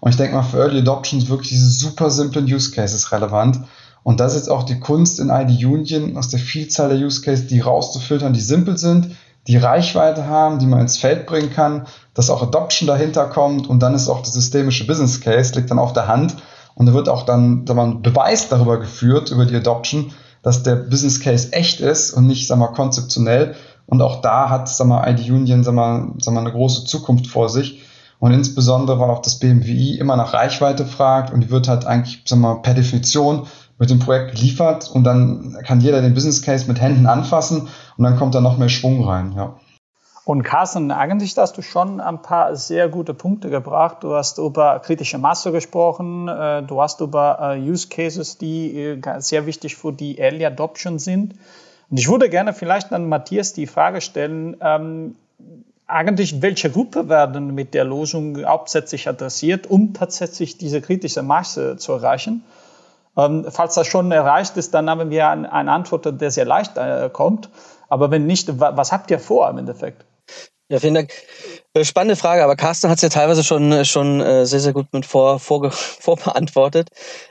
Und 0.00 0.10
ich 0.10 0.16
denke 0.16 0.34
mal, 0.34 0.42
für 0.42 0.58
Early 0.58 0.78
Adoption 0.78 1.20
ist 1.20 1.28
wirklich 1.28 1.50
diese 1.50 1.70
super 1.70 2.10
simplen 2.10 2.46
Use 2.46 2.70
Cases 2.70 3.12
relevant. 3.12 3.60
Und 4.02 4.20
das 4.20 4.32
ist 4.32 4.40
jetzt 4.40 4.50
auch 4.50 4.62
die 4.62 4.80
Kunst 4.80 5.20
in 5.20 5.28
ID 5.30 5.64
Union, 5.64 6.16
aus 6.16 6.28
der 6.28 6.40
Vielzahl 6.40 6.88
der 6.88 6.98
Use 6.98 7.20
Cases, 7.22 7.46
die 7.46 7.60
rauszufiltern, 7.60 8.32
die 8.32 8.40
simpel 8.40 8.78
sind, 8.78 9.16
die 9.46 9.56
Reichweite 9.56 10.26
haben, 10.26 10.58
die 10.58 10.66
man 10.66 10.80
ins 10.80 10.98
Feld 10.98 11.26
bringen 11.26 11.52
kann, 11.52 11.86
dass 12.14 12.30
auch 12.30 12.42
Adoption 12.42 12.86
dahinter 12.86 13.26
kommt 13.26 13.68
und 13.68 13.80
dann 13.80 13.94
ist 13.94 14.08
auch 14.08 14.22
der 14.22 14.32
systemische 14.32 14.86
Business 14.86 15.20
Case, 15.20 15.54
liegt 15.54 15.70
dann 15.70 15.78
auf 15.78 15.92
der 15.92 16.08
Hand 16.08 16.36
und 16.74 16.86
da 16.86 16.94
wird 16.94 17.08
auch 17.08 17.24
dann, 17.24 17.64
da 17.64 17.74
man 17.74 18.02
Beweis 18.02 18.48
darüber 18.48 18.78
geführt, 18.78 19.30
über 19.30 19.44
die 19.44 19.56
Adoption, 19.56 20.12
dass 20.42 20.62
der 20.62 20.76
Business 20.76 21.20
Case 21.20 21.52
echt 21.52 21.80
ist 21.80 22.12
und 22.12 22.26
nicht, 22.26 22.46
sag 22.46 22.58
mal, 22.58 22.68
konzeptionell. 22.68 23.54
Und 23.86 24.02
auch 24.02 24.22
da 24.22 24.48
hat, 24.48 24.68
sag 24.68 24.86
mal, 24.86 25.06
ID 25.10 25.30
Union, 25.30 25.64
sag 25.64 25.74
mal, 25.74 26.12
sag 26.18 26.32
mal, 26.32 26.40
eine 26.40 26.52
große 26.52 26.84
Zukunft 26.84 27.26
vor 27.26 27.48
sich. 27.48 27.82
Und 28.18 28.32
insbesondere, 28.32 28.98
weil 28.98 29.10
auch 29.10 29.22
das 29.22 29.38
BMWI 29.38 29.98
immer 29.98 30.16
nach 30.16 30.32
Reichweite 30.32 30.86
fragt 30.86 31.32
und 31.32 31.40
die 31.40 31.50
wird 31.50 31.68
halt 31.68 31.86
eigentlich, 31.86 32.22
sag 32.26 32.38
mal, 32.38 32.62
per 32.62 32.74
Definition 32.74 33.46
mit 33.80 33.90
dem 33.90 33.98
Projekt 33.98 34.36
geliefert 34.36 34.90
und 34.92 35.04
dann 35.04 35.56
kann 35.64 35.80
jeder 35.80 36.02
den 36.02 36.14
Business 36.14 36.42
Case 36.42 36.68
mit 36.68 36.80
Händen 36.80 37.06
anfassen 37.06 37.68
und 37.96 38.04
dann 38.04 38.16
kommt 38.16 38.34
da 38.34 38.40
noch 38.40 38.58
mehr 38.58 38.68
Schwung 38.68 39.02
rein, 39.02 39.32
ja. 39.34 39.56
Und 40.26 40.42
Carsten, 40.42 40.92
eigentlich 40.92 41.36
hast 41.38 41.56
du 41.56 41.62
schon 41.62 41.98
ein 41.98 42.22
paar 42.22 42.54
sehr 42.54 42.88
gute 42.88 43.14
Punkte 43.14 43.48
gebracht. 43.48 43.96
Du 44.02 44.14
hast 44.14 44.38
über 44.38 44.78
kritische 44.78 45.18
Masse 45.18 45.50
gesprochen, 45.50 46.28
äh, 46.28 46.62
du 46.62 46.80
hast 46.80 47.00
über 47.00 47.56
äh, 47.56 47.58
Use 47.58 47.88
Cases, 47.88 48.36
die 48.36 48.76
äh, 48.76 49.00
sehr 49.18 49.46
wichtig 49.46 49.74
für 49.76 49.92
die 49.92 50.18
Early 50.18 50.44
Adoption 50.44 50.98
sind. 50.98 51.34
Und 51.90 51.98
ich 51.98 52.08
würde 52.08 52.28
gerne 52.28 52.52
vielleicht 52.52 52.92
an 52.92 53.08
Matthias 53.08 53.54
die 53.54 53.66
Frage 53.66 54.02
stellen, 54.02 54.56
ähm, 54.60 55.16
eigentlich 55.86 56.42
welche 56.42 56.70
Gruppe 56.70 57.08
werden 57.08 57.54
mit 57.54 57.74
der 57.74 57.84
Lösung 57.84 58.44
hauptsächlich 58.44 59.08
adressiert, 59.08 59.68
um 59.68 59.94
tatsächlich 59.94 60.58
diese 60.58 60.80
kritische 60.80 61.22
Masse 61.22 61.76
zu 61.78 61.92
erreichen? 61.92 62.44
Ähm, 63.20 63.46
falls 63.48 63.74
das 63.74 63.86
schon 63.86 64.10
erreicht 64.12 64.56
ist, 64.56 64.72
dann 64.74 64.88
haben 64.88 65.10
wir 65.10 65.28
eine 65.28 65.72
Antwort, 65.72 66.20
der 66.20 66.30
sehr 66.30 66.44
leicht 66.44 66.76
äh, 66.76 67.10
kommt. 67.12 67.50
Aber 67.88 68.10
wenn 68.10 68.26
nicht, 68.26 68.48
was 68.58 68.92
habt 68.92 69.10
ihr 69.10 69.18
vor 69.18 69.50
im 69.50 69.58
Endeffekt? 69.58 70.04
Ja, 70.70 70.78
vielen 70.78 70.94
Dank. 70.94 71.12
Äh, 71.74 71.84
spannende 71.84 72.14
Frage, 72.14 72.44
aber 72.44 72.54
Carsten 72.54 72.88
hat 72.88 72.98
es 72.98 73.02
ja 73.02 73.08
teilweise 73.08 73.42
schon, 73.42 73.72
äh, 73.72 73.84
schon 73.84 74.20
äh, 74.20 74.46
sehr, 74.46 74.60
sehr 74.60 74.72
gut 74.72 74.86
mit 74.92 75.04
vor, 75.04 75.40
vor, 75.40 75.68
vorbeantwortet. 75.72 76.90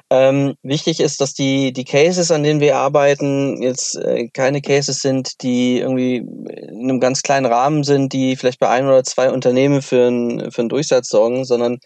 Ähm, 0.10 0.56
wichtig 0.62 1.00
ist, 1.00 1.22
dass 1.22 1.34
die, 1.34 1.72
die 1.72 1.86
Cases, 1.86 2.32
an 2.32 2.44
denen 2.44 2.60
wir 2.60 2.76
arbeiten, 2.76 3.62
jetzt 3.62 3.98
keine 4.34 4.62
Cases 4.62 5.00
sind, 5.00 5.42
die 5.42 5.80
irgendwie 5.80 6.18
in 6.18 6.90
einem 6.90 7.00
ganz 7.00 7.22
kleinen 7.22 7.46
Rahmen 7.46 7.86
sind, 7.86 8.12
die 8.12 8.36
vielleicht 8.36 8.60
bei 8.60 8.68
ein 8.68 8.86
oder 8.86 9.06
zwei 9.06 9.32
Unternehmen 9.32 9.82
für, 9.82 10.10
ein, 10.10 10.52
für 10.52 10.62
einen 10.62 10.70
Durchsatz 10.70 11.08
sorgen, 11.08 11.46
sondern 11.46 11.78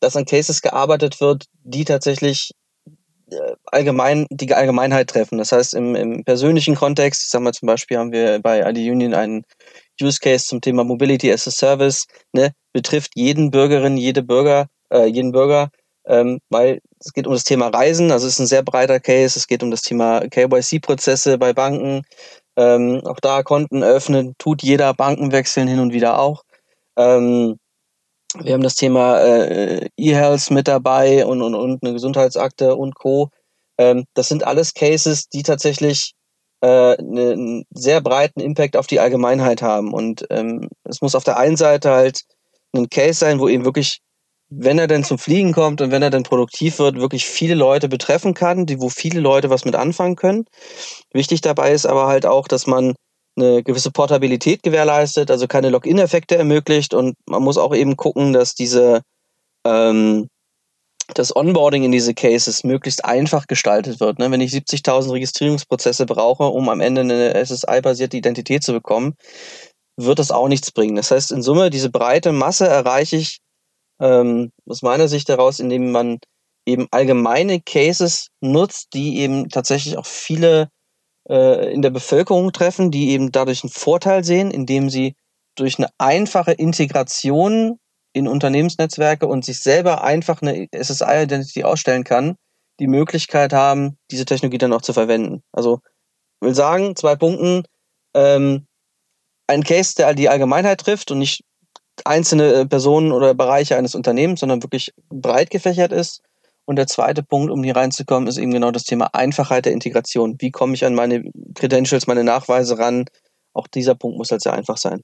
dass 0.00 0.16
an 0.16 0.24
Cases 0.24 0.62
gearbeitet 0.62 1.20
wird, 1.20 1.44
die 1.64 1.84
tatsächlich 1.84 2.52
allgemein 3.66 4.26
die 4.30 4.52
Allgemeinheit 4.54 5.08
treffen. 5.10 5.38
Das 5.38 5.52
heißt, 5.52 5.74
im, 5.74 5.94
im 5.94 6.24
persönlichen 6.24 6.74
Kontext, 6.74 7.30
sagen 7.30 7.44
wir 7.44 7.52
zum 7.52 7.66
Beispiel, 7.66 7.98
haben 7.98 8.12
wir 8.12 8.40
bei 8.40 8.60
ID 8.68 8.90
Union 8.90 9.14
einen 9.14 9.44
Use 10.00 10.18
Case 10.20 10.44
zum 10.44 10.60
Thema 10.60 10.84
Mobility 10.84 11.32
as 11.32 11.46
a 11.46 11.50
Service, 11.50 12.06
ne, 12.32 12.52
betrifft 12.72 13.12
jeden 13.14 13.50
Bürgerin, 13.50 13.96
jede 13.96 14.22
Bürger, 14.22 14.66
äh, 14.90 15.06
jeden 15.06 15.32
Bürger, 15.32 15.70
ähm, 16.06 16.40
weil 16.50 16.80
es 17.00 17.12
geht 17.12 17.26
um 17.26 17.32
das 17.32 17.44
Thema 17.44 17.68
Reisen, 17.68 18.10
also 18.10 18.26
es 18.26 18.34
ist 18.34 18.40
ein 18.40 18.46
sehr 18.46 18.62
breiter 18.62 19.00
Case, 19.00 19.38
es 19.38 19.46
geht 19.46 19.62
um 19.62 19.70
das 19.70 19.82
Thema 19.82 20.20
KYC-Prozesse 20.28 21.38
bei 21.38 21.52
Banken, 21.52 22.02
ähm, 22.56 23.00
auch 23.04 23.20
da 23.20 23.42
Konten 23.42 23.82
öffnen, 23.82 24.34
tut 24.38 24.62
jeder 24.62 24.94
Banken 24.94 25.32
wechseln 25.32 25.68
hin 25.68 25.80
und 25.80 25.92
wieder 25.92 26.18
auch. 26.18 26.42
Ähm, 26.96 27.58
wir 28.40 28.54
haben 28.54 28.62
das 28.62 28.74
Thema 28.74 29.20
äh, 29.20 29.88
E-Health 29.96 30.50
mit 30.50 30.68
dabei 30.68 31.24
und, 31.26 31.42
und, 31.42 31.54
und 31.54 31.82
eine 31.82 31.92
Gesundheitsakte 31.92 32.74
und 32.74 32.94
Co. 32.94 33.30
Ähm, 33.78 34.04
das 34.14 34.28
sind 34.28 34.46
alles 34.46 34.74
Cases, 34.74 35.28
die 35.28 35.42
tatsächlich 35.42 36.14
äh, 36.62 36.96
ne, 37.02 37.32
einen 37.32 37.64
sehr 37.70 38.00
breiten 38.00 38.40
Impact 38.40 38.76
auf 38.76 38.86
die 38.86 39.00
Allgemeinheit 39.00 39.62
haben. 39.62 39.92
Und 39.92 40.26
ähm, 40.30 40.68
es 40.84 41.00
muss 41.00 41.14
auf 41.14 41.24
der 41.24 41.36
einen 41.36 41.56
Seite 41.56 41.90
halt 41.90 42.22
ein 42.74 42.88
Case 42.88 43.18
sein, 43.18 43.38
wo 43.38 43.48
eben 43.48 43.64
wirklich, 43.64 44.00
wenn 44.48 44.78
er 44.78 44.86
denn 44.86 45.04
zum 45.04 45.18
Fliegen 45.18 45.52
kommt 45.52 45.80
und 45.80 45.90
wenn 45.90 46.02
er 46.02 46.10
denn 46.10 46.22
produktiv 46.22 46.78
wird, 46.78 46.96
wirklich 46.96 47.26
viele 47.26 47.54
Leute 47.54 47.88
betreffen 47.88 48.34
kann, 48.34 48.66
die, 48.66 48.80
wo 48.80 48.88
viele 48.88 49.20
Leute 49.20 49.50
was 49.50 49.64
mit 49.64 49.74
anfangen 49.74 50.16
können. 50.16 50.46
Wichtig 51.12 51.40
dabei 51.40 51.72
ist 51.72 51.86
aber 51.86 52.06
halt 52.06 52.26
auch, 52.26 52.48
dass 52.48 52.66
man 52.66 52.94
eine 53.36 53.62
gewisse 53.62 53.90
Portabilität 53.90 54.62
gewährleistet, 54.62 55.30
also 55.30 55.46
keine 55.46 55.70
Login-Effekte 55.70 56.36
ermöglicht 56.36 56.94
und 56.94 57.16
man 57.28 57.42
muss 57.42 57.58
auch 57.58 57.74
eben 57.74 57.96
gucken, 57.96 58.32
dass 58.32 58.54
diese 58.54 59.02
ähm, 59.66 60.28
das 61.12 61.34
Onboarding 61.36 61.84
in 61.84 61.92
diese 61.92 62.14
Cases 62.14 62.64
möglichst 62.64 63.04
einfach 63.04 63.46
gestaltet 63.46 64.00
wird. 64.00 64.18
Ne? 64.18 64.30
Wenn 64.30 64.40
ich 64.40 64.52
70.000 64.52 65.12
Registrierungsprozesse 65.12 66.06
brauche, 66.06 66.44
um 66.44 66.68
am 66.68 66.80
Ende 66.80 67.02
eine 67.02 67.34
SSI-basierte 67.44 68.16
Identität 68.16 68.62
zu 68.62 68.72
bekommen, 68.72 69.14
wird 69.96 70.18
das 70.18 70.30
auch 70.30 70.48
nichts 70.48 70.72
bringen. 70.72 70.96
Das 70.96 71.10
heißt, 71.10 71.30
in 71.30 71.42
Summe, 71.42 71.70
diese 71.70 71.90
breite 71.90 72.32
Masse 72.32 72.66
erreiche 72.66 73.16
ich 73.16 73.40
ähm, 74.00 74.50
aus 74.66 74.82
meiner 74.82 75.08
Sicht 75.08 75.28
daraus, 75.28 75.60
indem 75.60 75.92
man 75.92 76.18
eben 76.66 76.88
allgemeine 76.90 77.60
Cases 77.60 78.28
nutzt, 78.40 78.94
die 78.94 79.18
eben 79.18 79.50
tatsächlich 79.50 79.98
auch 79.98 80.06
viele 80.06 80.68
äh, 81.28 81.72
in 81.72 81.82
der 81.82 81.90
Bevölkerung 81.90 82.52
treffen, 82.52 82.90
die 82.90 83.10
eben 83.10 83.32
dadurch 83.32 83.62
einen 83.62 83.70
Vorteil 83.70 84.24
sehen, 84.24 84.50
indem 84.50 84.90
sie 84.90 85.14
durch 85.56 85.78
eine 85.78 85.88
einfache 85.98 86.52
Integration 86.52 87.78
in 88.12 88.28
Unternehmensnetzwerke 88.28 89.26
und 89.26 89.44
sich 89.44 89.60
selber 89.60 90.04
einfach 90.04 90.40
eine 90.42 90.68
SSI-Identity 90.72 91.64
ausstellen 91.64 92.04
kann, 92.04 92.36
die 92.80 92.86
Möglichkeit 92.86 93.52
haben, 93.52 93.96
diese 94.10 94.24
Technologie 94.24 94.58
dann 94.58 94.72
auch 94.72 94.82
zu 94.82 94.92
verwenden. 94.92 95.42
Also 95.52 95.80
ich 96.40 96.48
will 96.48 96.54
sagen, 96.54 96.96
zwei 96.96 97.16
Punkten. 97.16 97.64
Ähm, 98.14 98.66
ein 99.46 99.62
Case, 99.62 99.94
der 99.96 100.14
die 100.14 100.28
Allgemeinheit 100.28 100.80
trifft 100.80 101.10
und 101.10 101.18
nicht 101.18 101.44
einzelne 102.04 102.52
äh, 102.52 102.66
Personen 102.66 103.12
oder 103.12 103.34
Bereiche 103.34 103.76
eines 103.76 103.94
Unternehmens, 103.94 104.40
sondern 104.40 104.62
wirklich 104.62 104.92
breit 105.08 105.50
gefächert 105.50 105.92
ist. 105.92 106.22
Und 106.66 106.76
der 106.76 106.86
zweite 106.86 107.22
Punkt, 107.22 107.50
um 107.50 107.62
hier 107.62 107.76
reinzukommen, 107.76 108.28
ist 108.28 108.38
eben 108.38 108.52
genau 108.52 108.70
das 108.70 108.84
Thema 108.84 109.10
Einfachheit 109.12 109.66
der 109.66 109.72
Integration. 109.72 110.36
Wie 110.38 110.50
komme 110.50 110.74
ich 110.74 110.84
an 110.84 110.94
meine 110.94 111.24
Credentials, 111.54 112.06
meine 112.06 112.24
Nachweise 112.24 112.78
ran? 112.78 113.04
Auch 113.52 113.66
dieser 113.66 113.94
Punkt 113.94 114.16
muss 114.16 114.30
halt 114.30 114.42
sehr 114.42 114.54
einfach 114.54 114.78
sein. 114.78 115.00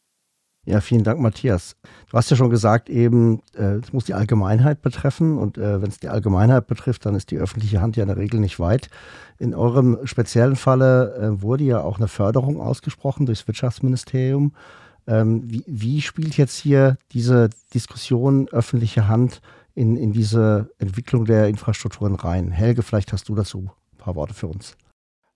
Ja, 0.66 0.82
vielen 0.82 1.04
Dank, 1.04 1.20
Matthias. 1.20 1.74
Du 2.10 2.18
hast 2.18 2.30
ja 2.30 2.36
schon 2.36 2.50
gesagt, 2.50 2.90
eben, 2.90 3.40
äh, 3.56 3.76
es 3.76 3.94
muss 3.94 4.04
die 4.04 4.12
Allgemeinheit 4.12 4.82
betreffen 4.82 5.38
und 5.38 5.56
äh, 5.56 5.80
wenn 5.80 5.88
es 5.88 5.98
die 5.98 6.08
Allgemeinheit 6.08 6.66
betrifft, 6.66 7.06
dann 7.06 7.14
ist 7.14 7.30
die 7.30 7.38
öffentliche 7.38 7.80
Hand 7.80 7.96
ja 7.96 8.02
in 8.02 8.08
der 8.08 8.18
Regel 8.18 8.40
nicht 8.40 8.60
weit. 8.60 8.90
In 9.38 9.54
eurem 9.54 9.98
speziellen 10.04 10.56
Falle 10.56 11.14
äh, 11.14 11.42
wurde 11.42 11.64
ja 11.64 11.80
auch 11.80 11.96
eine 11.96 12.08
Förderung 12.08 12.60
ausgesprochen 12.60 13.24
durchs 13.24 13.48
Wirtschaftsministerium. 13.48 14.52
Ähm, 15.06 15.42
wie, 15.50 15.64
wie, 15.66 16.02
spielt 16.02 16.36
jetzt 16.36 16.58
hier 16.58 16.98
diese 17.12 17.48
Diskussion 17.72 18.46
öffentliche 18.48 19.08
Hand 19.08 19.40
in, 19.74 19.96
in 19.96 20.12
diese 20.12 20.70
Entwicklung 20.78 21.24
der 21.24 21.48
Infrastrukturen 21.48 22.14
rein? 22.14 22.50
Helge, 22.50 22.82
vielleicht 22.82 23.12
hast 23.12 23.28
du 23.28 23.34
dazu 23.34 23.70
ein 23.92 23.98
paar 23.98 24.14
Worte 24.14 24.34
für 24.34 24.46
uns. 24.46 24.76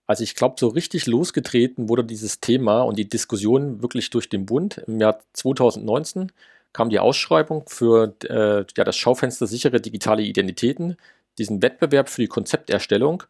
Also 0.06 0.22
ich 0.22 0.34
glaube, 0.34 0.56
so 0.58 0.68
richtig 0.68 1.06
losgetreten 1.06 1.88
wurde 1.88 2.04
dieses 2.04 2.40
Thema 2.40 2.82
und 2.82 2.98
die 2.98 3.08
Diskussion 3.08 3.82
wirklich 3.82 4.10
durch 4.10 4.28
den 4.28 4.44
Bund. 4.44 4.78
Im 4.86 5.00
Jahr 5.00 5.18
2019 5.32 6.30
kam 6.72 6.90
die 6.90 6.98
Ausschreibung 6.98 7.64
für 7.68 8.14
äh, 8.24 8.66
ja, 8.76 8.84
das 8.84 8.96
Schaufenster 8.96 9.46
sichere 9.46 9.80
digitale 9.80 10.22
Identitäten, 10.22 10.96
diesen 11.38 11.62
Wettbewerb 11.62 12.10
für 12.10 12.20
die 12.20 12.28
Konzepterstellung. 12.28 13.22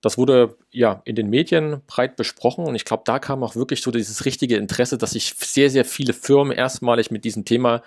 Das 0.00 0.18
wurde 0.18 0.56
ja 0.70 1.02
in 1.04 1.16
den 1.16 1.30
Medien 1.30 1.80
breit 1.86 2.16
besprochen 2.16 2.66
und 2.66 2.74
ich 2.76 2.84
glaube, 2.84 3.02
da 3.06 3.18
kam 3.18 3.42
auch 3.42 3.56
wirklich 3.56 3.82
so 3.82 3.90
dieses 3.90 4.24
richtige 4.24 4.56
Interesse, 4.56 4.98
dass 4.98 5.12
sich 5.12 5.34
sehr, 5.34 5.70
sehr 5.70 5.84
viele 5.84 6.12
Firmen 6.12 6.52
erstmalig 6.52 7.10
mit 7.10 7.24
diesem 7.24 7.44
Thema 7.44 7.76
äh, 7.76 7.80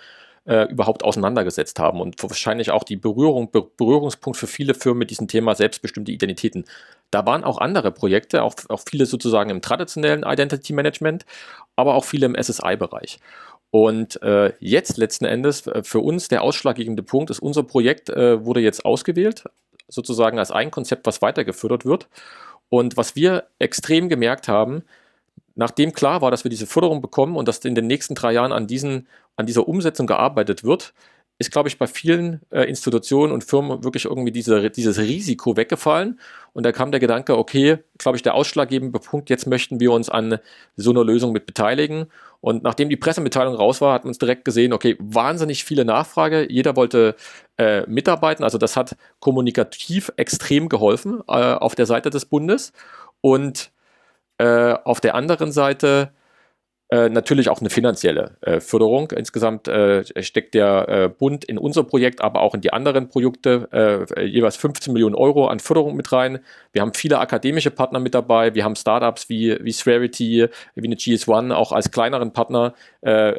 überhaupt 0.46 1.04
auseinandergesetzt 1.04 1.78
haben 1.78 2.00
und 2.00 2.20
wahrscheinlich 2.22 2.70
auch 2.70 2.82
die 2.82 2.96
Berührung, 2.96 3.50
Be 3.50 3.62
Berührungspunkt 3.76 4.38
für 4.38 4.46
viele 4.46 4.74
Firmen 4.74 5.00
mit 5.00 5.10
diesem 5.10 5.28
Thema 5.28 5.54
selbstbestimmte 5.54 6.10
Identitäten. 6.10 6.64
Da 7.10 7.26
waren 7.26 7.44
auch 7.44 7.58
andere 7.58 7.92
Projekte, 7.92 8.42
auch, 8.42 8.54
auch 8.68 8.80
viele 8.88 9.06
sozusagen 9.06 9.50
im 9.50 9.60
traditionellen 9.60 10.24
Identity 10.24 10.72
Management, 10.72 11.26
aber 11.76 11.94
auch 11.94 12.04
viele 12.04 12.26
im 12.26 12.34
SSI-Bereich. 12.34 13.18
Und 13.70 14.20
äh, 14.22 14.52
jetzt 14.58 14.96
letzten 14.96 15.24
Endes 15.24 15.66
äh, 15.66 15.82
für 15.84 16.00
uns 16.00 16.28
der 16.28 16.42
ausschlaggebende 16.42 17.02
Punkt 17.02 17.30
ist, 17.30 17.40
unser 17.40 17.62
Projekt 17.62 18.10
äh, 18.10 18.44
wurde 18.44 18.60
jetzt 18.60 18.84
ausgewählt, 18.84 19.44
sozusagen 19.88 20.38
als 20.38 20.50
ein 20.50 20.70
Konzept, 20.70 21.06
was 21.06 21.22
weitergefördert 21.22 21.84
wird. 21.84 22.08
Und 22.68 22.96
was 22.96 23.16
wir 23.16 23.44
extrem 23.58 24.08
gemerkt 24.08 24.48
haben, 24.48 24.84
nachdem 25.60 25.92
klar 25.92 26.22
war, 26.22 26.30
dass 26.30 26.42
wir 26.42 26.48
diese 26.48 26.66
Förderung 26.66 27.02
bekommen 27.02 27.36
und 27.36 27.46
dass 27.46 27.58
in 27.58 27.74
den 27.74 27.86
nächsten 27.86 28.14
drei 28.14 28.32
Jahren 28.32 28.50
an, 28.50 28.66
diesen, 28.66 29.06
an 29.36 29.44
dieser 29.44 29.68
Umsetzung 29.68 30.06
gearbeitet 30.06 30.64
wird, 30.64 30.94
ist, 31.36 31.52
glaube 31.52 31.68
ich, 31.68 31.78
bei 31.78 31.86
vielen 31.86 32.40
äh, 32.50 32.62
Institutionen 32.62 33.30
und 33.30 33.44
Firmen 33.44 33.84
wirklich 33.84 34.06
irgendwie 34.06 34.32
diese, 34.32 34.70
dieses 34.70 34.98
Risiko 34.98 35.56
weggefallen. 35.56 36.18
Und 36.54 36.64
da 36.64 36.72
kam 36.72 36.90
der 36.90 37.00
Gedanke, 37.00 37.36
okay, 37.36 37.78
glaube 37.98 38.16
ich, 38.16 38.22
der 38.22 38.34
ausschlaggebende 38.34 38.98
Punkt, 38.98 39.28
jetzt 39.28 39.46
möchten 39.46 39.80
wir 39.80 39.92
uns 39.92 40.08
an 40.08 40.38
so 40.76 40.90
einer 40.90 41.04
Lösung 41.04 41.32
mit 41.32 41.44
beteiligen. 41.44 42.06
Und 42.40 42.62
nachdem 42.62 42.88
die 42.88 42.96
Pressemitteilung 42.96 43.54
raus 43.54 43.82
war, 43.82 43.92
hat 43.92 44.04
man 44.04 44.10
uns 44.10 44.18
direkt 44.18 44.46
gesehen, 44.46 44.72
okay, 44.72 44.96
wahnsinnig 44.98 45.64
viele 45.64 45.84
Nachfrage, 45.84 46.50
jeder 46.50 46.74
wollte 46.74 47.16
äh, 47.58 47.86
mitarbeiten. 47.86 48.44
Also 48.44 48.56
das 48.56 48.76
hat 48.76 48.96
kommunikativ 49.18 50.10
extrem 50.16 50.70
geholfen 50.70 51.20
äh, 51.28 51.32
auf 51.32 51.74
der 51.74 51.86
Seite 51.86 52.08
des 52.08 52.24
Bundes. 52.24 52.72
Und 53.20 53.70
äh, 54.40 54.78
auf 54.84 55.00
der 55.00 55.14
anderen 55.14 55.52
Seite 55.52 56.12
äh, 56.88 57.08
natürlich 57.08 57.50
auch 57.50 57.60
eine 57.60 57.70
finanzielle 57.70 58.36
äh, 58.40 58.58
Förderung. 58.58 59.12
Insgesamt 59.12 59.68
äh, 59.68 60.02
steckt 60.24 60.54
der 60.54 60.88
äh, 60.88 61.08
Bund 61.08 61.44
in 61.44 61.58
unser 61.58 61.84
Projekt, 61.84 62.20
aber 62.20 62.40
auch 62.40 62.54
in 62.54 62.62
die 62.62 62.72
anderen 62.72 63.08
Projekte 63.08 63.68
äh, 64.16 64.24
jeweils 64.24 64.56
15 64.56 64.92
Millionen 64.92 65.14
Euro 65.14 65.46
an 65.46 65.60
Förderung 65.60 65.94
mit 65.94 66.10
rein. 66.10 66.40
Wir 66.72 66.82
haben 66.82 66.94
viele 66.94 67.18
akademische 67.18 67.70
Partner 67.70 68.00
mit 68.00 68.14
dabei. 68.14 68.54
Wir 68.54 68.64
haben 68.64 68.74
Startups 68.74 69.28
wie, 69.28 69.56
wie 69.62 69.72
Sverity, 69.72 70.48
wie 70.74 70.86
eine 70.86 70.96
GS1 70.96 71.52
auch 71.52 71.70
als 71.72 71.90
kleineren 71.90 72.32
Partner 72.32 72.74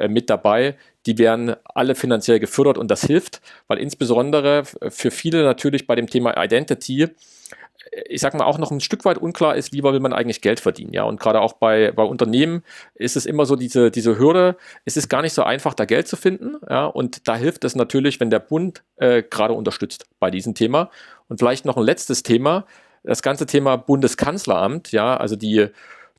mit 0.07 0.29
dabei. 0.29 0.75
Die 1.05 1.17
werden 1.17 1.55
alle 1.65 1.95
finanziell 1.95 2.39
gefördert 2.39 2.77
und 2.77 2.89
das 2.89 3.03
hilft, 3.03 3.41
weil 3.67 3.79
insbesondere 3.79 4.63
für 4.89 5.11
viele 5.11 5.43
natürlich 5.43 5.87
bei 5.87 5.95
dem 5.95 6.07
Thema 6.07 6.41
Identity 6.41 7.09
ich 7.91 8.21
sag 8.21 8.33
mal, 8.33 8.45
auch 8.45 8.57
noch 8.57 8.71
ein 8.71 8.79
Stück 8.79 9.03
weit 9.03 9.17
unklar 9.17 9.55
ist, 9.55 9.73
wie 9.73 9.83
will 9.83 9.99
man 9.99 10.13
eigentlich 10.13 10.41
Geld 10.41 10.61
verdienen. 10.61 10.93
Ja, 10.93 11.03
und 11.03 11.19
gerade 11.19 11.41
auch 11.41 11.53
bei, 11.53 11.91
bei 11.91 12.03
Unternehmen 12.03 12.63
ist 12.95 13.17
es 13.17 13.25
immer 13.25 13.45
so 13.45 13.55
diese, 13.55 13.91
diese 13.91 14.17
Hürde, 14.17 14.55
es 14.85 14.95
ist 14.95 15.09
gar 15.09 15.21
nicht 15.21 15.33
so 15.33 15.43
einfach, 15.43 15.73
da 15.73 15.85
Geld 15.85 16.07
zu 16.07 16.15
finden. 16.15 16.55
Ja, 16.69 16.85
und 16.85 17.27
da 17.27 17.35
hilft 17.35 17.65
es 17.65 17.75
natürlich, 17.75 18.19
wenn 18.19 18.29
der 18.29 18.39
Bund 18.39 18.83
äh, 18.95 19.23
gerade 19.23 19.53
unterstützt 19.53 20.05
bei 20.19 20.31
diesem 20.31 20.55
Thema. 20.55 20.89
Und 21.27 21.39
vielleicht 21.39 21.65
noch 21.65 21.75
ein 21.75 21.83
letztes 21.83 22.23
Thema, 22.23 22.65
das 23.03 23.21
ganze 23.21 23.45
Thema 23.45 23.75
Bundeskanzleramt, 23.75 24.91
ja, 24.91 25.17
also 25.17 25.35
die, 25.35 25.67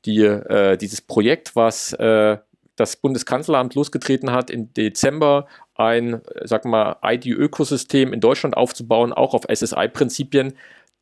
die, 0.05 0.21
äh, 0.21 0.77
dieses 0.77 1.01
Projekt, 1.01 1.55
was 1.55 1.93
äh, 1.93 2.37
das 2.75 2.95
Bundeskanzleramt 2.97 3.75
losgetreten 3.75 4.31
hat, 4.31 4.49
im 4.49 4.73
Dezember 4.73 5.47
ein, 5.75 6.21
sag 6.43 6.65
mal, 6.65 6.97
ID-Ökosystem 7.03 8.13
in 8.13 8.19
Deutschland 8.19 8.55
aufzubauen, 8.57 9.13
auch 9.13 9.33
auf 9.33 9.43
SSI-Prinzipien 9.51 10.53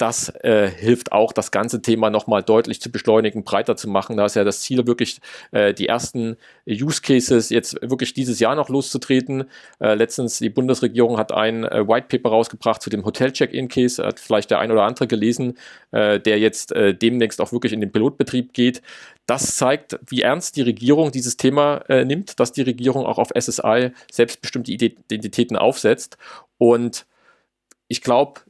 das 0.02 0.30
äh, 0.30 0.68
hilft 0.68 1.12
auch, 1.12 1.32
das 1.32 1.52
ganze 1.52 1.84
Thema 1.84 2.10
nochmal 2.10 2.42
deutlich 2.42 2.82
zu 2.82 2.92
beschleunigen, 2.92 3.44
breiter 3.44 3.76
zu 3.76 3.88
machen. 3.88 4.18
Da 4.18 4.26
ist 4.26 4.36
ja 4.36 4.44
das 4.44 4.62
Ziel, 4.62 4.88
wirklich 4.88 5.20
äh, 5.52 5.76
die 5.76 5.88
ersten 5.88 6.38
Use 6.68 7.04
Cases 7.04 7.52
jetzt 7.52 7.78
wirklich 7.84 8.16
dieses 8.16 8.40
Jahr 8.40 8.56
noch 8.56 8.70
loszutreten. 8.70 9.44
Äh, 9.80 9.94
letztens, 9.94 10.40
die 10.40 10.50
Bundesregierung 10.50 11.20
hat 11.20 11.32
ein 11.32 11.66
äh, 11.66 11.88
White 11.88 12.08
Paper 12.10 12.30
rausgebracht 12.30 12.82
zu 12.82 12.90
dem 12.90 13.06
Hotel-Check-In-Case, 13.06 14.04
hat 14.04 14.20
vielleicht 14.20 14.50
der 14.50 14.58
ein 14.58 14.72
oder 14.72 14.84
andere 14.84 15.06
gelesen, 15.06 15.56
äh, 15.92 16.20
der 16.20 16.40
jetzt 16.40 16.72
äh, 16.72 16.96
demnächst 16.96 17.40
auch 17.40 17.52
wirklich 17.52 17.72
in 17.72 17.80
den 17.80 17.92
Pilotbetrieb 17.92 18.54
geht. 18.54 18.82
Das 19.28 19.56
zeigt, 19.56 20.00
wie 20.10 20.22
ernst 20.22 20.56
die 20.56 20.64
Regierung 20.64 21.12
dieses 21.12 21.38
Thema 21.38 21.84
nimmt, 21.88 22.40
dass 22.40 22.52
die 22.52 22.64
Regierung 22.64 23.06
auch 23.06 23.18
auf 23.18 23.30
SSI 23.40 23.92
selbstbestimmte 24.12 24.72
Identitäten 24.72 25.56
aufsetzt. 25.56 26.18
Und 26.58 27.06
ich 27.88 28.02
glaube, 28.02 28.42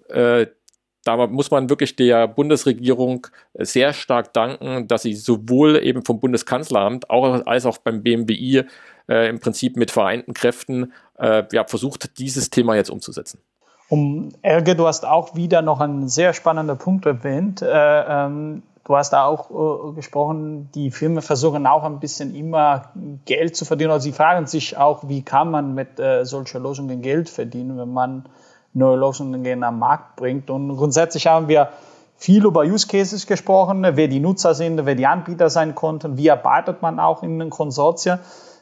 da 1.03 1.27
muss 1.27 1.51
man 1.51 1.69
wirklich 1.69 1.95
der 1.95 2.27
Bundesregierung 2.27 3.27
sehr 3.55 3.93
stark 3.93 4.33
danken, 4.33 4.87
dass 4.87 5.01
sie 5.01 5.15
sowohl 5.15 5.83
eben 5.83 6.05
vom 6.05 6.19
Bundeskanzleramt 6.19 7.09
auch, 7.09 7.45
als 7.45 7.65
auch 7.65 7.77
beim 7.79 8.03
BMWI 8.03 8.65
äh, 9.09 9.29
im 9.29 9.39
Prinzip 9.39 9.77
mit 9.77 9.91
vereinten 9.91 10.33
Kräften 10.33 10.93
äh, 11.17 11.43
ja, 11.51 11.65
versucht, 11.65 12.19
dieses 12.19 12.49
Thema 12.49 12.75
jetzt 12.75 12.89
umzusetzen. 12.89 13.39
Um 13.89 14.29
Erge, 14.41 14.75
du 14.75 14.87
hast 14.87 15.05
auch 15.05 15.35
wieder 15.35 15.61
noch 15.61 15.81
einen 15.81 16.07
sehr 16.07 16.33
spannenden 16.33 16.77
Punkt 16.77 17.05
erwähnt. 17.05 17.61
Äh, 17.61 17.67
ähm, 17.67 18.63
du 18.85 18.95
hast 18.95 19.11
da 19.11 19.25
auch 19.25 19.89
äh, 19.89 19.95
gesprochen, 19.95 20.69
die 20.73 20.91
Firmen 20.91 21.21
versuchen 21.21 21.67
auch 21.67 21.83
ein 21.83 21.99
bisschen 21.99 22.33
immer 22.33 22.91
Geld 23.25 23.55
zu 23.55 23.65
verdienen. 23.65 23.91
Also 23.91 24.05
sie 24.05 24.13
fragen 24.13 24.47
sich 24.47 24.77
auch, 24.77 25.09
wie 25.09 25.23
kann 25.23 25.51
man 25.51 25.73
mit 25.73 25.99
äh, 25.99 26.23
solchen 26.25 26.63
Lösungen 26.63 27.01
Geld 27.01 27.27
verdienen, 27.27 27.77
wenn 27.77 27.91
man 27.91 28.25
neue 28.73 28.97
Lösungen 28.97 29.63
am 29.63 29.79
Markt 29.79 30.15
bringt. 30.15 30.49
Und 30.49 30.75
grundsätzlich 30.75 31.27
haben 31.27 31.47
wir 31.47 31.69
viel 32.15 32.45
über 32.45 32.61
Use 32.61 32.87
Cases 32.87 33.25
gesprochen, 33.25 33.83
wer 33.83 34.07
die 34.07 34.19
Nutzer 34.19 34.53
sind, 34.53 34.85
wer 34.85 34.95
die 34.95 35.07
Anbieter 35.07 35.49
sein 35.49 35.73
konnten, 35.73 36.17
wie 36.17 36.29
arbeitet 36.29 36.81
man 36.81 36.99
auch 36.99 37.23
in 37.23 37.39
den 37.39 37.49
Konsortien. 37.49 38.19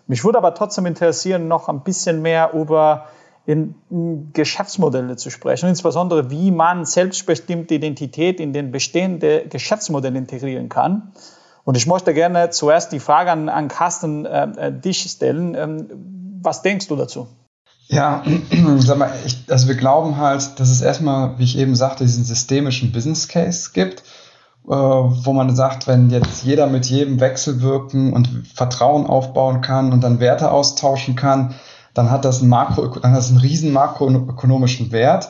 Mich 0.08 0.24
würde 0.24 0.38
aber 0.38 0.54
trotzdem 0.56 0.86
interessieren, 0.86 1.48
noch 1.48 1.68
ein 1.68 1.82
bisschen 1.82 2.22
mehr 2.22 2.54
über 2.54 3.06
in, 3.46 3.76
in 3.90 4.32
Geschäftsmodelle 4.32 5.16
zu 5.18 5.30
sprechen, 5.30 5.70
insbesondere 5.70 6.30
wie 6.30 6.52
man 6.52 6.86
selbstbestimmte 6.86 7.76
Identität 7.76 8.40
in 8.40 8.54
den 8.54 8.72
bestehenden 8.72 9.50
Geschäftsmodell 9.50 10.16
integrieren 10.16 10.70
kann. 10.70 11.12
Und 11.64 11.76
ich 11.76 11.86
möchte 11.86 12.14
gerne 12.14 12.52
zuerst 12.52 12.92
die 12.92 13.00
Frage 13.00 13.32
an, 13.32 13.50
an 13.50 13.68
Carsten 13.68 14.26
äh, 14.26 14.68
äh 14.68 14.72
dich 14.72 15.02
stellen. 15.02 15.56
Ähm, 15.56 16.40
was 16.42 16.62
denkst 16.62 16.88
du 16.88 16.96
dazu? 16.96 17.28
Ja, 17.92 18.24
sag 18.78 18.98
mal, 19.00 19.12
ich, 19.26 19.46
also 19.50 19.68
wir 19.68 19.76
glauben 19.76 20.18
halt, 20.18 20.60
dass 20.60 20.70
es 20.70 20.82
erstmal, 20.82 21.38
wie 21.40 21.44
ich 21.44 21.58
eben 21.58 21.76
sagte, 21.76 22.04
diesen 22.04 22.24
systemischen 22.24 22.92
Business 22.92 23.28
Case 23.28 23.72
gibt, 23.74 24.04
äh, 24.68 24.72
wo 24.72 25.34
man 25.34 25.56
sagt, 25.56 25.88
wenn 25.88 26.12
jetzt 26.12 26.44
jeder 26.44 26.68
mit 26.68 26.86
jedem 26.86 27.20
wechselwirken 27.20 28.14
und 28.14 28.48
Vertrauen 28.54 29.08
aufbauen 29.08 29.62
kann 29.62 29.92
und 29.92 30.04
dann 30.04 30.20
Werte 30.20 30.52
austauschen 30.52 31.16
kann, 31.16 31.56
dann 31.96 32.12
hat 32.12 32.26
das 32.26 32.42
einen, 32.42 32.50
Makro, 32.50 32.88
dann 33.00 33.12
hat 33.12 33.18
das 33.18 33.30
einen 33.30 33.40
riesen 33.40 33.74
makroökonomischen 33.74 34.92
Wert. 34.92 35.30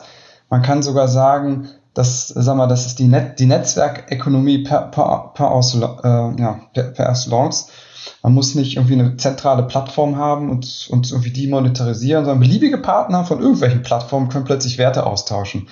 Man 0.50 0.60
kann 0.60 0.82
sogar 0.82 1.08
sagen, 1.08 1.70
dass, 1.94 2.28
sag 2.28 2.56
mal, 2.56 2.66
das 2.66 2.86
ist 2.86 2.98
die, 2.98 3.08
Net, 3.08 3.38
die 3.38 3.46
Netzwerkökonomie 3.46 4.58
per, 4.58 4.82
per, 4.82 5.32
per, 5.34 5.50
äh, 5.50 6.40
ja, 6.40 6.60
per, 6.72 6.84
per 6.84 7.08
Excellence. 7.08 7.68
Man 8.22 8.34
muss 8.34 8.54
nicht 8.54 8.76
irgendwie 8.76 8.94
eine 8.94 9.16
zentrale 9.16 9.62
Plattform 9.64 10.16
haben 10.16 10.50
und, 10.50 10.88
und 10.90 11.10
irgendwie 11.10 11.30
die 11.30 11.48
monetarisieren, 11.48 12.24
sondern 12.24 12.40
beliebige 12.40 12.78
Partner 12.78 13.24
von 13.24 13.40
irgendwelchen 13.40 13.82
Plattformen 13.82 14.28
können 14.28 14.44
plötzlich 14.44 14.78
Werte 14.78 15.06
austauschen. 15.06 15.68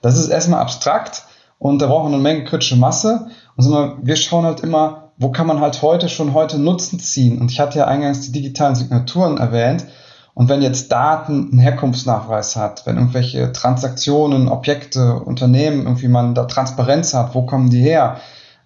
Das 0.00 0.18
ist 0.18 0.28
erstmal 0.28 0.60
abstrakt 0.60 1.24
und 1.58 1.80
da 1.80 1.86
braucht 1.86 2.04
man 2.04 2.14
eine 2.14 2.22
Menge 2.22 2.44
kritische 2.44 2.76
Masse. 2.76 3.28
Und 3.56 3.64
so, 3.64 3.92
wir 4.02 4.16
schauen 4.16 4.44
halt 4.44 4.60
immer, 4.60 5.12
wo 5.16 5.30
kann 5.30 5.46
man 5.46 5.60
halt 5.60 5.80
heute 5.82 6.08
schon 6.08 6.34
heute 6.34 6.58
Nutzen 6.58 6.98
ziehen. 6.98 7.40
Und 7.40 7.50
ich 7.50 7.60
hatte 7.60 7.78
ja 7.78 7.86
eingangs 7.86 8.20
die 8.20 8.32
digitalen 8.32 8.74
Signaturen 8.74 9.38
erwähnt. 9.38 9.86
Und 10.34 10.48
wenn 10.48 10.62
jetzt 10.62 10.90
Daten 10.90 11.50
einen 11.50 11.58
Herkunftsnachweis 11.58 12.56
hat, 12.56 12.86
wenn 12.86 12.96
irgendwelche 12.96 13.52
Transaktionen, 13.52 14.48
Objekte, 14.48 15.14
Unternehmen, 15.14 15.82
irgendwie 15.82 16.08
man 16.08 16.34
da 16.34 16.44
Transparenz 16.44 17.12
hat, 17.12 17.34
wo 17.34 17.42
kommen 17.42 17.68
die 17.68 17.82
her? 17.82 18.16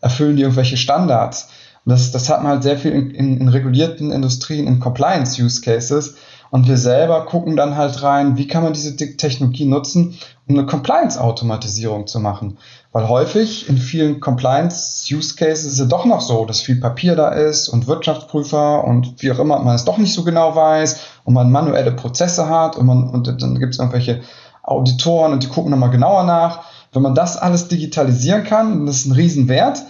Erfüllen 0.00 0.36
die 0.36 0.42
irgendwelche 0.42 0.76
Standards? 0.76 1.48
Und 1.84 1.90
das, 1.90 2.12
das 2.12 2.28
hat 2.28 2.42
man 2.42 2.52
halt 2.52 2.62
sehr 2.62 2.78
viel 2.78 2.92
in, 2.92 3.10
in, 3.10 3.40
in 3.40 3.48
regulierten 3.48 4.12
Industrien, 4.12 4.66
in 4.66 4.78
Compliance-Use-Cases. 4.78 6.16
Und 6.56 6.66
wir 6.68 6.78
selber 6.78 7.26
gucken 7.26 7.54
dann 7.54 7.76
halt 7.76 8.02
rein, 8.02 8.38
wie 8.38 8.48
kann 8.48 8.62
man 8.62 8.72
diese 8.72 8.96
Technologie 8.96 9.66
nutzen, 9.66 10.16
um 10.48 10.56
eine 10.56 10.64
Compliance-Automatisierung 10.64 12.06
zu 12.06 12.18
machen. 12.18 12.56
Weil 12.92 13.10
häufig 13.10 13.68
in 13.68 13.76
vielen 13.76 14.20
Compliance-Use-Cases 14.20 15.66
ist 15.66 15.78
es 15.78 15.88
doch 15.88 16.06
noch 16.06 16.22
so, 16.22 16.46
dass 16.46 16.62
viel 16.62 16.80
Papier 16.80 17.14
da 17.14 17.28
ist 17.28 17.68
und 17.68 17.86
Wirtschaftsprüfer 17.86 18.84
und 18.84 19.22
wie 19.22 19.30
auch 19.32 19.38
immer 19.38 19.58
man 19.58 19.74
es 19.74 19.84
doch 19.84 19.98
nicht 19.98 20.14
so 20.14 20.24
genau 20.24 20.56
weiß 20.56 20.98
und 21.24 21.34
man 21.34 21.52
manuelle 21.52 21.92
Prozesse 21.92 22.48
hat 22.48 22.78
und, 22.78 22.86
man, 22.86 23.10
und 23.10 23.26
dann 23.26 23.58
gibt 23.58 23.74
es 23.74 23.78
irgendwelche 23.78 24.22
Auditoren 24.62 25.34
und 25.34 25.42
die 25.42 25.48
gucken 25.48 25.70
nochmal 25.70 25.90
genauer 25.90 26.22
nach. 26.22 26.60
Wenn 26.90 27.02
man 27.02 27.14
das 27.14 27.36
alles 27.36 27.68
digitalisieren 27.68 28.44
kann, 28.44 28.86
das 28.86 28.96
ist 28.96 29.04
ein 29.04 29.12
Riesenwert, 29.12 29.82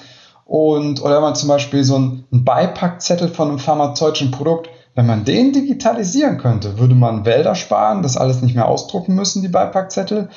und, 0.44 1.00
oder 1.02 1.16
wenn 1.16 1.22
man 1.22 1.34
zum 1.34 1.48
Beispiel 1.48 1.82
so 1.84 1.96
einen 1.96 2.24
Beipackzettel 2.30 3.28
von 3.28 3.50
einem 3.50 3.58
pharmazeutischen 3.58 4.30
Produkt, 4.30 4.68
wenn 4.96 5.06
man 5.06 5.24
den 5.24 5.52
digitalisieren 5.52 6.38
könnte, 6.38 6.78
würde 6.78 6.94
man 6.94 7.26
Wälder 7.26 7.54
sparen, 7.54 8.02
das 8.02 8.16
alles 8.16 8.40
nicht 8.40 8.54
mehr 8.54 8.66
ausdrucken 8.66 9.14
müssen, 9.14 9.42
die 9.42 9.48
Beipackzettel. 9.48 10.30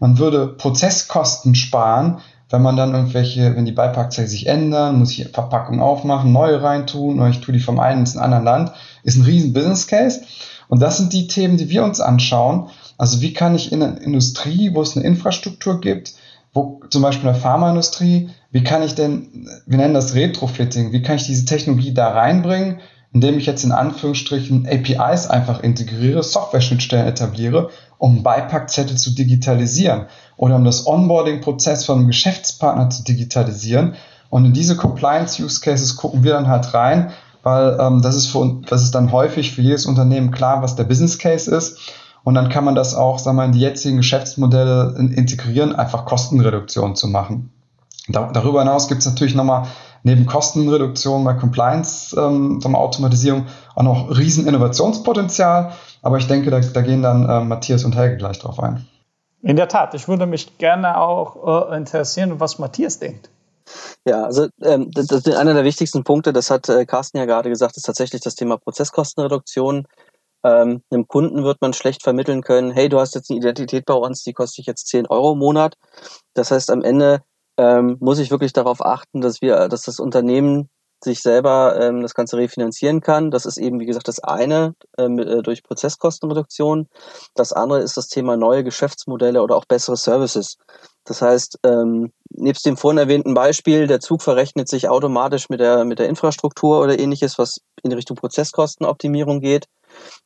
Man 0.00 0.18
würde 0.18 0.48
Prozesskosten 0.48 1.54
sparen, 1.54 2.18
wenn 2.48 2.62
man 2.62 2.76
dann 2.76 2.94
irgendwelche, 2.94 3.54
wenn 3.54 3.66
die 3.66 3.72
Beipackzettel 3.72 4.30
sich 4.30 4.46
ändern, 4.46 4.98
muss 4.98 5.10
ich 5.10 5.28
Verpackung 5.28 5.80
aufmachen, 5.80 6.32
neue 6.32 6.62
reintun 6.62 7.20
oder 7.20 7.28
ich 7.28 7.42
tue 7.42 7.52
die 7.52 7.60
vom 7.60 7.78
einen 7.78 8.00
ins 8.00 8.16
anderen 8.16 8.44
Land, 8.44 8.72
ist 9.02 9.18
ein 9.18 9.24
riesen 9.24 9.52
Business 9.52 9.86
Case. 9.86 10.22
Und 10.68 10.80
das 10.80 10.96
sind 10.96 11.12
die 11.12 11.26
Themen, 11.26 11.58
die 11.58 11.68
wir 11.68 11.84
uns 11.84 12.00
anschauen. 12.00 12.70
Also 12.96 13.20
wie 13.20 13.34
kann 13.34 13.54
ich 13.54 13.70
in 13.70 13.82
einer 13.82 14.00
Industrie, 14.00 14.74
wo 14.74 14.80
es 14.80 14.96
eine 14.96 15.04
Infrastruktur 15.04 15.78
gibt, 15.80 16.14
wo 16.54 16.80
zum 16.88 17.02
Beispiel 17.02 17.28
in 17.28 17.34
der 17.34 17.42
Pharmaindustrie, 17.42 18.30
wie 18.50 18.64
kann 18.64 18.82
ich 18.82 18.94
denn, 18.94 19.46
wir 19.66 19.76
nennen 19.76 19.92
das 19.92 20.14
Retrofitting, 20.14 20.92
wie 20.92 21.02
kann 21.02 21.16
ich 21.16 21.26
diese 21.26 21.44
Technologie 21.44 21.92
da 21.92 22.12
reinbringen, 22.12 22.80
indem 23.16 23.38
ich 23.38 23.46
jetzt 23.46 23.64
in 23.64 23.72
Anführungsstrichen 23.72 24.68
APIs 24.68 25.26
einfach 25.26 25.60
integriere, 25.60 26.22
Software-Schnittstellen 26.22 27.06
etabliere, 27.06 27.70
um 27.96 28.22
Beipackzettel 28.22 28.98
zu 28.98 29.14
digitalisieren 29.14 30.04
oder 30.36 30.56
um 30.56 30.66
das 30.66 30.86
Onboarding-Prozess 30.86 31.86
von 31.86 32.00
einem 32.00 32.08
Geschäftspartner 32.08 32.90
zu 32.90 33.04
digitalisieren. 33.04 33.94
Und 34.28 34.44
in 34.44 34.52
diese 34.52 34.76
Compliance-Use-Cases 34.76 35.96
gucken 35.96 36.24
wir 36.24 36.34
dann 36.34 36.48
halt 36.48 36.74
rein, 36.74 37.10
weil 37.42 37.78
ähm, 37.80 38.02
das, 38.02 38.16
ist 38.16 38.26
für, 38.26 38.60
das 38.68 38.82
ist 38.82 38.94
dann 38.94 39.12
häufig 39.12 39.54
für 39.54 39.62
jedes 39.62 39.86
Unternehmen 39.86 40.30
klar, 40.30 40.60
was 40.60 40.76
der 40.76 40.84
Business 40.84 41.18
Case 41.18 41.50
ist. 41.50 41.78
Und 42.22 42.34
dann 42.34 42.50
kann 42.50 42.66
man 42.66 42.74
das 42.74 42.94
auch, 42.94 43.18
sagen 43.18 43.38
wir, 43.38 43.46
in 43.46 43.52
die 43.52 43.60
jetzigen 43.60 43.96
Geschäftsmodelle 43.96 44.94
integrieren, 44.98 45.74
einfach 45.74 46.04
Kostenreduktion 46.04 46.96
zu 46.96 47.08
machen. 47.08 47.50
Da, 48.08 48.30
darüber 48.30 48.60
hinaus 48.60 48.88
gibt 48.88 49.00
es 49.00 49.06
natürlich 49.06 49.34
nochmal 49.34 49.68
neben 50.02 50.26
Kostenreduktion 50.26 51.24
bei 51.24 51.34
Compliance, 51.34 52.16
ähm, 52.18 52.60
Automatisierung 52.74 53.46
auch 53.74 53.82
noch 53.82 54.16
riesen 54.16 54.46
Innovationspotenzial. 54.46 55.72
Aber 56.02 56.18
ich 56.18 56.26
denke, 56.26 56.50
da, 56.50 56.60
da 56.60 56.80
gehen 56.82 57.02
dann 57.02 57.28
äh, 57.28 57.40
Matthias 57.44 57.84
und 57.84 57.96
Helge 57.96 58.16
gleich 58.16 58.38
drauf 58.38 58.60
ein. 58.60 58.86
In 59.42 59.56
der 59.56 59.68
Tat, 59.68 59.94
ich 59.94 60.08
würde 60.08 60.26
mich 60.26 60.58
gerne 60.58 60.98
auch 60.98 61.70
äh, 61.70 61.76
interessieren, 61.76 62.40
was 62.40 62.58
Matthias 62.58 62.98
denkt. 62.98 63.30
Ja, 64.06 64.24
also 64.24 64.48
ähm, 64.62 64.90
das, 64.92 65.06
das 65.06 65.26
einer 65.26 65.54
der 65.54 65.64
wichtigsten 65.64 66.04
Punkte, 66.04 66.32
das 66.32 66.50
hat 66.50 66.68
äh, 66.68 66.86
Carsten 66.86 67.18
ja 67.18 67.24
gerade 67.24 67.48
gesagt, 67.48 67.76
ist 67.76 67.86
tatsächlich 67.86 68.22
das 68.22 68.36
Thema 68.36 68.56
Prozesskostenreduktion. 68.56 69.86
Ähm, 70.44 70.82
einem 70.90 71.08
Kunden 71.08 71.42
wird 71.42 71.60
man 71.60 71.72
schlecht 71.72 72.02
vermitteln 72.02 72.42
können, 72.42 72.70
hey, 72.70 72.88
du 72.88 73.00
hast 73.00 73.14
jetzt 73.14 73.30
eine 73.30 73.38
Identität 73.40 73.84
bei 73.84 73.94
uns, 73.94 74.22
die 74.22 74.32
kostet 74.32 74.58
dich 74.58 74.66
jetzt 74.66 74.86
10 74.88 75.06
Euro 75.06 75.32
im 75.32 75.38
Monat. 75.38 75.74
Das 76.34 76.50
heißt, 76.50 76.70
am 76.70 76.82
Ende 76.82 77.22
ähm, 77.56 77.96
muss 78.00 78.18
ich 78.18 78.30
wirklich 78.30 78.52
darauf 78.52 78.84
achten, 78.84 79.20
dass 79.20 79.40
wir, 79.40 79.68
dass 79.68 79.82
das 79.82 79.98
Unternehmen 80.00 80.68
sich 81.02 81.20
selber 81.20 81.78
ähm, 81.80 82.02
das 82.02 82.14
Ganze 82.14 82.36
refinanzieren 82.36 83.00
kann. 83.00 83.30
Das 83.30 83.46
ist 83.46 83.58
eben, 83.58 83.80
wie 83.80 83.86
gesagt, 83.86 84.08
das 84.08 84.18
eine 84.20 84.74
ähm, 84.98 85.18
äh, 85.18 85.42
durch 85.42 85.62
Prozesskostenreduktion. 85.62 86.88
Das 87.34 87.52
andere 87.52 87.80
ist 87.80 87.96
das 87.96 88.08
Thema 88.08 88.36
neue 88.36 88.64
Geschäftsmodelle 88.64 89.42
oder 89.42 89.56
auch 89.56 89.66
bessere 89.66 89.96
Services. 89.96 90.56
Das 91.04 91.22
heißt, 91.22 91.58
ähm, 91.64 92.12
nebst 92.30 92.66
dem 92.66 92.76
vorhin 92.76 92.98
erwähnten 92.98 93.34
Beispiel, 93.34 93.86
der 93.86 94.00
Zug 94.00 94.22
verrechnet 94.22 94.68
sich 94.68 94.88
automatisch 94.88 95.48
mit 95.48 95.60
der, 95.60 95.84
mit 95.84 95.98
der 95.98 96.08
Infrastruktur 96.08 96.80
oder 96.80 96.98
ähnliches, 96.98 97.38
was 97.38 97.60
in 97.82 97.92
Richtung 97.92 98.16
Prozesskostenoptimierung 98.16 99.40
geht, 99.40 99.66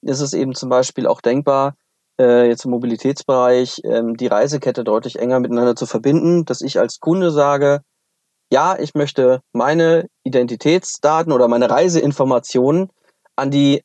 ist 0.03 0.21
es 0.21 0.33
eben 0.33 0.55
zum 0.55 0.69
Beispiel 0.69 1.07
auch 1.07 1.21
denkbar, 1.21 1.75
äh, 2.21 2.47
jetzt 2.47 2.67
im 2.67 2.71
Mobilitätsbereich 2.73 3.81
ähm, 3.85 4.17
die 4.17 4.27
Reisekette 4.27 4.85
deutlich 4.85 5.19
enger 5.19 5.41
miteinander 5.41 5.75
zu 5.75 5.87
verbinden, 5.87 6.45
dass 6.45 6.61
ich 6.61 6.79
als 6.79 7.01
Kunde 7.01 7.31
sage, 7.31 7.81
ja, 8.53 8.79
ich 8.79 8.95
möchte 8.95 9.41
meine 9.53 10.07
Identitätsdaten 10.25 11.33
oder 11.33 11.49
meine 11.49 11.71
Reiseinformationen 11.71 12.91
an 13.37 13.51
die 13.51 13.83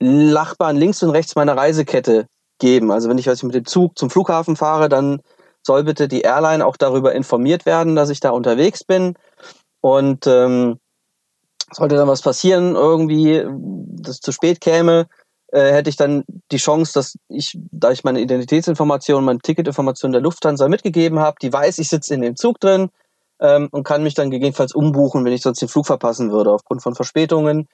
Nachbarn 0.00 0.76
links 0.76 1.02
und 1.02 1.10
rechts 1.10 1.36
meiner 1.36 1.56
Reisekette 1.56 2.26
geben. 2.58 2.90
Also 2.90 3.08
wenn 3.08 3.18
ich 3.18 3.26
weiß, 3.26 3.42
mit 3.42 3.54
dem 3.54 3.66
Zug 3.66 3.98
zum 3.98 4.10
Flughafen 4.10 4.56
fahre, 4.56 4.88
dann 4.88 5.20
soll 5.62 5.84
bitte 5.84 6.08
die 6.08 6.22
Airline 6.22 6.64
auch 6.64 6.76
darüber 6.76 7.14
informiert 7.14 7.66
werden, 7.66 7.96
dass 7.96 8.10
ich 8.10 8.20
da 8.20 8.30
unterwegs 8.30 8.84
bin. 8.84 9.14
Und 9.80 10.26
ähm, 10.26 10.78
sollte 11.72 11.96
dann 11.96 12.08
was 12.08 12.22
passieren, 12.22 12.76
irgendwie, 12.76 13.44
das 14.00 14.20
zu 14.20 14.32
spät 14.32 14.60
käme, 14.60 15.06
äh, 15.54 15.72
hätte 15.72 15.88
ich 15.88 15.96
dann 15.96 16.24
die 16.50 16.56
Chance, 16.56 16.92
dass 16.94 17.14
ich, 17.28 17.56
da 17.70 17.92
ich 17.92 18.02
meine 18.02 18.20
Identitätsinformationen, 18.20 19.24
meine 19.24 19.38
Ticketinformationen 19.38 20.12
der 20.12 20.20
Lufthansa 20.20 20.68
mitgegeben 20.68 21.20
habe, 21.20 21.36
die 21.40 21.52
weiß, 21.52 21.78
ich 21.78 21.88
sitze 21.88 22.12
in 22.12 22.22
dem 22.22 22.34
Zug 22.34 22.58
drin 22.58 22.90
ähm, 23.40 23.68
und 23.70 23.84
kann 23.84 24.02
mich 24.02 24.14
dann 24.14 24.32
gegebenenfalls 24.32 24.74
umbuchen, 24.74 25.24
wenn 25.24 25.32
ich 25.32 25.42
sonst 25.42 25.62
den 25.62 25.68
Flug 25.68 25.86
verpassen 25.86 26.32
würde 26.32 26.50
aufgrund 26.50 26.82
von 26.82 26.96
Verspätungen. 26.96 27.68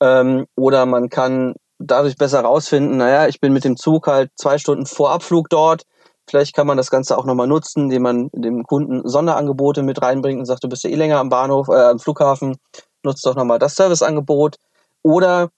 Ähm, 0.00 0.46
oder 0.54 0.86
man 0.86 1.08
kann 1.08 1.54
dadurch 1.80 2.16
besser 2.16 2.40
rausfinden, 2.40 2.98
naja, 2.98 3.26
ich 3.26 3.40
bin 3.40 3.52
mit 3.52 3.64
dem 3.64 3.76
Zug 3.76 4.06
halt 4.06 4.30
zwei 4.36 4.58
Stunden 4.58 4.86
vor 4.86 5.10
Abflug 5.10 5.48
dort. 5.50 5.82
Vielleicht 6.30 6.54
kann 6.54 6.68
man 6.68 6.76
das 6.76 6.90
Ganze 6.90 7.18
auch 7.18 7.24
nochmal 7.24 7.48
nutzen, 7.48 7.84
indem 7.84 8.02
man 8.02 8.30
dem 8.32 8.62
Kunden 8.62 9.08
Sonderangebote 9.08 9.82
mit 9.82 10.00
reinbringt 10.00 10.38
und 10.38 10.46
sagt, 10.46 10.62
du 10.62 10.68
bist 10.68 10.84
ja 10.84 10.90
eh 10.90 10.94
länger 10.94 11.18
am 11.18 11.30
Bahnhof, 11.30 11.66
äh, 11.68 11.90
am 11.90 11.98
Flughafen, 11.98 12.58
nutzt 13.02 13.26
doch 13.26 13.34
nochmal 13.34 13.58
das 13.58 13.74
Serviceangebot. 13.74 14.56
Oder 15.02 15.50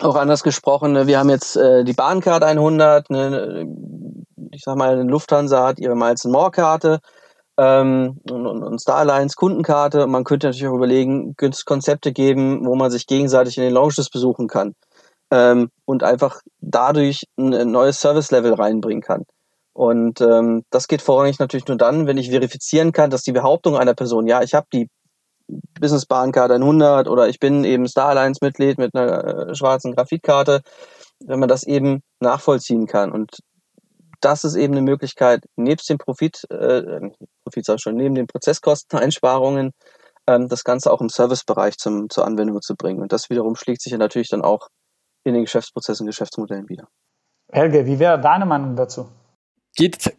auch 0.00 0.16
anders 0.16 0.42
gesprochen, 0.42 0.92
ne, 0.92 1.06
wir 1.06 1.18
haben 1.18 1.30
jetzt 1.30 1.56
äh, 1.56 1.84
die 1.84 1.92
Bahncard 1.92 2.42
100, 2.42 3.10
ne, 3.10 3.66
ich 4.52 4.62
sag 4.64 4.76
mal, 4.76 5.06
Lufthansa 5.08 5.66
hat 5.66 5.78
ihre 5.78 5.94
Miles 5.94 6.24
More 6.24 6.50
Karte 6.50 7.00
ähm, 7.58 8.20
und, 8.30 8.46
und, 8.46 8.62
und 8.62 8.80
Star 8.80 8.98
Alliance 8.98 9.36
Kundenkarte. 9.36 10.06
Man 10.06 10.24
könnte 10.24 10.48
natürlich 10.48 10.68
auch 10.68 10.74
überlegen, 10.74 11.34
Konzepte 11.64 12.12
geben, 12.12 12.64
wo 12.66 12.74
man 12.74 12.90
sich 12.90 13.06
gegenseitig 13.06 13.58
in 13.58 13.64
den 13.64 13.74
Lounges 13.74 14.08
besuchen 14.10 14.48
kann 14.48 14.74
ähm, 15.30 15.70
und 15.84 16.02
einfach 16.02 16.40
dadurch 16.60 17.24
ein 17.36 17.70
neues 17.70 18.00
Service-Level 18.00 18.54
reinbringen 18.54 19.02
kann. 19.02 19.24
Und 19.74 20.20
ähm, 20.20 20.64
das 20.70 20.86
geht 20.86 21.00
vorrangig 21.00 21.38
natürlich 21.38 21.66
nur 21.66 21.78
dann, 21.78 22.06
wenn 22.06 22.18
ich 22.18 22.30
verifizieren 22.30 22.92
kann, 22.92 23.10
dass 23.10 23.22
die 23.22 23.32
Behauptung 23.32 23.76
einer 23.76 23.94
Person, 23.94 24.26
ja, 24.26 24.42
ich 24.42 24.52
habe 24.52 24.66
die 24.72 24.88
Business 25.80 26.06
Bahnkarte 26.06 26.54
100 26.54 27.08
oder 27.08 27.28
ich 27.28 27.38
bin 27.38 27.64
eben 27.64 27.86
Star 27.86 28.10
Alliance 28.10 28.40
Mitglied 28.42 28.78
mit 28.78 28.94
einer 28.94 29.48
äh, 29.48 29.54
schwarzen 29.54 29.94
Grafitkarte, 29.94 30.62
wenn 31.24 31.40
man 31.40 31.48
das 31.48 31.64
eben 31.64 32.02
nachvollziehen 32.20 32.86
kann. 32.86 33.12
Und 33.12 33.38
das 34.20 34.44
ist 34.44 34.54
eben 34.54 34.74
eine 34.74 34.82
Möglichkeit, 34.82 35.44
nebst 35.56 35.90
dem 35.90 35.98
Profit, 35.98 36.44
äh, 36.50 37.10
Profit 37.44 37.64
sag 37.64 37.76
ich 37.76 37.82
schon, 37.82 37.96
neben 37.96 38.14
den 38.14 38.26
Prozesskosteneinsparungen, 38.26 39.72
ähm, 40.28 40.48
das 40.48 40.64
Ganze 40.64 40.92
auch 40.92 41.00
im 41.00 41.08
Servicebereich 41.08 41.76
zum, 41.76 42.08
zur 42.08 42.24
Anwendung 42.24 42.60
zu 42.62 42.74
bringen. 42.76 43.02
Und 43.02 43.12
das 43.12 43.30
wiederum 43.30 43.56
schlägt 43.56 43.82
sich 43.82 43.92
ja 43.92 43.98
natürlich 43.98 44.28
dann 44.28 44.42
auch 44.42 44.68
in 45.24 45.34
den 45.34 45.44
Geschäftsprozessen, 45.44 46.06
Geschäftsmodellen 46.06 46.68
wieder. 46.68 46.88
Helge, 47.50 47.86
wie 47.86 47.98
wäre 47.98 48.20
deine 48.20 48.46
Meinung 48.46 48.76
dazu? 48.76 49.08
Geht 49.76 50.16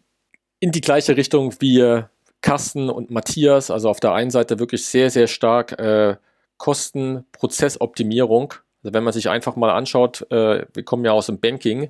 in 0.60 0.70
die 0.70 0.80
gleiche 0.80 1.16
Richtung 1.16 1.54
wie 1.60 2.04
Carsten 2.44 2.90
und 2.90 3.10
Matthias. 3.10 3.70
Also 3.70 3.88
auf 3.88 4.00
der 4.00 4.12
einen 4.12 4.30
Seite 4.30 4.58
wirklich 4.58 4.84
sehr, 4.84 5.08
sehr 5.08 5.28
stark 5.28 5.78
äh, 5.78 6.16
Kosten, 6.58 7.24
Prozessoptimierung. 7.32 8.52
Also 8.82 8.92
wenn 8.92 9.02
man 9.02 9.14
sich 9.14 9.30
einfach 9.30 9.56
mal 9.56 9.70
anschaut, 9.70 10.30
äh, 10.30 10.66
wir 10.74 10.84
kommen 10.84 11.06
ja 11.06 11.12
aus 11.12 11.26
dem 11.26 11.40
Banking, 11.40 11.84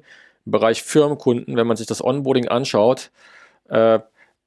im 0.47 0.53
Bereich 0.53 0.85
Firmenkunden, 0.85 1.57
wenn 1.57 1.67
man 1.67 1.77
sich 1.77 1.89
das 1.89 2.05
Onboarding 2.05 2.47
anschaut, 2.47 3.11
äh, 3.69 3.99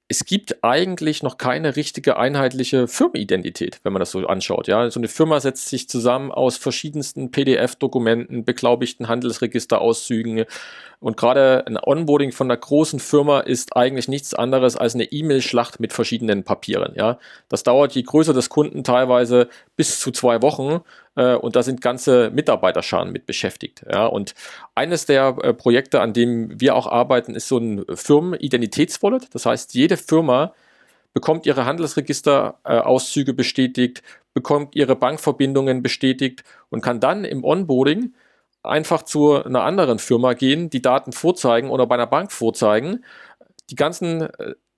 es 0.10 0.24
gibt 0.24 0.64
eigentlich 0.64 1.22
noch 1.22 1.38
keine 1.38 1.76
richtige 1.76 2.16
einheitliche 2.16 2.88
Firmenidentität, 2.88 3.82
wenn 3.84 3.92
man 3.92 4.00
das 4.00 4.12
so 4.12 4.26
anschaut. 4.26 4.68
Ja, 4.68 4.90
so 4.90 5.02
eine 5.02 5.10
Firma 5.10 5.42
setzt 5.42 5.68
sich 5.68 5.90
zusammen 5.90 6.32
aus 6.32 6.56
verschiedensten 6.56 7.30
PDF-Dokumenten, 7.30 8.46
beglaubigten 8.46 9.10
Handelsregisterauszügen. 9.10 10.46
Und 11.00 11.18
gerade 11.18 11.68
ein 11.68 11.78
Onboarding 11.78 12.32
von 12.32 12.48
einer 12.48 12.58
großen 12.58 13.00
Firma 13.00 13.42
ist 13.42 13.76
eigentlich 13.76 14.08
nichts 14.08 14.34
anderes 14.34 14.78
als 14.78 14.96
eine 14.96 15.12
E-Mail-Schlacht 15.12 15.82
mit 15.82 15.92
verschiedenen 15.92 16.44
Papieren. 16.44 16.94
Ja, 16.96 17.20
das 17.50 17.64
dauert 17.64 17.92
je 17.92 18.04
größer 18.04 18.34
das 18.34 18.48
Kunden 18.48 18.86
teilweise 18.86 19.50
bis 19.76 20.00
zu 20.00 20.12
zwei 20.12 20.42
Wochen 20.42 20.82
äh, 21.18 21.36
und 21.36 21.56
da 21.56 21.64
sind 21.64 21.82
ganze 21.82 22.30
Mitarbeiterscharen 22.30 23.12
mit 23.12 23.26
beschäftigt. 23.26 23.84
Ja, 23.92 24.06
und 24.06 24.36
eines 24.76 25.06
der 25.06 25.36
äh, 25.42 25.54
Projekte, 25.54 26.00
an 26.00 26.14
dem 26.14 26.60
wir 26.62 26.76
auch 26.76 26.88
arbeiten, 26.88 27.36
ist 27.36 27.48
so 27.48 27.58
ein 27.58 27.84
Firmenidentitätswallet. 27.94 29.34
Das 29.34 29.46
heißt, 29.46 29.74
jede 29.74 29.98
Firma 29.98 30.54
bekommt 31.14 31.48
ihre 31.48 31.66
Handelsregisterauszüge 31.66 33.32
äh, 33.32 33.36
bestätigt, 33.36 34.04
bekommt 34.34 34.76
ihre 34.76 34.96
Bankverbindungen 34.96 35.82
bestätigt 35.82 36.44
und 36.70 36.82
kann 36.82 37.00
dann 37.00 37.26
im 37.26 37.44
Onboarding 37.44 38.14
einfach 38.62 39.02
zu 39.02 39.44
einer 39.44 39.64
anderen 39.64 39.98
Firma 39.98 40.34
gehen, 40.34 40.70
die 40.70 40.82
Daten 40.82 41.14
vorzeigen 41.14 41.72
oder 41.72 41.88
bei 41.88 41.96
einer 41.96 42.08
Bank 42.08 42.32
vorzeigen. 42.32 43.04
Die 43.72 43.76
ganzen 43.76 44.28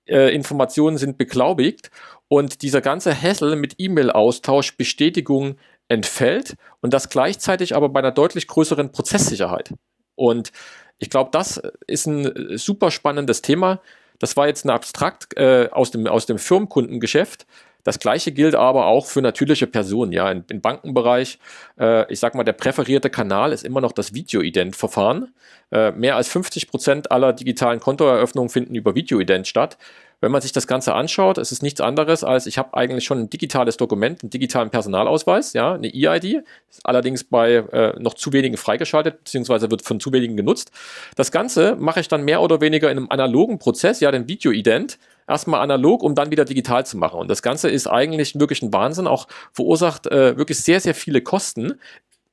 äh, 0.05 0.33
Informationen 0.33 0.97
sind 0.97 1.17
beglaubigt 1.17 1.91
und 2.29 2.61
dieser 2.61 2.79
ganze 2.79 3.13
Hassel 3.19 3.57
mit 3.57 3.75
E-Mail-Austausch, 3.77 4.77
Bestätigung 4.77 5.57
entfällt 5.89 6.55
und 6.81 6.93
das 6.93 7.09
gleichzeitig 7.09 7.75
aber 7.75 7.89
bei 7.89 7.99
einer 7.99 8.11
deutlich 8.11 8.47
größeren 8.47 8.91
Prozesssicherheit. 8.91 9.73
Und 10.15 10.51
ich 10.99 11.09
glaube, 11.09 11.31
das 11.31 11.61
ist 11.87 12.05
ein 12.05 12.57
super 12.57 12.91
spannendes 12.91 13.41
Thema. 13.41 13.81
Das 14.19 14.37
war 14.37 14.47
jetzt 14.47 14.65
ein 14.65 14.69
Abstrakt 14.69 15.37
äh, 15.37 15.69
aus, 15.71 15.91
dem, 15.91 16.07
aus 16.07 16.25
dem 16.25 16.37
Firmenkundengeschäft. 16.37 17.45
Das 17.83 17.99
gleiche 17.99 18.33
gilt 18.33 18.55
aber 18.55 18.87
auch 18.87 19.05
für 19.05 19.21
natürliche 19.21 19.65
Personen. 19.65 20.11
Ja, 20.11 20.29
im, 20.29 20.43
im 20.49 20.59
Bankenbereich, 20.59 21.39
äh, 21.79 22.11
ich 22.11 22.19
sag 22.19 22.35
mal, 22.35 22.43
der 22.43 22.53
präferierte 22.53 23.09
Kanal 23.09 23.53
ist 23.53 23.63
immer 23.63 23.79
noch 23.79 23.93
das 23.93 24.13
Videoident-Verfahren. 24.13 25.33
Äh, 25.71 25.91
mehr 25.91 26.17
als 26.17 26.27
50 26.27 26.69
Prozent 26.69 27.11
aller 27.11 27.31
digitalen 27.31 27.79
Kontoeröffnungen 27.79 28.49
finden 28.49 28.75
über 28.75 28.95
Videoident 28.95 29.47
statt. 29.47 29.77
Wenn 30.21 30.31
man 30.31 30.41
sich 30.41 30.51
das 30.51 30.67
Ganze 30.67 30.93
anschaut, 30.93 31.37
ist 31.37 31.51
es 31.51 31.61
nichts 31.61 31.79
anderes 31.79 32.23
als, 32.23 32.45
ich 32.45 32.57
habe 32.57 32.73
eigentlich 32.73 33.05
schon 33.05 33.19
ein 33.19 33.29
digitales 33.29 33.77
Dokument, 33.77 34.21
einen 34.21 34.29
digitalen 34.29 34.69
Personalausweis, 34.69 35.53
ja, 35.53 35.73
eine 35.73 35.87
E-ID, 35.87 36.43
allerdings 36.83 37.23
bei 37.23 37.55
äh, 37.55 37.97
noch 37.99 38.15
zu 38.15 38.33
wenigen 38.33 38.57
freigeschaltet, 38.57 39.23
beziehungsweise 39.23 39.71
wird 39.71 39.81
von 39.81 39.99
zu 39.99 40.11
wenigen 40.11 40.35
genutzt. 40.35 40.71
Das 41.15 41.31
Ganze 41.31 41.75
mache 41.77 42.01
ich 42.01 42.09
dann 42.09 42.23
mehr 42.23 42.41
oder 42.41 42.59
weniger 42.59 42.91
in 42.91 42.97
einem 42.97 43.09
analogen 43.09 43.59
Prozess, 43.59 44.01
ja, 44.01 44.11
den 44.11 44.27
Videoident, 44.27 44.99
erstmal 45.27 45.61
analog, 45.61 46.03
um 46.03 46.15
dann 46.15 46.31
wieder 46.31 46.43
digital 46.43 46.85
zu 46.85 46.97
machen. 46.97 47.19
Und 47.19 47.29
das 47.29 47.41
Ganze 47.41 47.69
ist 47.69 47.87
eigentlich 47.87 48.37
wirklich 48.37 48.61
ein 48.61 48.73
Wahnsinn, 48.73 49.07
auch 49.07 49.27
verursacht 49.53 50.07
äh, 50.07 50.35
wirklich 50.37 50.59
sehr, 50.59 50.81
sehr 50.81 50.95
viele 50.95 51.21
Kosten. 51.21 51.79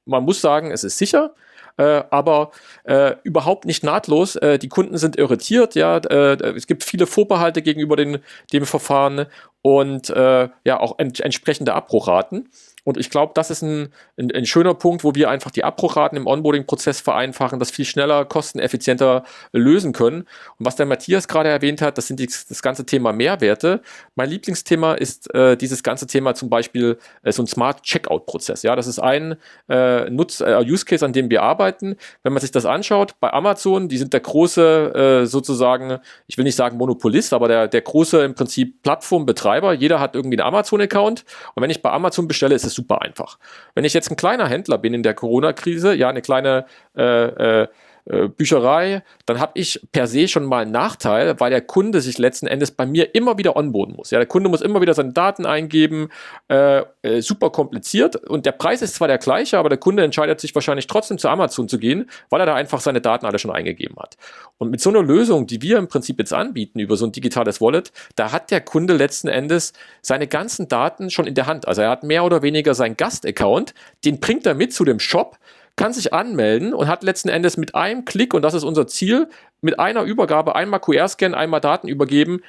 Man 0.07 0.25
muss 0.25 0.41
sagen, 0.41 0.73
es 0.73 0.83
ist 0.83 0.99
sicher, 0.99 1.35
äh, 1.77 2.03
aber 2.11 2.51
äh, 2.85 3.15
überhaupt 3.23 3.65
nicht 3.65 3.85
nahtlos. 3.85 4.37
Äh, 4.37 4.59
die 4.59 4.69
Kunden 4.69 4.99
sind 4.99 5.17
irritiert, 5.17 5.75
ja, 5.75 5.99
äh, 5.99 6.37
es 6.55 6.67
gibt 6.67 6.85
viele 6.85 7.07
Vorbehalte 7.07 7.63
gegenüber 7.63 7.97
den, 7.97 8.19
dem 8.53 8.67
Verfahren 8.67 9.27
und 9.63 10.11
äh, 10.11 10.49
ja 10.65 10.81
auch 10.81 10.99
ent 10.99 11.21
entsprechende 11.21 11.75
Abbruchraten. 11.75 12.49
Und 12.87 12.99
ich 12.99 13.11
glaube, 13.11 13.33
das 13.35 13.51
ist 13.51 13.63
ein, 13.63 13.89
ein, 14.17 14.31
ein, 14.31 14.47
schöner 14.47 14.73
Punkt, 14.73 15.03
wo 15.03 15.17
wir 15.17 15.29
einfach 15.29 15.51
die 15.51 15.65
Abbruchraten 15.65 16.17
im 16.17 16.29
Onboarding-Prozess 16.29 17.01
vereinfachen, 17.01 17.59
das 17.59 17.73
viel 17.73 17.85
schneller, 17.85 18.25
kosteneffizienter 18.25 19.25
lösen 19.51 19.93
können. 19.93 20.21
Und 20.21 20.67
was 20.67 20.77
der 20.77 20.87
Matthias 20.87 21.27
gerade 21.27 21.49
erwähnt 21.49 21.83
hat, 21.83 21.99
das 21.99 22.07
sind 22.07 22.21
die, 22.21 22.27
das 22.27 22.63
ganze 22.63 22.87
Thema 22.87 23.13
Mehrwerte. 23.13 23.83
Mein 24.15 24.31
Lieblingsthema 24.31 24.95
ist 24.95 25.35
äh, 25.35 25.57
dieses 25.57 25.83
ganze 25.83 26.07
Thema 26.07 26.37
zum 26.37 26.49
Beispiel 26.49 26.97
äh, 27.25 27.33
so 27.33 27.43
ein 27.43 27.49
Smart 27.49 27.83
Checkout-Prozess. 27.83 28.63
Ja, 28.63 28.77
das 28.77 28.87
ist 28.87 29.01
ein 29.01 29.35
äh, 29.69 30.09
Nutz, 30.09 30.41
äh, 30.41 30.65
Use 30.65 30.85
Case, 30.85 31.05
an 31.05 31.13
dem 31.13 31.29
wir 31.29 31.43
arbeiten. 31.43 31.97
Wenn 32.23 32.35
man 32.35 32.41
sich 32.41 32.53
das 32.53 32.67
anschaut, 32.67 33.19
bei 33.19 33.33
Amazon, 33.33 33.89
die 33.89 33.99
sind 33.99 34.13
der 34.13 34.21
große 34.21 35.23
äh, 35.25 35.27
sozusagen, 35.27 35.99
ich 36.29 36.39
will 36.39 36.45
nicht 36.45 36.55
sagen 36.55 36.77
Monopolist, 36.77 37.33
aber 37.33 37.49
der, 37.49 37.67
der 37.67 37.81
große 37.81 38.23
im 38.23 38.37
Prinzip 38.37 38.81
Plattformbetreiber. 38.85 39.73
Jeder 39.73 39.99
hat 39.99 40.15
irgendwie 40.15 40.39
einen 40.39 40.47
Amazon-Account. 40.47 41.25
Und 41.57 41.63
wenn 41.65 41.71
ich 41.71 41.83
bei 41.83 41.91
Amazon 41.91 42.29
bestelle, 42.29 42.55
ist 42.55 42.65
es 42.65 42.76
super 42.77 43.03
einfach. 43.03 43.39
Wenn 43.75 43.85
ich 43.85 43.95
jetzt 43.95 44.11
ein 44.11 44.17
kleiner 44.17 44.49
Händler 44.49 44.79
bin 44.79 44.95
in 44.95 45.03
der 45.03 45.15
Corona-Krise, 45.15 45.95
ja, 45.95 46.09
eine 46.09 46.23
kleine 46.23 46.67
äh, 46.97 47.63
äh, 47.63 47.69
äh, 48.07 48.29
Bücherei, 48.29 49.03
dann 49.27 49.41
habe 49.41 49.53
ich 49.55 49.81
per 49.93 50.07
se 50.07 50.29
schon 50.29 50.45
mal 50.45 50.63
einen 50.63 50.71
Nachteil, 50.71 51.39
weil 51.41 51.51
der 51.51 51.61
Kunde 51.61 52.01
sich 52.01 52.19
letzten 52.19 52.47
Endes 52.47 52.71
bei 52.71 52.87
mir 52.87 53.15
immer 53.15 53.37
wieder 53.37 53.57
onboarden 53.57 53.97
muss. 53.97 54.11
Ja, 54.11 54.19
der 54.19 54.29
Kunde 54.29 54.49
muss 54.49 54.63
immer 54.63 54.81
wieder 54.81 54.95
seine 54.95 55.13
Daten 55.13 55.45
eingeben, 55.45 56.09
äh, 56.49 56.83
äh, 57.03 57.21
super 57.21 57.51
kompliziert 57.51 58.17
und 58.17 58.47
der 58.47 58.53
Preis 58.53 58.83
ist 58.83 58.95
zwar 58.95 59.09
der 59.09 59.19
gleiche, 59.19 59.59
aber 59.59 59.69
der 59.69 59.79
Kunde 59.79 60.05
entscheidet 60.05 60.41
sich 60.41 60.55
wahrscheinlich 60.55 60.87
trotzdem 60.87 61.19
zu 61.19 61.29
Amazon 61.29 61.69
zu 61.69 61.79
gehen, 61.79 62.09
weil 62.31 62.41
er 62.41 62.47
da 62.47 62.55
einfach 62.55 62.81
seine 62.81 63.01
Daten 63.01 63.27
alle 63.27 63.39
schon 63.39 63.51
eingegeben 63.51 63.97
hat. 63.99 64.17
Und 64.59 64.71
mit 64.71 64.81
so 64.81 64.91
einer 64.91 65.03
Lösung, 65.03 65.47
die 65.47 65.61
wir 65.61 65.79
im 65.79 65.89
Prinzip 65.89 66.19
jetzt 66.19 66.33
anbieten 66.33 66.79
über 66.79 66.97
so 66.97 67.07
ein 67.07 67.13
digitales 67.13 67.61
Wallet, 67.61 67.93
da 68.15 68.33
hat 68.33 68.51
der 68.51 68.61
Kunde 68.61 68.95
letzten 68.95 69.29
Endes 69.29 69.73
seine 70.01 70.27
ganzen 70.27 70.69
Daten 70.69 71.11
schon 71.11 71.27
in 71.27 71.35
der 71.35 71.47
Hand. 71.47 71.69
Also 71.69 71.83
er 71.83 71.91
hat 71.91 72.05
mehr 72.05 72.25
oder 72.25 72.43
weniger 72.43 72.75
seinen 72.75 72.97
Gast-Account, 72.97 73.75
den 74.05 74.21
bringt 74.21 74.47
er 74.47 74.55
mit 74.55 74.73
zu 74.73 74.85
dem 74.85 75.01
Shop, 75.01 75.39
kann 75.77 75.93
sich 75.93 76.13
anmelden 76.13 76.75
und 76.75 76.89
hat 76.89 77.03
letzten 77.03 77.29
Endes 77.29 77.57
mit 77.57 77.75
einem 77.75 78.05
Klick, 78.05 78.35
und 78.35 78.43
das 78.43 78.55
ist 78.55 78.65
unser 78.65 78.87
Ziel, 78.87 79.29
mit 79.61 79.79
einer 79.79 80.03
Übergabe, 80.03 80.57
einmal 80.57 80.81
QR-Scan, 80.81 81.35
einmal 81.35 81.61
Daten 81.61 81.89
übergeben, 81.89 82.41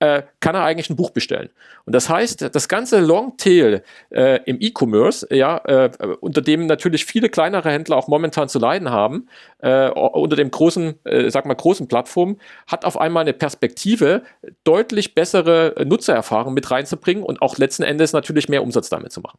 äh, 0.00 0.22
kann 0.40 0.54
er 0.54 0.62
eigentlich 0.62 0.90
ein 0.90 0.96
Buch 0.96 1.10
bestellen. 1.10 1.50
Und 1.84 1.92
das 1.92 2.08
heißt, 2.08 2.54
das 2.54 2.68
ganze 2.68 3.00
Longtail 3.00 3.82
äh, 4.10 4.40
im 4.44 4.58
E-Commerce, 4.60 5.26
ja, 5.34 5.58
äh, 5.64 5.90
unter 6.20 6.40
dem 6.40 6.66
natürlich 6.66 7.04
viele 7.04 7.28
kleinere 7.28 7.70
Händler 7.70 7.96
auch 7.96 8.06
momentan 8.06 8.48
zu 8.48 8.60
leiden 8.60 8.90
haben, 8.90 9.28
äh, 9.58 9.88
unter 9.90 10.36
dem 10.36 10.50
großen, 10.50 11.04
äh, 11.04 11.30
sag 11.30 11.46
mal, 11.46 11.54
großen 11.54 11.88
Plattformen, 11.88 12.38
hat 12.68 12.84
auf 12.84 13.00
einmal 13.00 13.22
eine 13.22 13.32
Perspektive, 13.32 14.22
deutlich 14.62 15.16
bessere 15.16 15.74
Nutzererfahrung 15.84 16.54
mit 16.54 16.70
reinzubringen 16.70 17.24
und 17.24 17.42
auch 17.42 17.58
letzten 17.58 17.82
Endes 17.82 18.12
natürlich 18.12 18.48
mehr 18.48 18.62
Umsatz 18.62 18.88
damit 18.88 19.10
zu 19.12 19.20
machen. 19.20 19.38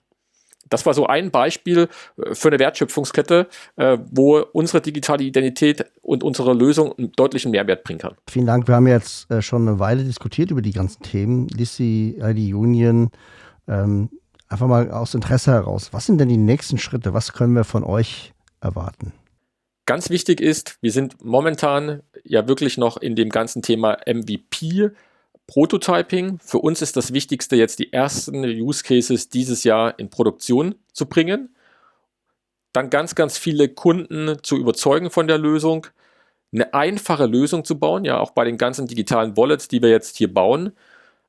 Das 0.70 0.86
war 0.86 0.94
so 0.94 1.08
ein 1.08 1.32
Beispiel 1.32 1.88
äh, 2.18 2.36
für 2.36 2.50
eine 2.50 2.60
Wertschöpfungskette, 2.60 3.48
äh, 3.76 3.98
wo 4.12 4.40
unsere 4.54 4.82
digitale 4.82 5.24
Identität 5.24 5.86
und 6.02 6.24
unsere 6.24 6.54
Lösung 6.54 6.94
einen 6.98 7.12
deutlichen 7.14 7.52
Mehrwert 7.52 7.84
bringen 7.84 8.00
kann. 8.00 8.16
Vielen 8.30 8.46
Dank. 8.46 8.68
Wir 8.68 8.76
haben 8.76 8.88
jetzt 8.88 9.30
äh, 9.32 9.42
schon 9.42 9.68
eine 9.68 9.80
Weile 9.80 10.04
diskutiert 10.04 10.52
über 10.52 10.62
die 10.62 10.74
ganzen 10.74 11.04
Themen. 11.04 11.48
Lissi, 11.50 12.20
ID 12.22 12.54
Union. 12.54 13.10
Ähm, 13.68 14.10
einfach 14.48 14.68
mal 14.68 14.92
aus 14.92 15.14
Interesse 15.14 15.52
heraus. 15.52 15.90
Was 15.92 16.06
sind 16.06 16.20
denn 16.20 16.30
die 16.30 16.38
nächsten 16.38 16.78
Schritte? 16.78 17.14
Was 17.14 17.34
können 17.34 17.54
wir 17.54 17.64
von 17.64 17.84
euch 17.84 18.34
erwarten? 18.62 19.14
Ganz 19.86 20.10
wichtig 20.12 20.40
ist, 20.40 20.78
wir 20.82 20.92
sind 20.92 21.24
momentan 21.24 22.04
ja 22.24 22.48
wirklich 22.48 22.78
noch 22.78 22.98
in 22.98 23.16
dem 23.16 23.30
ganzen 23.30 23.64
Thema 23.64 23.98
MVP 24.06 24.92
Prototyping. 25.50 26.40
Für 26.44 26.60
uns 26.60 26.82
ist 26.84 26.96
das 26.96 27.12
Wichtigste 27.12 27.56
jetzt 27.56 27.80
die 27.80 27.92
ersten 27.92 28.44
Use 28.44 28.84
Cases 28.84 29.30
dieses 29.30 29.64
Jahr 29.64 29.98
in 29.98 30.12
Produktion 30.12 30.76
zu 30.94 31.08
bringen. 31.08 31.56
Dann 32.72 32.92
ganz, 32.92 33.16
ganz 33.16 33.40
viele 33.40 33.68
Kunden 33.68 34.38
zu 34.44 34.58
überzeugen 34.58 35.10
von 35.10 35.28
der 35.28 35.40
Lösung. 35.40 35.88
Eine 36.54 36.74
einfache 36.76 37.26
Lösung 37.26 37.66
zu 37.66 37.80
bauen, 37.80 38.06
ja, 38.06 38.20
auch 38.20 38.32
bei 38.32 38.46
den 38.46 38.58
ganzen 38.58 38.86
digitalen 38.86 39.36
Wallets, 39.38 39.68
die 39.68 39.82
wir 39.82 39.90
jetzt 39.90 40.18
hier 40.18 40.32
bauen. 40.32 40.74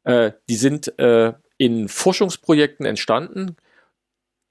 Äh, 0.04 0.32
die 0.48 0.56
sind 0.56 0.98
äh, 0.98 1.32
in 1.56 1.88
Forschungsprojekten 1.88 2.84
entstanden. 2.84 3.56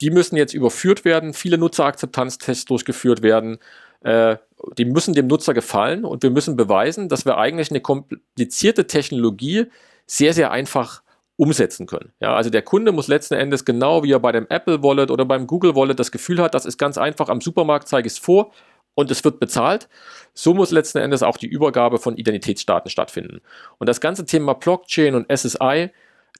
Die 0.01 0.09
müssen 0.09 0.35
jetzt 0.35 0.53
überführt 0.53 1.05
werden, 1.05 1.33
viele 1.33 1.59
Nutzerakzeptanztests 1.59 2.65
durchgeführt 2.65 3.21
werden. 3.21 3.59
Äh, 4.01 4.37
die 4.77 4.85
müssen 4.85 5.13
dem 5.13 5.27
Nutzer 5.27 5.53
gefallen 5.53 6.05
und 6.05 6.23
wir 6.23 6.29
müssen 6.29 6.55
beweisen, 6.55 7.09
dass 7.09 7.25
wir 7.25 7.37
eigentlich 7.37 7.71
eine 7.71 7.81
komplizierte 7.81 8.87
Technologie 8.87 9.67
sehr, 10.05 10.33
sehr 10.33 10.51
einfach 10.51 11.01
umsetzen 11.37 11.85
können. 11.85 12.11
Ja, 12.19 12.35
also 12.35 12.49
der 12.49 12.61
Kunde 12.61 12.91
muss 12.91 13.07
letzten 13.07 13.35
Endes 13.35 13.63
genau 13.63 14.03
wie 14.03 14.11
er 14.11 14.19
bei 14.19 14.33
dem 14.33 14.47
Apple 14.49 14.83
Wallet 14.83 15.09
oder 15.09 15.23
beim 15.23 15.47
Google 15.47 15.75
Wallet 15.75 15.97
das 15.97 16.11
Gefühl 16.11 16.41
hat, 16.41 16.53
das 16.53 16.65
ist 16.65 16.77
ganz 16.77 16.97
einfach, 16.97 17.29
am 17.29 17.39
Supermarkt 17.39 17.87
zeige 17.87 18.07
ich 18.07 18.13
es 18.13 18.19
vor 18.19 18.51
und 18.95 19.09
es 19.09 19.23
wird 19.23 19.39
bezahlt. 19.39 19.87
So 20.33 20.53
muss 20.53 20.71
letzten 20.71 20.97
Endes 20.97 21.23
auch 21.23 21.37
die 21.37 21.47
Übergabe 21.47 21.97
von 21.97 22.17
Identitätsdaten 22.17 22.91
stattfinden. 22.91 23.39
Und 23.77 23.87
das 23.87 24.01
ganze 24.01 24.25
Thema 24.25 24.53
Blockchain 24.53 25.15
und 25.15 25.31
SSI, 25.33 25.91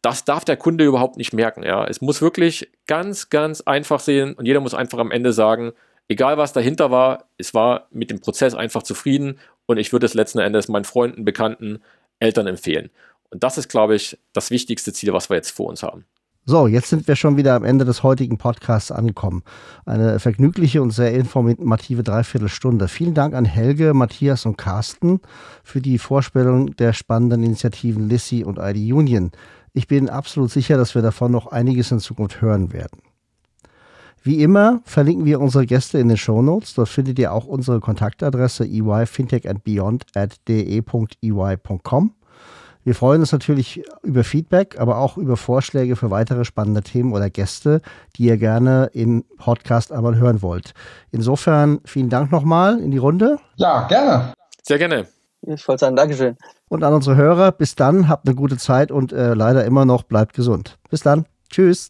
das 0.02 0.26
darf 0.26 0.44
der 0.44 0.58
Kunde 0.58 0.84
überhaupt 0.84 1.16
nicht 1.16 1.32
merken. 1.32 1.64
Ja. 1.64 1.86
Es 1.86 2.02
muss 2.02 2.22
wirklich 2.22 2.70
ganz, 2.86 3.30
ganz 3.30 3.62
einfach 3.62 4.02
sehen 4.02 4.34
und 4.34 4.46
jeder 4.46 4.60
muss 4.60 4.74
einfach 4.74 5.00
am 5.00 5.12
Ende 5.12 5.32
sagen, 5.32 5.72
egal 6.10 6.38
was 6.38 6.52
dahinter 6.52 6.92
war, 6.92 7.30
es 7.38 7.54
war 7.54 7.88
mit 7.92 8.12
dem 8.12 8.20
Prozess 8.20 8.54
einfach 8.54 8.84
zufrieden 8.84 9.40
und 9.66 9.78
ich 9.78 9.94
würde 9.94 10.06
es 10.06 10.14
letzten 10.14 10.40
Endes 10.40 10.68
meinen 10.68 10.84
Freunden, 10.84 11.24
Bekannten, 11.24 11.80
Eltern 12.20 12.48
empfehlen. 12.48 12.90
Und 13.30 13.44
das 13.44 13.58
ist, 13.58 13.70
glaube 13.70 13.96
ich, 13.96 14.18
das 14.34 14.52
wichtigste 14.52 14.92
Ziel, 14.92 15.14
was 15.14 15.30
wir 15.30 15.38
jetzt 15.38 15.52
vor 15.52 15.68
uns 15.68 15.84
haben. 15.84 16.06
So, 16.46 16.66
jetzt 16.66 16.90
sind 16.90 17.08
wir 17.08 17.16
schon 17.16 17.38
wieder 17.38 17.54
am 17.54 17.64
Ende 17.64 17.86
des 17.86 18.02
heutigen 18.02 18.40
Podcasts 18.40 18.92
angekommen. 18.92 19.44
Eine 19.86 20.20
vergnügliche 20.20 20.82
und 20.82 20.90
sehr 20.90 21.14
informative 21.14 22.02
Dreiviertelstunde. 22.02 22.88
Vielen 22.88 23.14
Dank 23.14 23.36
an 23.36 23.46
Helge, 23.46 23.94
Matthias 23.94 24.48
und 24.48 24.58
Carsten 24.58 25.20
für 25.64 25.80
die 25.80 26.00
Vorstellung 26.00 26.76
der 26.78 26.94
spannenden 26.94 27.44
Initiativen 27.44 28.10
Lissy 28.10 28.44
und 28.44 28.58
ID 28.58 28.92
Union. 28.92 29.32
Ich 29.74 29.88
bin 29.88 30.10
absolut 30.10 30.50
sicher, 30.50 30.76
dass 30.76 30.96
wir 30.96 31.04
davon 31.04 31.32
noch 31.32 31.48
einiges 31.48 31.92
in 31.92 32.00
Zukunft 32.00 32.42
hören 32.42 32.74
werden. 32.74 33.00
Wie 34.24 34.44
immer 34.44 34.82
verlinken 34.84 35.26
wir 35.26 35.40
unsere 35.40 35.66
Gäste 35.66 35.98
in 35.98 36.10
den 36.10 36.18
Show 36.18 36.42
Notes. 36.42 36.74
Dort 36.74 36.90
findet 36.90 37.20
ihr 37.20 37.34
auch 37.34 37.46
unsere 37.46 37.80
Kontaktadresse 37.80 38.66
eyfintechandbeyond 38.66 40.06
at 40.16 40.36
de.ey.com. 40.48 42.14
Wir 42.84 42.96
freuen 42.96 43.22
uns 43.22 43.32
natürlich 43.32 43.84
über 44.04 44.24
Feedback, 44.24 44.80
aber 44.80 44.98
auch 44.98 45.18
über 45.18 45.38
Vorschläge 45.38 45.96
für 45.96 46.12
weitere 46.12 46.46
spannende 46.46 46.82
Themen 46.82 47.14
oder 47.14 47.30
Gäste, 47.30 47.82
die 48.16 48.24
ihr 48.24 48.38
gerne 48.38 48.90
im 48.94 49.26
Podcast 49.38 49.92
einmal 49.92 50.16
hören 50.16 50.42
wollt. 50.42 50.74
Insofern 51.12 51.82
vielen 51.86 52.10
Dank 52.10 52.32
nochmal 52.32 52.80
in 52.80 52.92
die 52.92 52.98
Runde. 52.98 53.38
Ja, 53.58 53.88
gerne. 53.88 54.34
Sehr 54.64 54.78
gerne. 54.78 55.08
Ich 55.42 55.68
wollte 55.68 55.82
sagen, 55.82 55.96
Dankeschön. 55.96 56.38
Und 56.68 56.84
an 56.84 56.94
unsere 56.94 57.16
Hörer, 57.16 57.52
bis 57.52 57.76
dann, 57.76 58.08
habt 58.08 58.28
eine 58.28 58.36
gute 58.36 58.58
Zeit 58.58 58.92
und 58.92 59.12
äh, 59.12 59.34
leider 59.34 59.66
immer 59.66 59.86
noch 59.86 60.04
bleibt 60.04 60.34
gesund. 60.34 60.78
Bis 60.90 61.02
dann. 61.02 61.26
Tschüss. 61.50 61.90